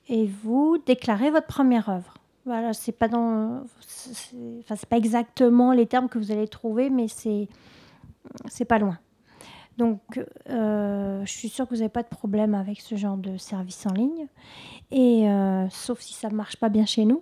et 0.10 0.26
vous 0.26 0.80
déclarez 0.86 1.30
votre 1.30 1.46
première 1.46 1.88
œuvre. 1.90 2.16
Voilà, 2.46 2.74
c'est 2.74 2.94
pas 2.94 3.10
pas 3.10 4.98
exactement 4.98 5.72
les 5.72 5.86
termes 5.86 6.10
que 6.10 6.18
vous 6.18 6.32
allez 6.32 6.48
trouver, 6.48 6.90
mais 6.90 7.08
c'est, 7.08 7.48
c'est 8.48 8.66
pas 8.66 8.80
loin. 8.80 8.98
Donc, 9.78 10.02
euh, 10.50 11.24
je 11.26 11.32
suis 11.32 11.50
sûre 11.50 11.66
que 11.66 11.76
vous 11.76 11.82
n'avez 11.82 11.90
pas 11.90 12.02
de 12.02 12.08
problème 12.08 12.56
avec 12.56 12.82
ce 12.82 12.96
genre 12.96 13.18
de 13.18 13.38
service 13.38 13.86
en 13.86 13.94
ligne, 13.94 14.26
et 14.90 15.30
euh, 15.30 15.70
sauf 15.70 16.00
si 16.00 16.14
ça 16.14 16.30
ne 16.30 16.36
marche 16.36 16.56
pas 16.58 16.70
bien 16.70 16.88
chez 16.88 17.06
nous, 17.06 17.22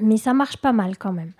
mais 0.00 0.16
ça 0.16 0.34
marche 0.34 0.56
pas 0.56 0.72
mal 0.72 0.96
quand 0.98 1.12
même. 1.12 1.32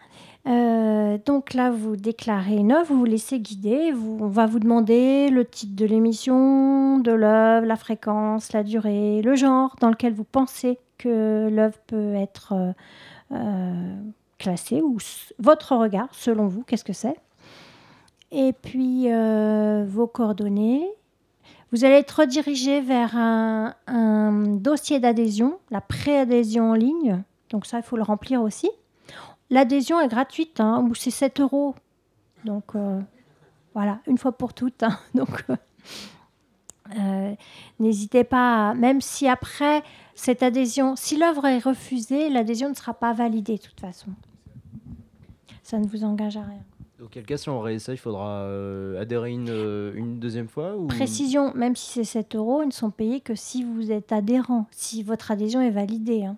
Euh, 0.47 1.17
donc 1.25 1.55
là, 1.55 1.71
vous 1.71 1.97
déclarez 1.97 2.57
une 2.57 2.73
œuvre, 2.73 2.89
vous 2.89 2.99
vous 2.99 3.05
laissez 3.05 3.41
guider. 3.41 3.93
on 3.95 4.27
va 4.27 4.47
vous 4.47 4.59
demander 4.59 5.31
le 5.31 5.45
titre 5.45 5.75
de 5.75 5.87
l'émission, 5.87 6.99
de 6.99 7.13
l'œuvre, 7.13 7.67
la 7.67 7.77
fréquence, 7.77 8.53
la 8.53 8.63
durée, 8.63 9.23
le 9.23 9.35
genre 9.37 9.75
dans 9.81 9.89
lequel 9.89 10.13
vous 10.13 10.25
pensez 10.25 10.79
que 10.99 11.49
l'œuvre 11.51 11.79
peut 11.87 12.15
être 12.15 12.53
euh, 12.53 12.73
euh, 13.33 13.97
classée, 14.39 14.83
ou 14.83 14.99
votre 15.39 15.77
regard, 15.77 16.09
selon 16.13 16.47
vous, 16.47 16.63
qu'est-ce 16.63 16.85
que 16.85 16.93
c'est. 16.93 17.17
Et 18.31 18.53
puis 18.53 19.07
vos 19.87 20.09
coordonnées. 20.09 20.85
Vous 21.71 21.85
allez 21.85 21.95
être 21.95 22.21
redirigé 22.21 22.81
vers 22.81 23.17
un, 23.17 23.75
un 23.87 24.43
dossier 24.57 24.99
d'adhésion, 24.99 25.59
la 25.71 25.81
préadhésion 25.81 26.71
en 26.71 26.75
ligne. 26.75 27.23
Donc 27.55 27.67
ça, 27.67 27.77
il 27.77 27.85
faut 27.85 27.97
le 27.97 28.03
remplir 28.03 28.43
aussi. 28.43 28.69
L'adhésion 29.49 30.01
est 30.01 30.09
gratuite, 30.09 30.59
hein, 30.59 30.85
ou 30.91 30.97
c'est 30.97 31.13
7 31.13 31.39
euros. 31.39 31.77
Donc 32.45 32.75
euh, 32.75 33.01
voilà, 33.75 34.01
une 34.09 34.19
fois 34.19 34.33
pour 34.33 34.55
toutes. 34.55 34.83
Hein. 34.83 34.99
donc 35.15 35.45
euh, 35.49 35.57
euh, 36.99 37.35
n'hésitez 37.79 38.25
pas, 38.25 38.75
même 38.75 39.01
si 39.01 39.29
après 39.29 39.85
cette 40.17 40.43
adhésion, 40.43 40.97
si 40.97 41.17
l'œuvre 41.17 41.47
est 41.47 41.61
refusée, 41.61 42.29
l'adhésion 42.29 42.71
ne 42.71 42.75
sera 42.75 42.93
pas 42.93 43.13
validée 43.13 43.55
de 43.59 43.63
toute 43.63 43.81
façon. 43.81 44.11
Ça 45.63 45.79
ne 45.79 45.87
vous 45.87 46.03
engage 46.03 46.37
à 46.37 46.43
rien. 46.43 46.65
Auquel 47.01 47.25
cas, 47.25 47.37
si 47.37 47.49
on 47.49 47.61
réessaye, 47.61 47.95
il 47.95 47.99
faudra 47.99 48.49
adhérer 48.99 49.31
une, 49.31 49.93
une, 49.95 50.19
deuxième 50.19 50.49
fois 50.49 50.77
ou... 50.77 50.89
Précision, 50.89 51.55
même 51.55 51.77
si 51.77 51.93
c'est 51.93 52.05
7 52.05 52.35
euros, 52.35 52.63
ils 52.63 52.69
ne 52.69 52.73
sont 52.73 52.91
payés 52.91 53.21
que 53.21 53.37
si 53.37 53.63
vous 53.63 53.93
êtes 53.93 54.11
adhérent, 54.11 54.67
si 54.73 55.05
votre 55.05 55.31
adhésion 55.31 55.61
est 55.61 55.71
validée. 55.71 56.25
Hein. 56.25 56.37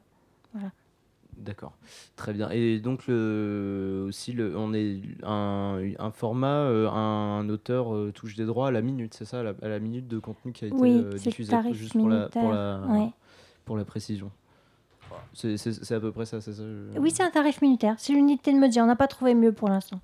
D'accord, 1.36 1.72
très 2.16 2.32
bien. 2.32 2.48
Et 2.50 2.78
donc 2.80 3.06
le, 3.06 4.06
aussi, 4.08 4.32
le, 4.32 4.56
on 4.56 4.72
est 4.72 5.00
un, 5.22 5.80
un 5.98 6.10
format, 6.10 6.60
euh, 6.60 6.88
un, 6.88 7.48
auteur 7.50 7.94
euh, 7.94 8.10
touche 8.10 8.36
des 8.36 8.46
droits 8.46 8.68
à 8.68 8.70
la 8.70 8.80
minute, 8.80 9.12
c'est 9.12 9.26
ça, 9.26 9.40
à 9.40 9.68
la, 9.68 9.78
minute 9.78 10.08
de 10.08 10.18
contenu 10.18 10.52
qui 10.52 10.64
a 10.64 10.68
été 10.68 10.76
oui, 10.76 11.02
euh, 11.04 11.12
diffusé, 11.12 11.54
juste 11.72 11.92
pour 11.92 12.08
la, 12.08 12.28
pour, 12.28 12.50
la, 12.50 12.80
pour 13.66 13.76
la 13.76 13.84
précision. 13.84 14.30
C'est 15.34 15.92
à 15.92 16.00
peu 16.00 16.10
près 16.10 16.24
ça, 16.24 16.40
c'est 16.40 16.54
ça 16.54 16.62
Oui, 16.98 17.10
c'est 17.10 17.22
un 17.22 17.30
tarif 17.30 17.60
minutaire. 17.60 17.94
C'est 17.98 18.14
l'unité 18.14 18.52
de 18.52 18.58
mesure. 18.58 18.82
On 18.82 18.86
n'a 18.86 18.96
pas 18.96 19.06
trouvé 19.06 19.34
mieux 19.34 19.52
pour 19.52 19.68
l'instant. 19.68 20.00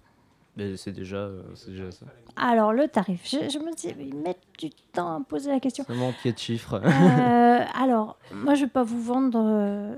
C'est 0.76 0.92
déjà, 0.92 1.30
déjà 1.66 1.90
ça. 1.90 2.06
Alors, 2.36 2.74
le 2.74 2.86
tarif. 2.86 3.24
Je, 3.24 3.58
me 3.58 3.74
dis, 3.74 3.88
ils 3.98 4.14
mettent 4.14 4.42
du 4.58 4.68
temps 4.92 5.16
à 5.16 5.20
poser 5.24 5.50
la 5.50 5.60
question. 5.60 5.84
Ça 5.84 5.94
manque 5.94 6.14
de 6.24 6.38
chiffres. 6.38 6.74
alors, 7.74 8.18
moi, 8.32 8.54
je 8.54 8.60
ne 8.60 8.66
vais 8.66 8.70
pas 8.70 8.82
vous 8.82 9.00
vendre 9.00 9.96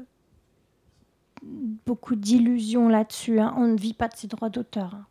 beaucoup 1.87 2.17
d'illusions 2.17 2.89
là-dessus. 2.89 3.41
Hein. 3.41 3.55
On 3.57 3.67
ne 3.67 3.77
vit 3.77 3.95
pas 3.95 4.09
de 4.09 4.17
ses 4.17 4.27
droits 4.27 4.51
d'auteur. 4.51 4.95
Hein. 4.95 5.07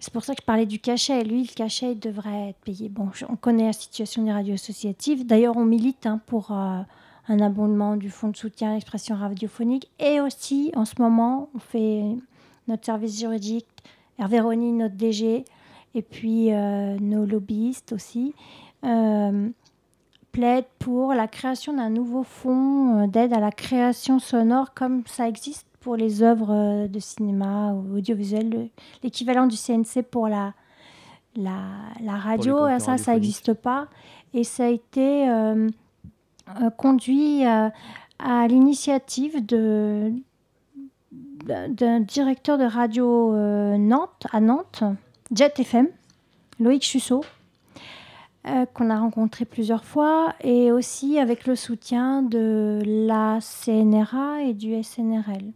C'est 0.00 0.12
pour 0.12 0.24
ça 0.24 0.34
que 0.34 0.42
je 0.42 0.46
parlais 0.46 0.66
du 0.66 0.80
cachet. 0.80 1.24
Lui, 1.24 1.42
le 1.42 1.54
cachet 1.54 1.94
devrait 1.94 2.50
être 2.50 2.58
payé. 2.58 2.90
Bon, 2.90 3.08
on 3.28 3.36
connaît 3.36 3.64
la 3.64 3.72
situation 3.72 4.22
des 4.22 4.32
radios 4.32 4.54
associatives. 4.54 5.26
D'ailleurs, 5.26 5.56
on 5.56 5.64
milite 5.64 6.04
hein, 6.04 6.20
pour 6.26 6.50
euh, 6.50 6.80
un 7.28 7.40
abondement 7.40 7.96
du 7.96 8.10
fonds 8.10 8.28
de 8.28 8.36
soutien 8.36 8.72
à 8.72 8.74
l'expression 8.74 9.16
radiophonique. 9.16 9.88
Et 9.98 10.20
aussi, 10.20 10.72
en 10.76 10.84
ce 10.84 11.00
moment, 11.00 11.48
on 11.54 11.58
fait 11.58 12.02
notre 12.68 12.84
service 12.84 13.18
juridique. 13.18 13.66
Hervé 14.18 14.40
Rony, 14.40 14.72
notre 14.72 14.94
DG, 14.94 15.44
et 15.94 16.02
puis 16.02 16.52
euh, 16.52 16.98
nos 17.00 17.24
lobbyistes 17.24 17.92
aussi, 17.92 18.34
euh, 18.84 19.48
pour 20.78 21.14
la 21.14 21.28
création 21.28 21.74
d'un 21.74 21.90
nouveau 21.90 22.22
fonds 22.24 23.02
euh, 23.02 23.06
d'aide 23.06 23.32
à 23.32 23.40
la 23.40 23.52
création 23.52 24.18
sonore 24.18 24.74
comme 24.74 25.02
ça 25.06 25.28
existe 25.28 25.66
pour 25.80 25.96
les 25.96 26.22
œuvres 26.22 26.52
euh, 26.52 26.88
de 26.88 26.98
cinéma 26.98 27.72
ou 27.72 27.96
audiovisuel, 27.98 28.48
le- 28.50 28.68
l'équivalent 29.02 29.46
du 29.46 29.56
CNC 29.56 30.02
pour 30.10 30.28
la, 30.28 30.52
la, 31.36 31.58
la 32.02 32.16
radio, 32.16 32.58
ça, 32.80 32.96
ça 32.98 33.12
n'existe 33.14 33.52
pas. 33.54 33.86
Et 34.32 34.42
ça 34.44 34.64
a 34.64 34.68
été 34.68 35.28
euh, 35.28 35.68
conduit 36.76 37.46
euh, 37.46 37.68
à 38.18 38.46
l'initiative 38.48 39.44
de 39.46 40.12
d'un 41.68 42.00
directeur 42.00 42.56
de 42.56 42.64
radio 42.64 43.34
euh, 43.34 43.76
Nantes, 43.76 44.26
à 44.32 44.40
Nantes, 44.40 44.82
Jet 45.34 45.60
FM, 45.60 45.88
Loïc 46.58 46.82
Chussot, 46.82 47.22
euh, 48.46 48.66
qu'on 48.66 48.90
a 48.90 48.98
rencontré 48.98 49.44
plusieurs 49.44 49.84
fois, 49.84 50.34
et 50.42 50.70
aussi 50.72 51.18
avec 51.18 51.46
le 51.46 51.56
soutien 51.56 52.22
de 52.22 52.80
la 52.84 53.38
CNRA 53.40 54.42
et 54.42 54.54
du 54.54 54.82
SNRL. 54.82 55.52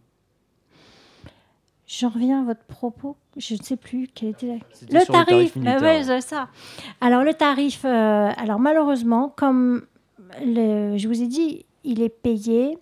J'en 1.87 2.09
reviens 2.09 2.41
à 2.41 2.43
votre 2.45 2.63
propos, 2.65 3.15
je 3.35 3.55
ne 3.55 3.63
sais 3.63 3.75
plus 3.75 4.07
quel 4.13 4.29
était 4.29 4.45
la... 4.47 4.53
Le 4.99 5.05
tarif, 5.05 5.55
ouais, 5.55 6.21
ça. 6.21 6.47
Alors 7.01 7.23
le 7.23 7.33
tarif, 7.33 7.81
euh, 7.83 8.29
alors 8.37 8.59
malheureusement, 8.59 9.33
comme 9.35 9.85
le- 10.45 10.97
je 10.97 11.07
vous 11.07 11.23
ai 11.23 11.27
dit, 11.27 11.65
il 11.83 12.01
est 12.03 12.09
payé, 12.09 12.77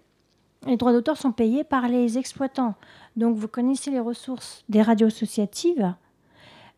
les 0.65 0.75
droits 0.75 0.91
d'auteur 0.91 1.15
sont 1.15 1.31
payés 1.31 1.63
par 1.63 1.87
les 1.87 2.17
exploitants. 2.17 2.75
Donc 3.15 3.37
vous 3.37 3.47
connaissez 3.47 3.91
les 3.91 4.01
ressources 4.01 4.65
des 4.67 4.81
radios 4.81 5.07
associatives, 5.07 5.93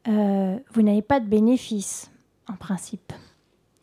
euh, 0.07 0.55
vous 0.73 0.81
n'avez 0.83 1.01
pas 1.01 1.19
de 1.19 1.25
bénéfices 1.27 2.11
en 2.49 2.55
principe. 2.55 3.13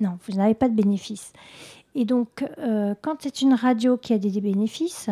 Non, 0.00 0.18
vous 0.26 0.36
n'avez 0.36 0.54
pas 0.54 0.68
de 0.68 0.74
bénéfices. 0.74 1.32
Et 1.94 2.04
donc 2.04 2.44
euh, 2.58 2.94
quand 3.00 3.16
c'est 3.20 3.40
une 3.40 3.54
radio 3.54 3.96
qui 3.96 4.12
a 4.12 4.18
des, 4.18 4.40
bénéfices, 4.40 5.08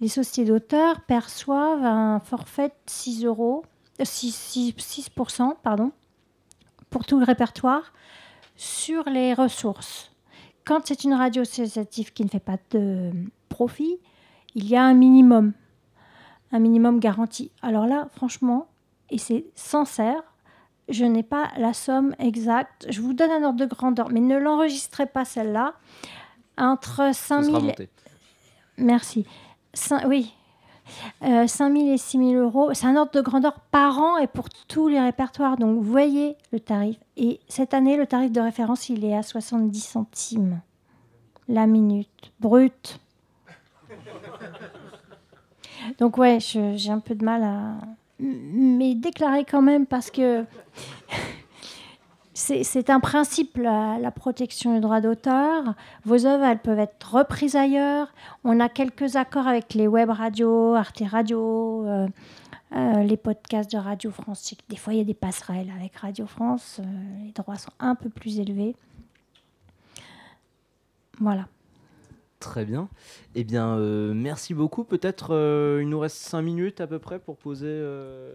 les 0.00 0.08
sociétés 0.08 0.50
d'auteurs 0.50 1.02
perçoivent 1.02 1.84
un 1.84 2.20
forfait 2.20 2.68
de 2.68 2.74
6 2.86 3.26
euros, 3.26 3.64
euh, 4.00 4.04
6, 4.04 4.74
6, 4.76 5.10
6%, 5.16 5.56
pardon, 5.62 5.92
pour 6.88 7.04
tout 7.04 7.18
le 7.18 7.24
répertoire 7.24 7.92
sur 8.56 9.08
les 9.08 9.34
ressources. 9.34 10.10
Quand 10.64 10.86
c'est 10.86 11.04
une 11.04 11.14
radio 11.14 11.42
associative 11.42 12.12
qui 12.12 12.24
ne 12.24 12.28
fait 12.28 12.40
pas 12.40 12.58
de 12.70 13.10
profit, 13.48 13.98
il 14.54 14.68
y 14.68 14.76
a 14.76 14.84
un 14.84 14.94
minimum, 14.94 15.52
un 16.52 16.58
minimum 16.60 17.00
garanti. 17.00 17.50
Alors 17.62 17.86
là, 17.86 18.08
franchement, 18.12 18.68
et 19.10 19.18
c'est 19.18 19.44
sincère, 19.54 20.22
je 20.92 21.04
n'ai 21.04 21.22
pas 21.22 21.48
la 21.58 21.72
somme 21.72 22.14
exacte. 22.18 22.86
Je 22.88 23.00
vous 23.00 23.12
donne 23.14 23.30
un 23.30 23.42
ordre 23.44 23.58
de 23.58 23.66
grandeur, 23.66 24.10
mais 24.10 24.20
ne 24.20 24.36
l'enregistrez 24.38 25.06
pas 25.06 25.24
celle-là. 25.24 25.74
Entre 26.58 26.96
Ce 27.12 27.24
sera 27.24 27.42
5000 27.42 27.52
monté. 27.64 27.88
Merci. 28.78 29.26
Cin- 29.74 30.06
oui. 30.06 30.34
Euh, 31.24 31.46
5 31.46 31.72
000 31.76 31.92
et 31.92 31.96
6 31.96 32.18
000 32.18 32.32
euros. 32.34 32.74
C'est 32.74 32.86
un 32.86 32.96
ordre 32.96 33.12
de 33.12 33.20
grandeur 33.20 33.60
par 33.70 33.98
an 33.98 34.18
et 34.18 34.26
pour 34.26 34.48
tous 34.68 34.88
les 34.88 35.00
répertoires. 35.00 35.56
Donc, 35.56 35.76
vous 35.76 35.82
voyez 35.90 36.36
le 36.52 36.60
tarif. 36.60 36.98
Et 37.16 37.40
cette 37.48 37.72
année, 37.72 37.96
le 37.96 38.06
tarif 38.06 38.30
de 38.32 38.40
référence, 38.40 38.88
il 38.88 39.04
est 39.04 39.16
à 39.16 39.22
70 39.22 39.80
centimes 39.80 40.60
la 41.48 41.66
minute, 41.66 42.32
brut. 42.40 42.98
Donc, 45.98 46.16
ouais, 46.18 46.38
j'ai 46.40 46.90
un 46.90 47.00
peu 47.00 47.14
de 47.14 47.24
mal 47.24 47.42
à. 47.44 47.74
Mais 48.22 48.94
déclarer 48.94 49.44
quand 49.44 49.62
même 49.62 49.84
parce 49.84 50.10
que 50.10 50.44
c'est 52.34 52.88
un 52.88 53.00
principe, 53.00 53.56
la, 53.56 54.10
protection 54.12 54.74
du 54.74 54.80
droit 54.80 55.00
d'auteur. 55.00 55.74
Vos 56.04 56.24
œuvres, 56.26 56.44
elles 56.44 56.60
peuvent 56.60 56.78
être 56.78 57.14
reprises 57.14 57.56
ailleurs. 57.56 58.12
On 58.44 58.60
a 58.60 58.68
quelques 58.68 59.16
accords 59.16 59.48
avec 59.48 59.74
les 59.74 59.88
web 59.88 60.10
radios, 60.10 60.74
Arte 60.74 61.02
Radio, 61.04 61.84
euh, 61.86 62.06
euh, 62.76 63.02
les 63.02 63.16
podcasts 63.16 63.72
de 63.72 63.78
Radio 63.78 64.12
France. 64.12 64.54
Des 64.68 64.76
fois, 64.76 64.94
il 64.94 64.98
y 64.98 65.02
a 65.02 65.04
des 65.04 65.14
passerelles 65.14 65.72
avec 65.76 65.96
Radio 65.96 66.26
France. 66.26 66.78
euh, 66.80 67.24
les 67.24 67.32
droits 67.32 67.56
sont 67.56 67.72
un 67.80 67.96
peu 67.96 68.08
plus 68.08 68.38
élevés. 68.38 68.76
Voilà. 71.20 71.46
Très 72.42 72.64
bien. 72.64 72.88
Eh 73.34 73.44
bien, 73.44 73.76
euh, 73.76 74.12
merci 74.14 74.52
beaucoup. 74.54 74.84
Peut-être 74.84 75.34
euh, 75.34 75.80
il 75.80 75.88
nous 75.88 75.98
reste 75.98 76.16
5 76.16 76.42
minutes 76.42 76.80
à 76.80 76.86
peu 76.86 76.98
près 76.98 77.18
pour 77.18 77.36
poser, 77.36 77.66
euh, 77.68 78.34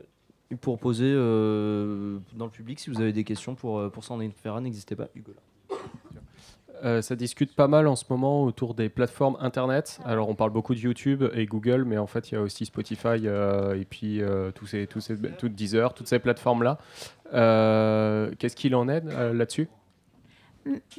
pour 0.61 0.79
poser 0.79 1.11
euh, 1.13 2.17
dans 2.35 2.45
le 2.45 2.51
public. 2.51 2.79
Si 2.79 2.89
vous 2.89 3.01
avez 3.01 3.13
des 3.13 3.23
questions 3.23 3.55
pour, 3.55 3.91
pour 3.91 4.03
Sandrine 4.03 4.31
Ferrat, 4.31 4.61
n'hésitez 4.61 4.95
pas. 4.95 5.09
Hugo, 5.15 5.33
là. 5.33 5.41
Euh, 6.83 7.01
ça 7.01 7.15
discute 7.15 7.55
pas 7.55 7.67
mal 7.67 7.87
en 7.87 7.95
ce 7.95 8.05
moment 8.09 8.43
autour 8.43 8.75
des 8.75 8.89
plateformes 8.89 9.37
internet. 9.39 9.99
Alors 10.05 10.29
on 10.29 10.35
parle 10.35 10.51
beaucoup 10.51 10.75
de 10.75 10.79
YouTube 10.79 11.23
et 11.33 11.45
Google, 11.45 11.83
mais 11.85 11.97
en 11.97 12.07
fait 12.07 12.31
il 12.31 12.35
y 12.35 12.37
a 12.37 12.41
aussi 12.41 12.65
Spotify 12.65 13.25
euh, 13.25 13.79
et 13.79 13.85
puis 13.85 14.21
euh, 14.21 14.51
tous 14.51 14.67
ces, 14.67 14.85
tous 14.85 15.01
ces, 15.01 15.17
toutes 15.17 15.55
Deezer, 15.55 15.93
toutes 15.93 16.07
ces 16.07 16.19
plateformes 16.19 16.63
là. 16.63 16.77
Qu'est-ce 18.37 18.55
qu'il 18.55 18.75
en 18.75 18.87
est 18.89 19.03
euh, 19.07 19.33
là-dessus? 19.33 19.69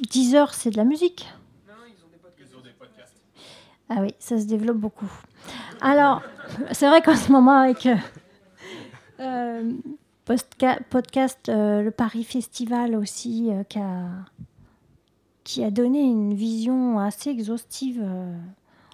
10 0.09 0.35
heures, 0.35 0.53
c'est 0.53 0.71
de 0.71 0.77
la 0.77 0.83
musique. 0.83 1.27
Ah 3.89 3.97
oui, 4.01 4.13
ça 4.19 4.39
se 4.39 4.45
développe 4.45 4.77
beaucoup. 4.77 5.11
Alors, 5.81 6.21
c'est 6.71 6.87
vrai 6.87 7.01
qu'en 7.01 7.15
ce 7.15 7.31
moment, 7.31 7.57
avec 7.57 7.85
euh, 7.85 7.95
euh, 9.19 9.73
podcast, 10.89 11.49
euh, 11.49 11.81
le 11.81 11.91
Paris 11.91 12.23
Festival 12.23 12.95
aussi, 12.95 13.49
euh, 13.51 13.63
qui, 15.43 15.63
a, 15.63 15.71
donné 15.71 16.01
une 16.01 16.33
vision 16.35 16.99
assez 16.99 17.31
exhaustive, 17.31 18.05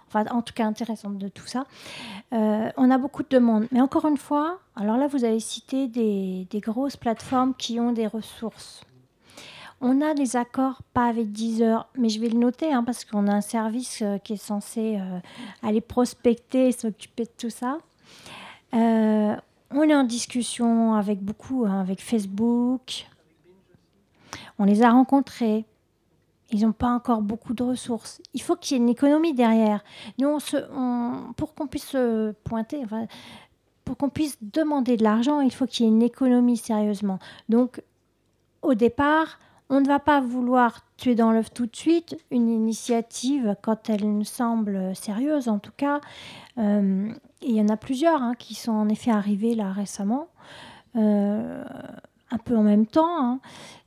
enfin 0.08 0.26
en 0.32 0.42
tout 0.42 0.54
cas 0.54 0.66
intéressante 0.66 1.18
de 1.18 1.28
tout 1.28 1.46
ça, 1.46 1.66
on 2.32 2.90
a 2.90 2.98
beaucoup 2.98 3.24
de 3.24 3.30
demandes. 3.30 3.68
Mais 3.72 3.82
encore 3.82 4.06
une 4.06 4.18
fois, 4.18 4.60
alors 4.76 4.98
là, 4.98 5.08
vous 5.08 5.26
avez 5.26 5.40
cité 5.40 5.88
des, 5.88 6.48
des 6.50 6.60
grosses 6.62 6.98
plateformes 6.98 7.54
qui 7.56 7.80
ont 7.80 7.92
des 7.92 8.08
ressources. 8.08 8.82
On 9.82 10.02
a 10.02 10.14
des 10.14 10.36
accords, 10.36 10.82
pas 10.94 11.06
avec 11.06 11.32
Deezer, 11.32 11.88
mais 11.98 12.10
je 12.10 12.20
vais 12.20 12.30
le 12.30 12.40
noter 12.40 12.72
hein, 12.72 12.84
parce 12.84 13.04
qu'on 13.04 13.28
a 13.28 13.34
un 13.34 13.42
service 13.42 14.02
euh, 14.02 14.18
qui 14.18 14.34
est 14.34 14.38
censé 14.38 14.98
euh, 15.00 15.20
aller 15.62 15.82
prospecter 15.82 16.72
s'occuper 16.72 17.26
de 17.26 17.32
tout 17.38 17.50
ça. 17.50 17.80
Euh, 18.74 19.36
on 19.72 19.82
est 19.84 19.96
en 19.96 20.04
discussion 20.04 20.94
avec 20.96 21.22
beaucoup, 21.22 21.66
hein, 21.66 21.82
avec 21.82 22.02
Facebook. 22.02 23.08
On 24.58 24.64
les 24.64 24.82
a 24.82 24.92
rencontrés. 24.92 25.66
Ils 26.52 26.62
n'ont 26.62 26.72
pas 26.72 26.90
encore 26.90 27.22
beaucoup 27.22 27.54
de 27.54 27.64
ressources. 27.64 28.22
Il 28.34 28.42
faut 28.42 28.56
qu'il 28.56 28.78
y 28.78 28.80
ait 28.80 28.84
une 28.84 28.90
économie 28.90 29.34
derrière. 29.34 29.84
Pour 31.36 31.54
qu'on 31.54 31.68
puisse 31.68 31.88
se 31.88 32.32
pointer, 32.44 32.84
pour 33.84 33.98
qu'on 33.98 34.10
puisse 34.10 34.38
demander 34.42 34.96
de 34.96 35.04
l'argent, 35.04 35.42
il 35.42 35.52
faut 35.52 35.66
qu'il 35.66 35.86
y 35.86 35.90
ait 35.90 35.92
une 35.92 36.04
économie 36.04 36.56
sérieusement. 36.56 37.20
Donc, 37.50 37.82
au 38.62 38.76
départ, 38.76 39.40
on 39.70 39.82
ne 39.82 39.88
va 39.88 40.00
pas 40.00 40.22
vouloir 40.22 40.86
tuer 40.98 41.16
dans 41.16 41.32
l'œuf 41.32 41.52
tout 41.54 41.66
de 41.66 41.76
suite 41.76 42.18
une 42.32 42.50
initiative 42.50 43.56
quand 43.62 43.90
elle 43.90 44.06
nous 44.06 44.24
semble 44.24 44.96
sérieuse, 44.96 45.50
en 45.50 45.60
tout 45.60 45.72
cas. 45.76 46.02
Euh, 46.58 47.12
il 47.42 47.56
y 47.56 47.62
en 47.62 47.70
a 47.70 47.78
plusieurs 47.78 48.22
hein, 48.22 48.34
qui 48.38 48.54
sont 48.54 48.72
en 48.72 48.90
effet 48.90 49.12
arrivés 49.12 49.56
là 49.56 49.72
récemment, 49.72 50.28
euh, 50.96 51.64
un 52.32 52.38
peu 52.38 52.56
en 52.56 52.64
même 52.64 52.86
temps, 52.86 53.24
hein. 53.24 53.40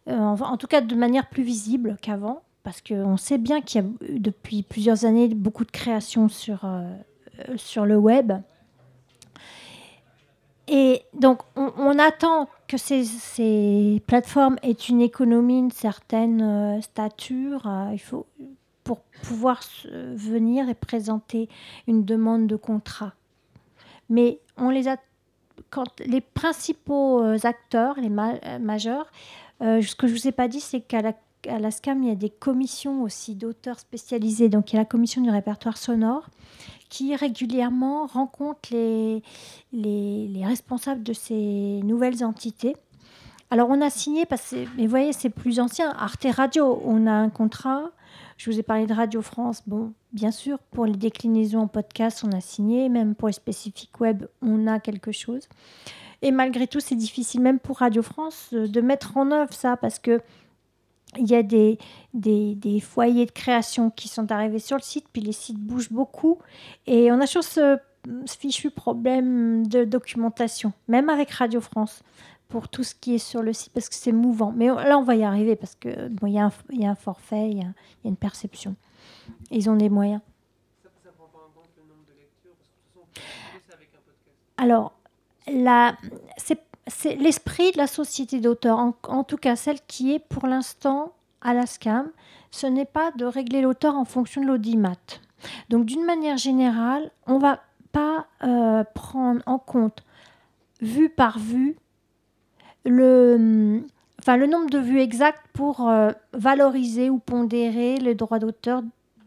Euh, 0.09 0.17
en, 0.17 0.57
tout 0.57 0.67
cas 0.67 0.81
de 0.81 0.95
manière 0.95 1.29
plus 1.29 1.43
visible 1.43 1.99
qu'avant, 2.01 2.41
parce 2.63 2.81
qu'on 2.81 3.19
sait 3.19 3.37
bien 3.37 3.61
qu'il 3.61 3.83
y 3.83 3.85
a 3.85 3.89
depuis 4.19 4.63
plusieurs 4.63 5.05
années 5.05 5.29
beaucoup 5.29 5.67
de 5.67 5.71
créations 5.71 6.29
sur 6.29 6.65
le 7.85 7.97
web. 7.99 8.33
Et 10.71 11.03
donc, 11.15 11.41
on, 11.57 11.99
attend 11.99 12.49
que 12.67 12.77
ces, 12.77 14.03
plateformes 14.07 14.59
aient 14.63 14.73
une 14.73 15.01
économie, 15.01 15.59
une 15.59 15.71
certaine 15.71 16.43
euh, 16.43 16.81
stature. 16.83 17.67
euh, 17.67 17.91
il 17.93 17.99
faut 17.99 18.27
pour 18.85 19.01
pouvoir 19.23 19.61
venir 20.15 20.71
et 20.71 20.75
présenter 20.75 21.51
une 21.87 22.07
demande 22.07 22.47
de 22.47 22.57
contrat. 22.57 23.13
Mais 24.09 24.41
on 24.57 24.71
les 24.71 24.89
a 24.89 24.97
quand 25.69 26.01
les 26.01 26.23
principaux 26.23 27.23
euh, 27.23 27.37
acteurs, 27.43 28.01
les 28.01 28.09
ma- 28.09 28.59
majeurs, 28.59 29.11
ce 29.61 29.95
que 29.95 30.07
je 30.07 30.15
vous 30.15 30.29
ai 30.29 30.33
pas 30.33 30.49
dit, 30.49 30.61
c'est 30.61 30.81
qu'à 30.81 31.03
la, 31.03 31.13
la 31.59 31.71
SCAM, 31.71 32.03
il 32.03 32.09
y 32.09 32.13
a 32.13 32.15
des 32.15 32.31
commissions 32.31 33.03
aussi 33.03 33.35
d'auteurs 33.35 33.79
spécialisés. 33.79 34.49
Donc, 34.49 34.73
il 34.73 34.77
y 34.77 34.79
a 34.79 34.83
la 34.83 34.87
commission 34.87 35.21
du 35.21 35.31
répertoire 35.31 35.77
sonore 35.77 36.31
qui 36.89 37.15
régulièrement 37.15 38.07
rencontre 38.07 38.71
les, 38.71 39.23
les, 39.73 40.29
les 40.29 40.47
responsables 40.47 41.03
de 41.03 41.13
ces 41.13 41.81
nouvelles 41.85 42.25
entités. 42.25 42.77
Alors, 43.51 43.71
on 43.71 43.81
a 43.81 43.89
signé, 43.89 44.27
parce 44.27 44.53
mais 44.77 44.85
vous 44.85 44.91
voyez, 44.91 45.13
c'est 45.13 45.31
plus 45.31 45.59
ancien. 45.59 45.91
Arte 45.91 46.27
Radio, 46.31 46.81
on 46.85 47.07
a 47.07 47.13
un 47.13 47.31
contrat. 47.31 47.91
Je 48.37 48.51
vous 48.51 48.59
ai 48.59 48.63
parlé 48.63 48.87
de 48.87 48.93
Radio 48.93 49.23
France. 49.23 49.63
Bon, 49.67 49.93
bien 50.13 50.31
sûr, 50.31 50.59
pour 50.71 50.85
les 50.85 50.93
déclinaisons 50.93 51.61
en 51.61 51.67
podcast, 51.67 52.25
on 52.27 52.33
a 52.33 52.41
signé. 52.41 52.91
Même 52.91 53.15
pour 53.15 53.29
les 53.29 53.35
spécifiques 53.35 53.99
web, 54.01 54.27
on 54.43 54.67
a 54.67 54.81
quelque 54.81 55.13
chose. 55.13 55.49
Et 56.21 56.31
malgré 56.31 56.67
tout, 56.67 56.81
c'est 56.81 56.97
difficile 56.97 57.41
même 57.41 57.59
pour 57.59 57.79
Radio 57.79 58.03
France 58.03 58.51
euh, 58.53 58.67
de 58.67 58.81
mettre 58.81 59.17
en 59.17 59.31
œuvre 59.31 59.53
ça 59.53 59.77
parce 59.77 59.99
que 59.99 60.21
il 61.17 61.27
y 61.31 61.35
a 61.35 61.43
des, 61.43 61.79
des, 62.13 62.55
des 62.55 62.81
foyers 62.81 63.27
de 63.27 63.31
création 63.31 63.91
qui 63.91 64.09
sont 64.09 64.31
arrivés 64.31 64.59
sur 64.59 64.77
le 64.77 64.83
site, 64.83 65.07
puis 65.13 65.23
les 65.23 65.33
sites 65.33 65.59
bougent 65.59 65.91
beaucoup. 65.93 66.39
Et 66.87 67.11
on 67.11 67.21
a 67.21 67.27
toujours 67.27 67.45
ce, 67.45 67.79
ce 68.27 68.37
fichu 68.37 68.71
problème 68.71 69.67
de 69.67 69.85
documentation, 69.85 70.73
même 70.87 71.09
avec 71.09 71.31
Radio 71.31 71.61
France, 71.61 72.03
pour 72.49 72.69
tout 72.69 72.83
ce 72.85 72.95
qui 72.95 73.15
est 73.15 73.19
sur 73.19 73.43
le 73.43 73.53
site, 73.53 73.73
parce 73.73 73.89
que 73.89 73.95
c'est 73.95 74.13
mouvant. 74.13 74.53
Mais 74.57 74.67
là, 74.69 74.99
on 74.99 75.03
va 75.03 75.17
y 75.17 75.25
arriver, 75.25 75.57
parce 75.57 75.75
qu'il 75.75 76.09
bon, 76.11 76.27
il 76.27 76.35
y, 76.35 76.39
a 76.39 76.47
un- 76.47 76.53
il 76.71 76.81
y 76.83 76.87
a 76.87 76.91
un 76.91 76.95
forfait, 76.95 77.51
il 77.51 77.59
y 77.59 77.61
a, 77.61 77.65
il 77.65 78.05
y 78.05 78.07
a 78.07 78.11
une 78.11 78.17
perception. 78.17 78.75
Ils 79.51 79.69
ont 79.69 79.77
des 79.77 79.89
moyens. 79.91 80.21
Alors, 84.57 84.93
la, 85.47 85.97
c'est, 86.37 86.61
c'est 86.89 87.15
l'esprit 87.17 87.73
de 87.73 87.79
la 87.79 87.87
société 87.87 88.41
d'auteur, 88.41 88.79
en, 88.79 89.25
tout 89.25 89.37
cas 89.37 89.57
celle 89.57 89.81
qui 89.87 90.15
est 90.15 90.19
pour 90.19 90.47
l'instant 90.47 91.13
à 91.41 91.55
la 91.55 91.67
SCAM, 91.67 92.11
ce 92.51 92.67
n'est 92.67 92.85
pas 92.85 93.13
de 93.13 93.25
régler 93.25 93.61
l'auteur 93.61 93.95
en 93.95 94.05
fonction 94.05 94.43
de 94.43 94.47
l'audimat. 94.47 95.21
Donc, 95.69 95.85
d'une 95.85 96.05
manière 96.05 96.37
générale, 96.37 97.11
on 97.27 97.37
ne 97.37 97.41
va 97.41 97.61
pas 97.93 98.27
euh, 98.43 98.85
prendre 98.95 99.43
en 99.47 99.59
compte, 99.59 100.03
vue 100.81 101.09
par 101.09 101.39
vue, 101.39 101.77
le, 102.85 103.83
enfin, 104.21 104.37
le 104.37 104.47
nombre 104.47 104.71
de 104.71 104.79
vues 104.79 105.01
exact 105.01 105.41
pour 105.53 105.89
euh, 105.89 106.11
valoriser 106.33 107.11
ou 107.11 107.19
pondérer 107.19 107.99
le 107.99 108.15
droit 108.15 108.39
d'auteur 108.39 108.83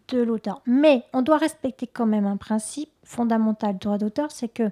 de 0.10 0.22
l'auteur. 0.22 0.62
Mais 0.66 1.04
on 1.14 1.22
doit 1.22 1.38
respecter 1.38 1.88
quand 1.88 2.06
même 2.06 2.26
un 2.26 2.38
principe 2.38 2.90
fondamental 3.04 3.74
du 3.74 3.80
droit 3.80 3.98
d'auteur, 3.98 4.32
c'est 4.32 4.48
que 4.48 4.70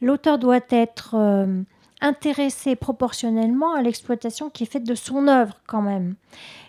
l'auteur 0.00 0.38
doit 0.38 0.60
être 0.70 1.14
euh, 1.14 1.62
intéressé 2.00 2.76
proportionnellement 2.76 3.74
à 3.74 3.82
l'exploitation 3.82 4.50
qui 4.50 4.62
est 4.64 4.66
faite 4.70 4.84
de 4.84 4.94
son 4.94 5.28
œuvre 5.28 5.60
quand 5.66 5.82
même. 5.82 6.14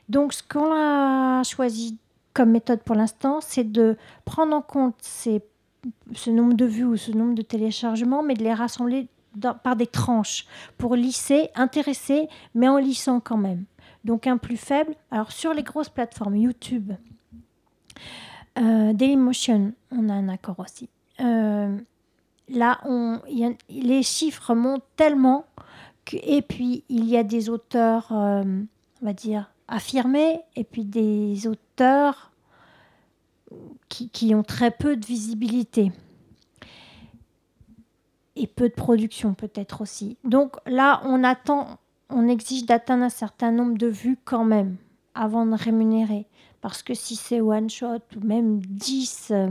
Donc 0.09 0.33
ce 0.33 0.41
qu'on 0.43 0.73
a 0.73 1.43
choisi 1.43 1.97
comme 2.33 2.51
méthode 2.51 2.81
pour 2.81 2.95
l'instant, 2.95 3.39
c'est 3.41 3.69
de 3.71 3.97
prendre 4.25 4.55
en 4.55 4.61
compte 4.61 4.95
ces- 5.01 5.43
ce 6.13 6.29
nombre 6.29 6.53
de 6.53 6.65
vues 6.65 6.85
ou 6.85 6.97
ce 6.97 7.11
nombre 7.11 7.35
de 7.35 7.41
téléchargements, 7.41 8.23
mais 8.23 8.33
de 8.33 8.43
les 8.43 8.53
rassembler 8.53 9.07
par 9.63 9.75
des 9.75 9.87
tranches 9.87 10.45
pour 10.77 10.95
lisser, 10.95 11.49
intéresser, 11.55 12.27
mais 12.55 12.67
en 12.67 12.77
lissant 12.77 13.19
quand 13.19 13.37
même. 13.37 13.65
Donc 14.03 14.25
un 14.27 14.37
plus 14.37 14.57
faible. 14.57 14.95
Alors 15.11 15.31
sur 15.31 15.53
les 15.53 15.63
grosses 15.63 15.89
plateformes 15.89 16.35
YouTube, 16.37 16.93
euh, 18.57 18.93
Dailymotion, 18.93 19.73
on 19.91 20.09
a 20.09 20.13
un 20.13 20.29
accord 20.29 20.59
aussi. 20.59 20.89
Euh, 21.21 21.77
là, 22.49 22.79
on, 22.85 23.19
les 23.69 24.03
chiffres 24.03 24.53
montent 24.53 24.83
tellement 24.95 25.45
et 26.13 26.41
puis 26.41 26.83
il 26.89 27.05
y 27.05 27.17
a 27.17 27.23
des 27.23 27.49
auteurs, 27.49 28.07
euh, 28.11 28.43
on 29.01 29.05
va 29.05 29.13
dire, 29.13 29.51
affirmés, 29.67 30.39
et 30.55 30.63
puis 30.63 30.83
des 30.83 31.47
auteurs 31.47 32.31
qui, 33.87 34.09
qui 34.09 34.33
ont 34.35 34.43
très 34.43 34.71
peu 34.71 34.95
de 34.95 35.05
visibilité 35.05 35.91
et 38.35 38.47
peu 38.47 38.69
de 38.69 38.73
production 38.73 39.33
peut-être 39.33 39.81
aussi. 39.81 40.17
Donc 40.23 40.55
là, 40.65 41.01
on 41.05 41.23
attend, 41.23 41.79
on 42.09 42.27
exige 42.27 42.65
d'atteindre 42.65 43.03
un 43.03 43.09
certain 43.09 43.51
nombre 43.51 43.77
de 43.77 43.87
vues 43.87 44.17
quand 44.23 44.45
même 44.45 44.77
avant 45.13 45.45
de 45.45 45.55
rémunérer. 45.55 46.27
Parce 46.61 46.83
que 46.83 46.93
si 46.93 47.15
c'est 47.15 47.41
one 47.41 47.69
shot 47.69 48.01
ou 48.15 48.25
même 48.25 48.59
10, 48.59 49.29
euh, 49.31 49.49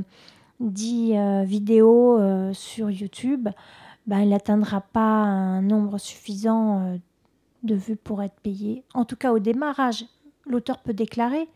10 0.61 1.17
euh, 1.17 1.43
vidéos 1.45 2.19
euh, 2.19 2.53
sur 2.53 2.91
YouTube, 2.91 3.49
ben, 4.07 4.21
il 4.21 4.31
n'atteindra 4.31 4.81
pas 4.81 5.01
un 5.01 5.63
nombre 5.63 5.99
suffisant 5.99 6.81
euh, 6.81 6.97
de 7.63 7.75
vues 7.75 7.97
pour 7.97 8.23
être 8.23 8.41
payé. 8.43 8.85
En 8.95 9.05
tout 9.05 9.17
cas, 9.17 9.33
au 9.33 9.39
démarrage, 9.39 10.05
l'auteur 10.47 10.79
peut 10.79 10.95
déclarer 10.95 11.49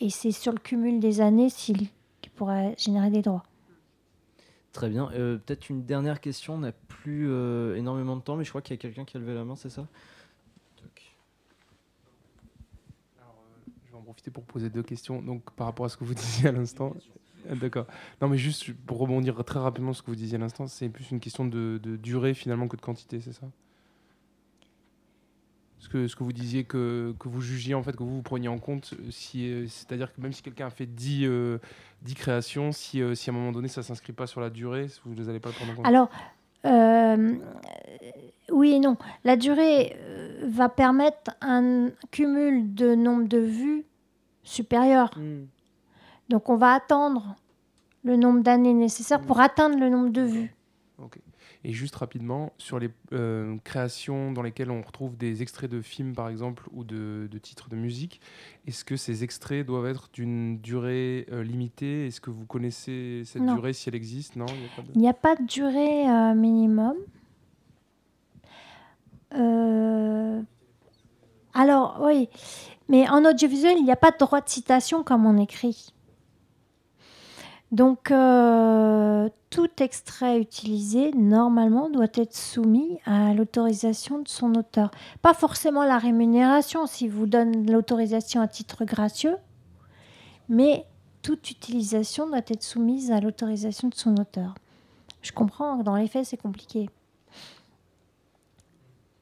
et 0.00 0.10
c'est 0.10 0.30
sur 0.30 0.52
le 0.52 0.58
cumul 0.58 1.00
des 1.00 1.20
années 1.20 1.50
s'il 1.50 1.88
qu'il 2.20 2.32
pourra 2.32 2.74
générer 2.76 3.10
des 3.10 3.22
droits. 3.22 3.44
Très 4.72 4.88
bien. 4.88 5.10
Euh, 5.12 5.38
Peut-être 5.38 5.70
une 5.70 5.84
dernière 5.84 6.20
question. 6.20 6.54
On 6.54 6.58
n'a 6.58 6.72
plus 6.72 7.28
euh, 7.28 7.76
énormément 7.76 8.16
de 8.16 8.22
temps, 8.22 8.36
mais 8.36 8.44
je 8.44 8.50
crois 8.50 8.62
qu'il 8.62 8.74
y 8.76 8.78
a 8.78 8.80
quelqu'un 8.80 9.04
qui 9.04 9.16
a 9.16 9.20
levé 9.20 9.34
la 9.34 9.44
main, 9.44 9.56
c'est 9.56 9.70
ça? 9.70 9.86
Alors, 13.18 13.34
euh, 13.66 13.70
je 13.86 13.90
vais 13.90 13.98
en 13.98 14.02
profiter 14.02 14.30
pour 14.30 14.44
poser 14.44 14.70
deux 14.70 14.82
questions. 14.84 15.20
Donc, 15.20 15.50
par 15.52 15.66
rapport 15.66 15.86
à 15.86 15.88
ce 15.88 15.96
que 15.96 16.04
vous 16.04 16.14
disiez 16.14 16.50
à 16.50 16.52
l'instant. 16.52 16.94
D'accord. 17.60 17.86
Non, 18.20 18.28
mais 18.28 18.38
juste 18.38 18.72
pour 18.86 18.98
rebondir 18.98 19.42
très 19.44 19.58
rapidement 19.58 19.92
sur 19.92 20.02
ce 20.02 20.06
que 20.06 20.10
vous 20.10 20.16
disiez 20.16 20.36
à 20.36 20.40
l'instant, 20.40 20.66
c'est 20.66 20.88
plus 20.88 21.10
une 21.10 21.20
question 21.20 21.46
de, 21.46 21.80
de 21.82 21.96
durée 21.96 22.34
finalement 22.34 22.68
que 22.68 22.76
de 22.76 22.82
quantité, 22.82 23.20
c'est 23.20 23.32
ça? 23.32 23.46
Ce 25.80 25.88
que, 25.88 26.08
ce 26.08 26.16
que 26.16 26.24
vous 26.24 26.32
disiez 26.32 26.64
que, 26.64 27.14
que 27.20 27.28
vous 27.28 27.40
jugiez, 27.40 27.74
en 27.74 27.82
fait, 27.82 27.92
que 27.92 28.02
vous, 28.02 28.16
vous 28.16 28.22
preniez 28.22 28.48
en 28.48 28.58
compte, 28.58 28.94
euh, 28.94 29.10
si, 29.10 29.48
euh, 29.48 29.66
c'est-à-dire 29.68 30.12
que 30.12 30.20
même 30.20 30.32
si 30.32 30.42
quelqu'un 30.42 30.66
a 30.66 30.70
fait 30.70 30.86
10, 30.86 31.24
euh, 31.24 31.58
10 32.02 32.14
créations, 32.14 32.72
si, 32.72 33.00
euh, 33.00 33.14
si 33.14 33.30
à 33.30 33.32
un 33.32 33.36
moment 33.36 33.52
donné 33.52 33.68
ça 33.68 33.80
ne 33.80 33.84
s'inscrit 33.84 34.12
pas 34.12 34.26
sur 34.26 34.40
la 34.40 34.50
durée, 34.50 34.88
vous 35.04 35.14
ne 35.14 35.20
les 35.20 35.28
allez 35.28 35.38
pas 35.38 35.50
le 35.50 35.54
prendre 35.54 35.72
en 35.72 35.76
compte? 35.76 35.86
Alors, 35.86 36.10
euh, 36.66 37.36
oui 38.50 38.72
et 38.72 38.80
non. 38.80 38.96
La 39.22 39.36
durée 39.36 39.96
va 40.42 40.68
permettre 40.68 41.30
un 41.40 41.90
cumul 42.10 42.74
de 42.74 42.96
nombre 42.96 43.28
de 43.28 43.38
vues 43.38 43.84
supérieur. 44.42 45.10
Donc, 46.28 46.48
on 46.48 46.56
va 46.56 46.72
attendre 46.74 47.36
le 48.04 48.16
nombre 48.16 48.42
d'années 48.42 48.74
nécessaires 48.74 49.20
pour 49.20 49.40
atteindre 49.40 49.78
le 49.78 49.88
nombre 49.88 50.10
de 50.10 50.22
vues. 50.22 50.54
Et 51.64 51.72
juste 51.72 51.96
rapidement, 51.96 52.52
sur 52.56 52.78
les 52.78 52.88
euh, 53.12 53.56
créations 53.64 54.30
dans 54.30 54.42
lesquelles 54.42 54.70
on 54.70 54.80
retrouve 54.80 55.16
des 55.16 55.42
extraits 55.42 55.68
de 55.68 55.80
films, 55.82 56.14
par 56.14 56.28
exemple, 56.28 56.68
ou 56.72 56.84
de, 56.84 57.28
de 57.30 57.38
titres 57.38 57.68
de 57.68 57.74
musique, 57.74 58.20
est-ce 58.68 58.84
que 58.84 58.96
ces 58.96 59.24
extraits 59.24 59.66
doivent 59.66 59.86
être 59.86 60.08
d'une 60.12 60.58
durée 60.60 61.26
euh, 61.32 61.42
limitée? 61.42 62.06
Est-ce 62.06 62.20
que 62.20 62.30
vous 62.30 62.46
connaissez 62.46 63.22
cette 63.24 63.42
Non. 63.42 63.54
durée, 63.54 63.72
si 63.72 63.88
elle 63.88 63.96
existe? 63.96 64.36
Non 64.36 64.46
il 64.46 64.80
a 64.80 64.82
de- 64.92 64.98
n'y 64.98 65.08
a 65.08 65.14
pas 65.14 65.34
de 65.34 65.44
durée 65.46 66.08
euh, 66.08 66.34
minimum. 66.34 66.94
Alors, 71.54 71.98
oui, 72.02 72.28
mais 72.88 73.08
en 73.08 73.24
audiovisuel, 73.24 73.76
il 73.78 73.84
n'y 73.84 73.90
a 73.92 73.96
pas 73.96 74.12
de 74.12 74.18
droit 74.18 74.40
de 74.40 74.48
citation 74.48 75.02
comme 75.02 75.26
on 75.26 75.36
écrit. 75.38 75.92
Donc, 77.70 78.10
euh, 78.10 79.28
tout 79.50 79.68
extrait 79.80 80.40
utilisé, 80.40 81.12
normalement, 81.12 81.90
doit 81.90 82.06
être 82.14 82.34
soumis 82.34 82.98
à 83.04 83.34
l'autorisation 83.34 84.20
de 84.20 84.28
son 84.28 84.54
auteur. 84.54 84.90
Pas 85.20 85.34
forcément 85.34 85.84
la 85.84 85.98
rémunération, 85.98 86.86
s'il 86.86 87.10
vous 87.10 87.26
donne 87.26 87.70
l'autorisation 87.70 88.40
à 88.40 88.48
titre 88.48 88.86
gracieux, 88.86 89.36
mais 90.48 90.86
toute 91.20 91.50
utilisation 91.50 92.26
doit 92.26 92.38
être 92.38 92.62
soumise 92.62 93.10
à 93.12 93.20
l'autorisation 93.20 93.88
de 93.88 93.94
son 93.94 94.16
auteur. 94.16 94.54
Je 95.20 95.32
comprends, 95.32 95.78
que 95.78 95.82
dans 95.82 95.96
les 95.96 96.08
faits, 96.08 96.24
c'est 96.24 96.36
compliqué. 96.38 96.88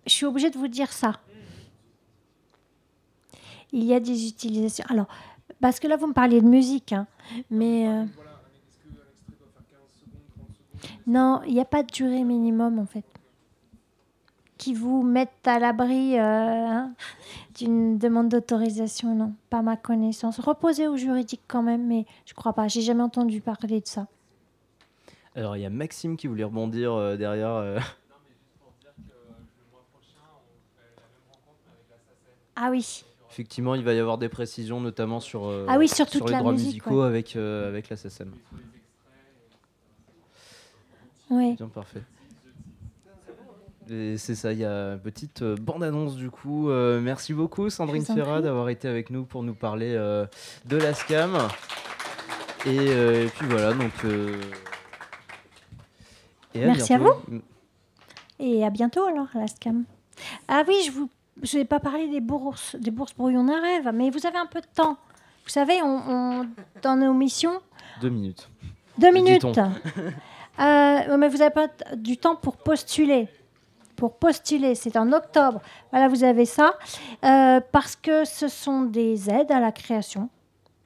Je 0.07 0.13
suis 0.13 0.27
obligée 0.27 0.51
de 0.51 0.59
vous 0.59 0.69
dire 0.69 0.93
ça. 0.93 1.19
Il 3.73 3.83
y 3.83 3.93
a 3.93 3.99
des 3.99 4.29
utilisations. 4.29 4.85
Alors, 4.89 5.09
parce 5.61 5.81
que 5.81 5.89
là, 5.89 5.97
vous 5.97 6.07
me 6.07 6.13
parliez 6.13 6.41
de 6.41 6.47
musique, 6.47 6.93
hein, 6.93 7.09
mais. 7.51 7.89
euh, 7.89 8.05
non, 11.07 11.41
il 11.47 11.55
n'y 11.55 11.61
a 11.61 11.65
pas 11.65 11.83
de 11.83 11.89
durée 11.93 12.25
minimum, 12.25 12.79
en 12.79 12.87
fait. 12.87 13.05
Qui 14.59 14.73
vous 14.73 15.03
mettent 15.03 15.47
à 15.47 15.59
l'abri 15.59 16.19
euh, 16.19 16.21
hein, 16.23 16.95
d'une 17.59 17.99
demande 17.99 18.29
d'autorisation, 18.31 19.15
non, 19.15 19.35
pas 19.51 19.61
ma 19.63 19.77
connaissance. 19.77 20.41
Reposez 20.41 20.89
au 20.89 20.97
juridique 20.97 21.43
quand 21.47 21.63
même, 21.63 21.87
mais 21.87 22.07
je 22.25 22.33
crois 22.33 22.55
pas. 22.55 22.67
J'ai 22.67 22.81
jamais 22.81 23.03
entendu 23.03 23.41
parler 23.43 23.81
de 23.83 23.87
ça. 23.87 24.07
Alors, 25.35 25.57
il 25.57 25.61
y 25.63 25.67
a 25.67 25.71
Maxime 25.71 26.17
qui 26.17 26.27
voulait 26.27 26.45
rebondir 26.45 26.95
euh, 26.95 27.17
derrière. 27.17 27.51
euh. 27.51 27.79
Ah 32.55 32.71
oui. 32.71 33.05
Effectivement, 33.31 33.75
il 33.75 33.85
va 33.85 33.93
y 33.93 33.99
avoir 33.99 34.17
des 34.17 34.31
précisions, 34.31 34.81
notamment 34.81 35.21
sur, 35.21 35.45
euh, 35.47 35.67
Ah 35.69 35.77
oui, 35.79 35.89
sur 35.89 36.07
toute 36.09 36.25
les 36.25 36.33
la 36.33 36.39
droits 36.39 36.53
musique, 36.53 36.69
musicaux 36.69 37.03
ouais. 37.03 37.07
avec, 37.07 37.37
euh, 37.37 37.69
avec 37.69 37.91
la 37.91 37.97
SSM. 37.97 38.33
Oui. 41.31 41.55
Bien, 41.55 41.69
parfait. 41.69 42.03
Et 43.89 44.19
c'est 44.19 44.35
ça, 44.35 44.53
il 44.53 44.59
y 44.59 44.65
a 44.65 44.93
une 44.95 44.99
petite 44.99 45.43
euh, 45.43 45.55
bande-annonce 45.61 46.17
du 46.17 46.29
coup. 46.31 46.71
Euh, 46.71 47.01
merci 47.01 47.33
beaucoup 47.33 47.71
Sandrine 47.71 48.03
vous 48.03 48.15
Ferrat 48.15 48.43
d'avoir 48.43 48.69
été 48.69 48.89
avec 48.89 49.11
nous 49.11 49.25
pour 49.25 49.45
nous 49.45 49.55
parler 49.55 49.95
euh, 49.95 50.27
de 50.65 50.77
la 50.77 50.93
SCAM. 50.93 51.37
Et, 52.67 52.75
et 52.75 53.27
puis 53.27 53.47
voilà, 53.49 53.73
donc... 53.75 53.93
Merci 56.55 56.95
à 56.95 56.99
bientôt. 56.99 57.23
Et 58.41 58.65
à 58.65 58.71
bientôt 58.71 59.05
alors, 59.05 59.29
la 59.35 59.47
SCAM. 59.47 59.85
Ah 60.49 60.65
oui, 60.67 60.75
je 60.87 60.91
vous, 60.91 61.09
je 61.43 61.59
vais 61.59 61.65
pas 61.65 61.79
parler 61.81 62.09
des 62.09 62.21
bourses, 62.21 62.75
des 62.77 62.91
bourses 62.91 63.15
brouillon 63.15 63.45
d'un 63.45 63.61
rêve, 63.61 63.91
mais 63.95 64.11
vous 64.11 64.27
avez 64.27 64.39
un 64.39 64.47
peu 64.47 64.61
de 64.61 64.67
temps. 64.75 64.97
Vous 65.45 65.51
savez, 65.51 65.81
on, 65.83 66.03
on- 66.09 66.47
dans 66.83 66.97
nos 66.97 67.13
missions, 67.15 67.61
Deux 68.01 68.09
minutes. 68.11 68.49
deux 68.99 69.13
minutes. 69.13 69.45
Euh, 70.59 71.17
mais 71.17 71.29
vous 71.29 71.39
n'avez 71.39 71.51
pas 71.55 71.69
du 71.97 72.17
temps 72.17 72.37
pour 72.37 72.57
postuler. 72.57 73.29
pour 73.97 74.17
postuler, 74.19 74.75
c'est 74.75 74.97
en 74.97 75.11
octobre. 75.13 75.61
Voilà, 75.91 76.09
vous 76.09 76.23
avez 76.25 76.45
ça. 76.45 76.75
Euh, 77.25 77.61
parce 77.73 77.97
que 77.97 78.25
ce 78.25 78.49
sont 78.49 78.83
des 78.83 79.31
aides 79.31 79.51
à 79.53 79.61
la 79.61 79.73
création. 79.73 80.29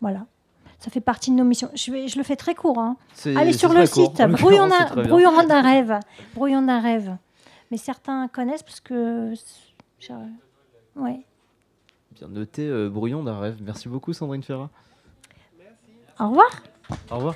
Voilà. 0.01 0.27
Ça 0.79 0.91
fait 0.91 1.01
partie 1.01 1.31
de 1.31 1.37
nos 1.37 1.45
missions. 1.45 1.71
Je, 1.75 1.91
vais, 1.93 2.09
je 2.09 2.17
le 2.17 2.23
fais 2.25 2.37
très 2.37 2.55
court. 2.55 2.79
hein. 2.79 2.97
Allez 3.37 3.53
sur 3.53 3.73
le 3.73 3.85
site, 3.85 4.23
brouillon 4.29 4.67
d'un 4.69 5.61
rêve. 5.63 6.01
Brouillon 6.35 6.63
d'un 6.63 6.81
rêve. 6.81 7.17
Mais 7.71 7.77
certains 7.77 8.29
connaissent 8.29 8.63
parce 8.63 8.81
que. 8.81 9.35
Ouais. 10.97 11.21
Bien 12.13 12.29
noté, 12.29 12.67
euh, 12.67 12.89
brouillon 12.89 13.23
d'un 13.23 13.39
rêve. 13.39 13.59
Merci 13.61 13.89
beaucoup, 13.89 14.13
Sandrine 14.13 14.43
Ferrat. 14.43 14.71
Au 16.19 16.29
revoir. 16.29 16.51
Au 17.11 17.17
revoir. 17.17 17.35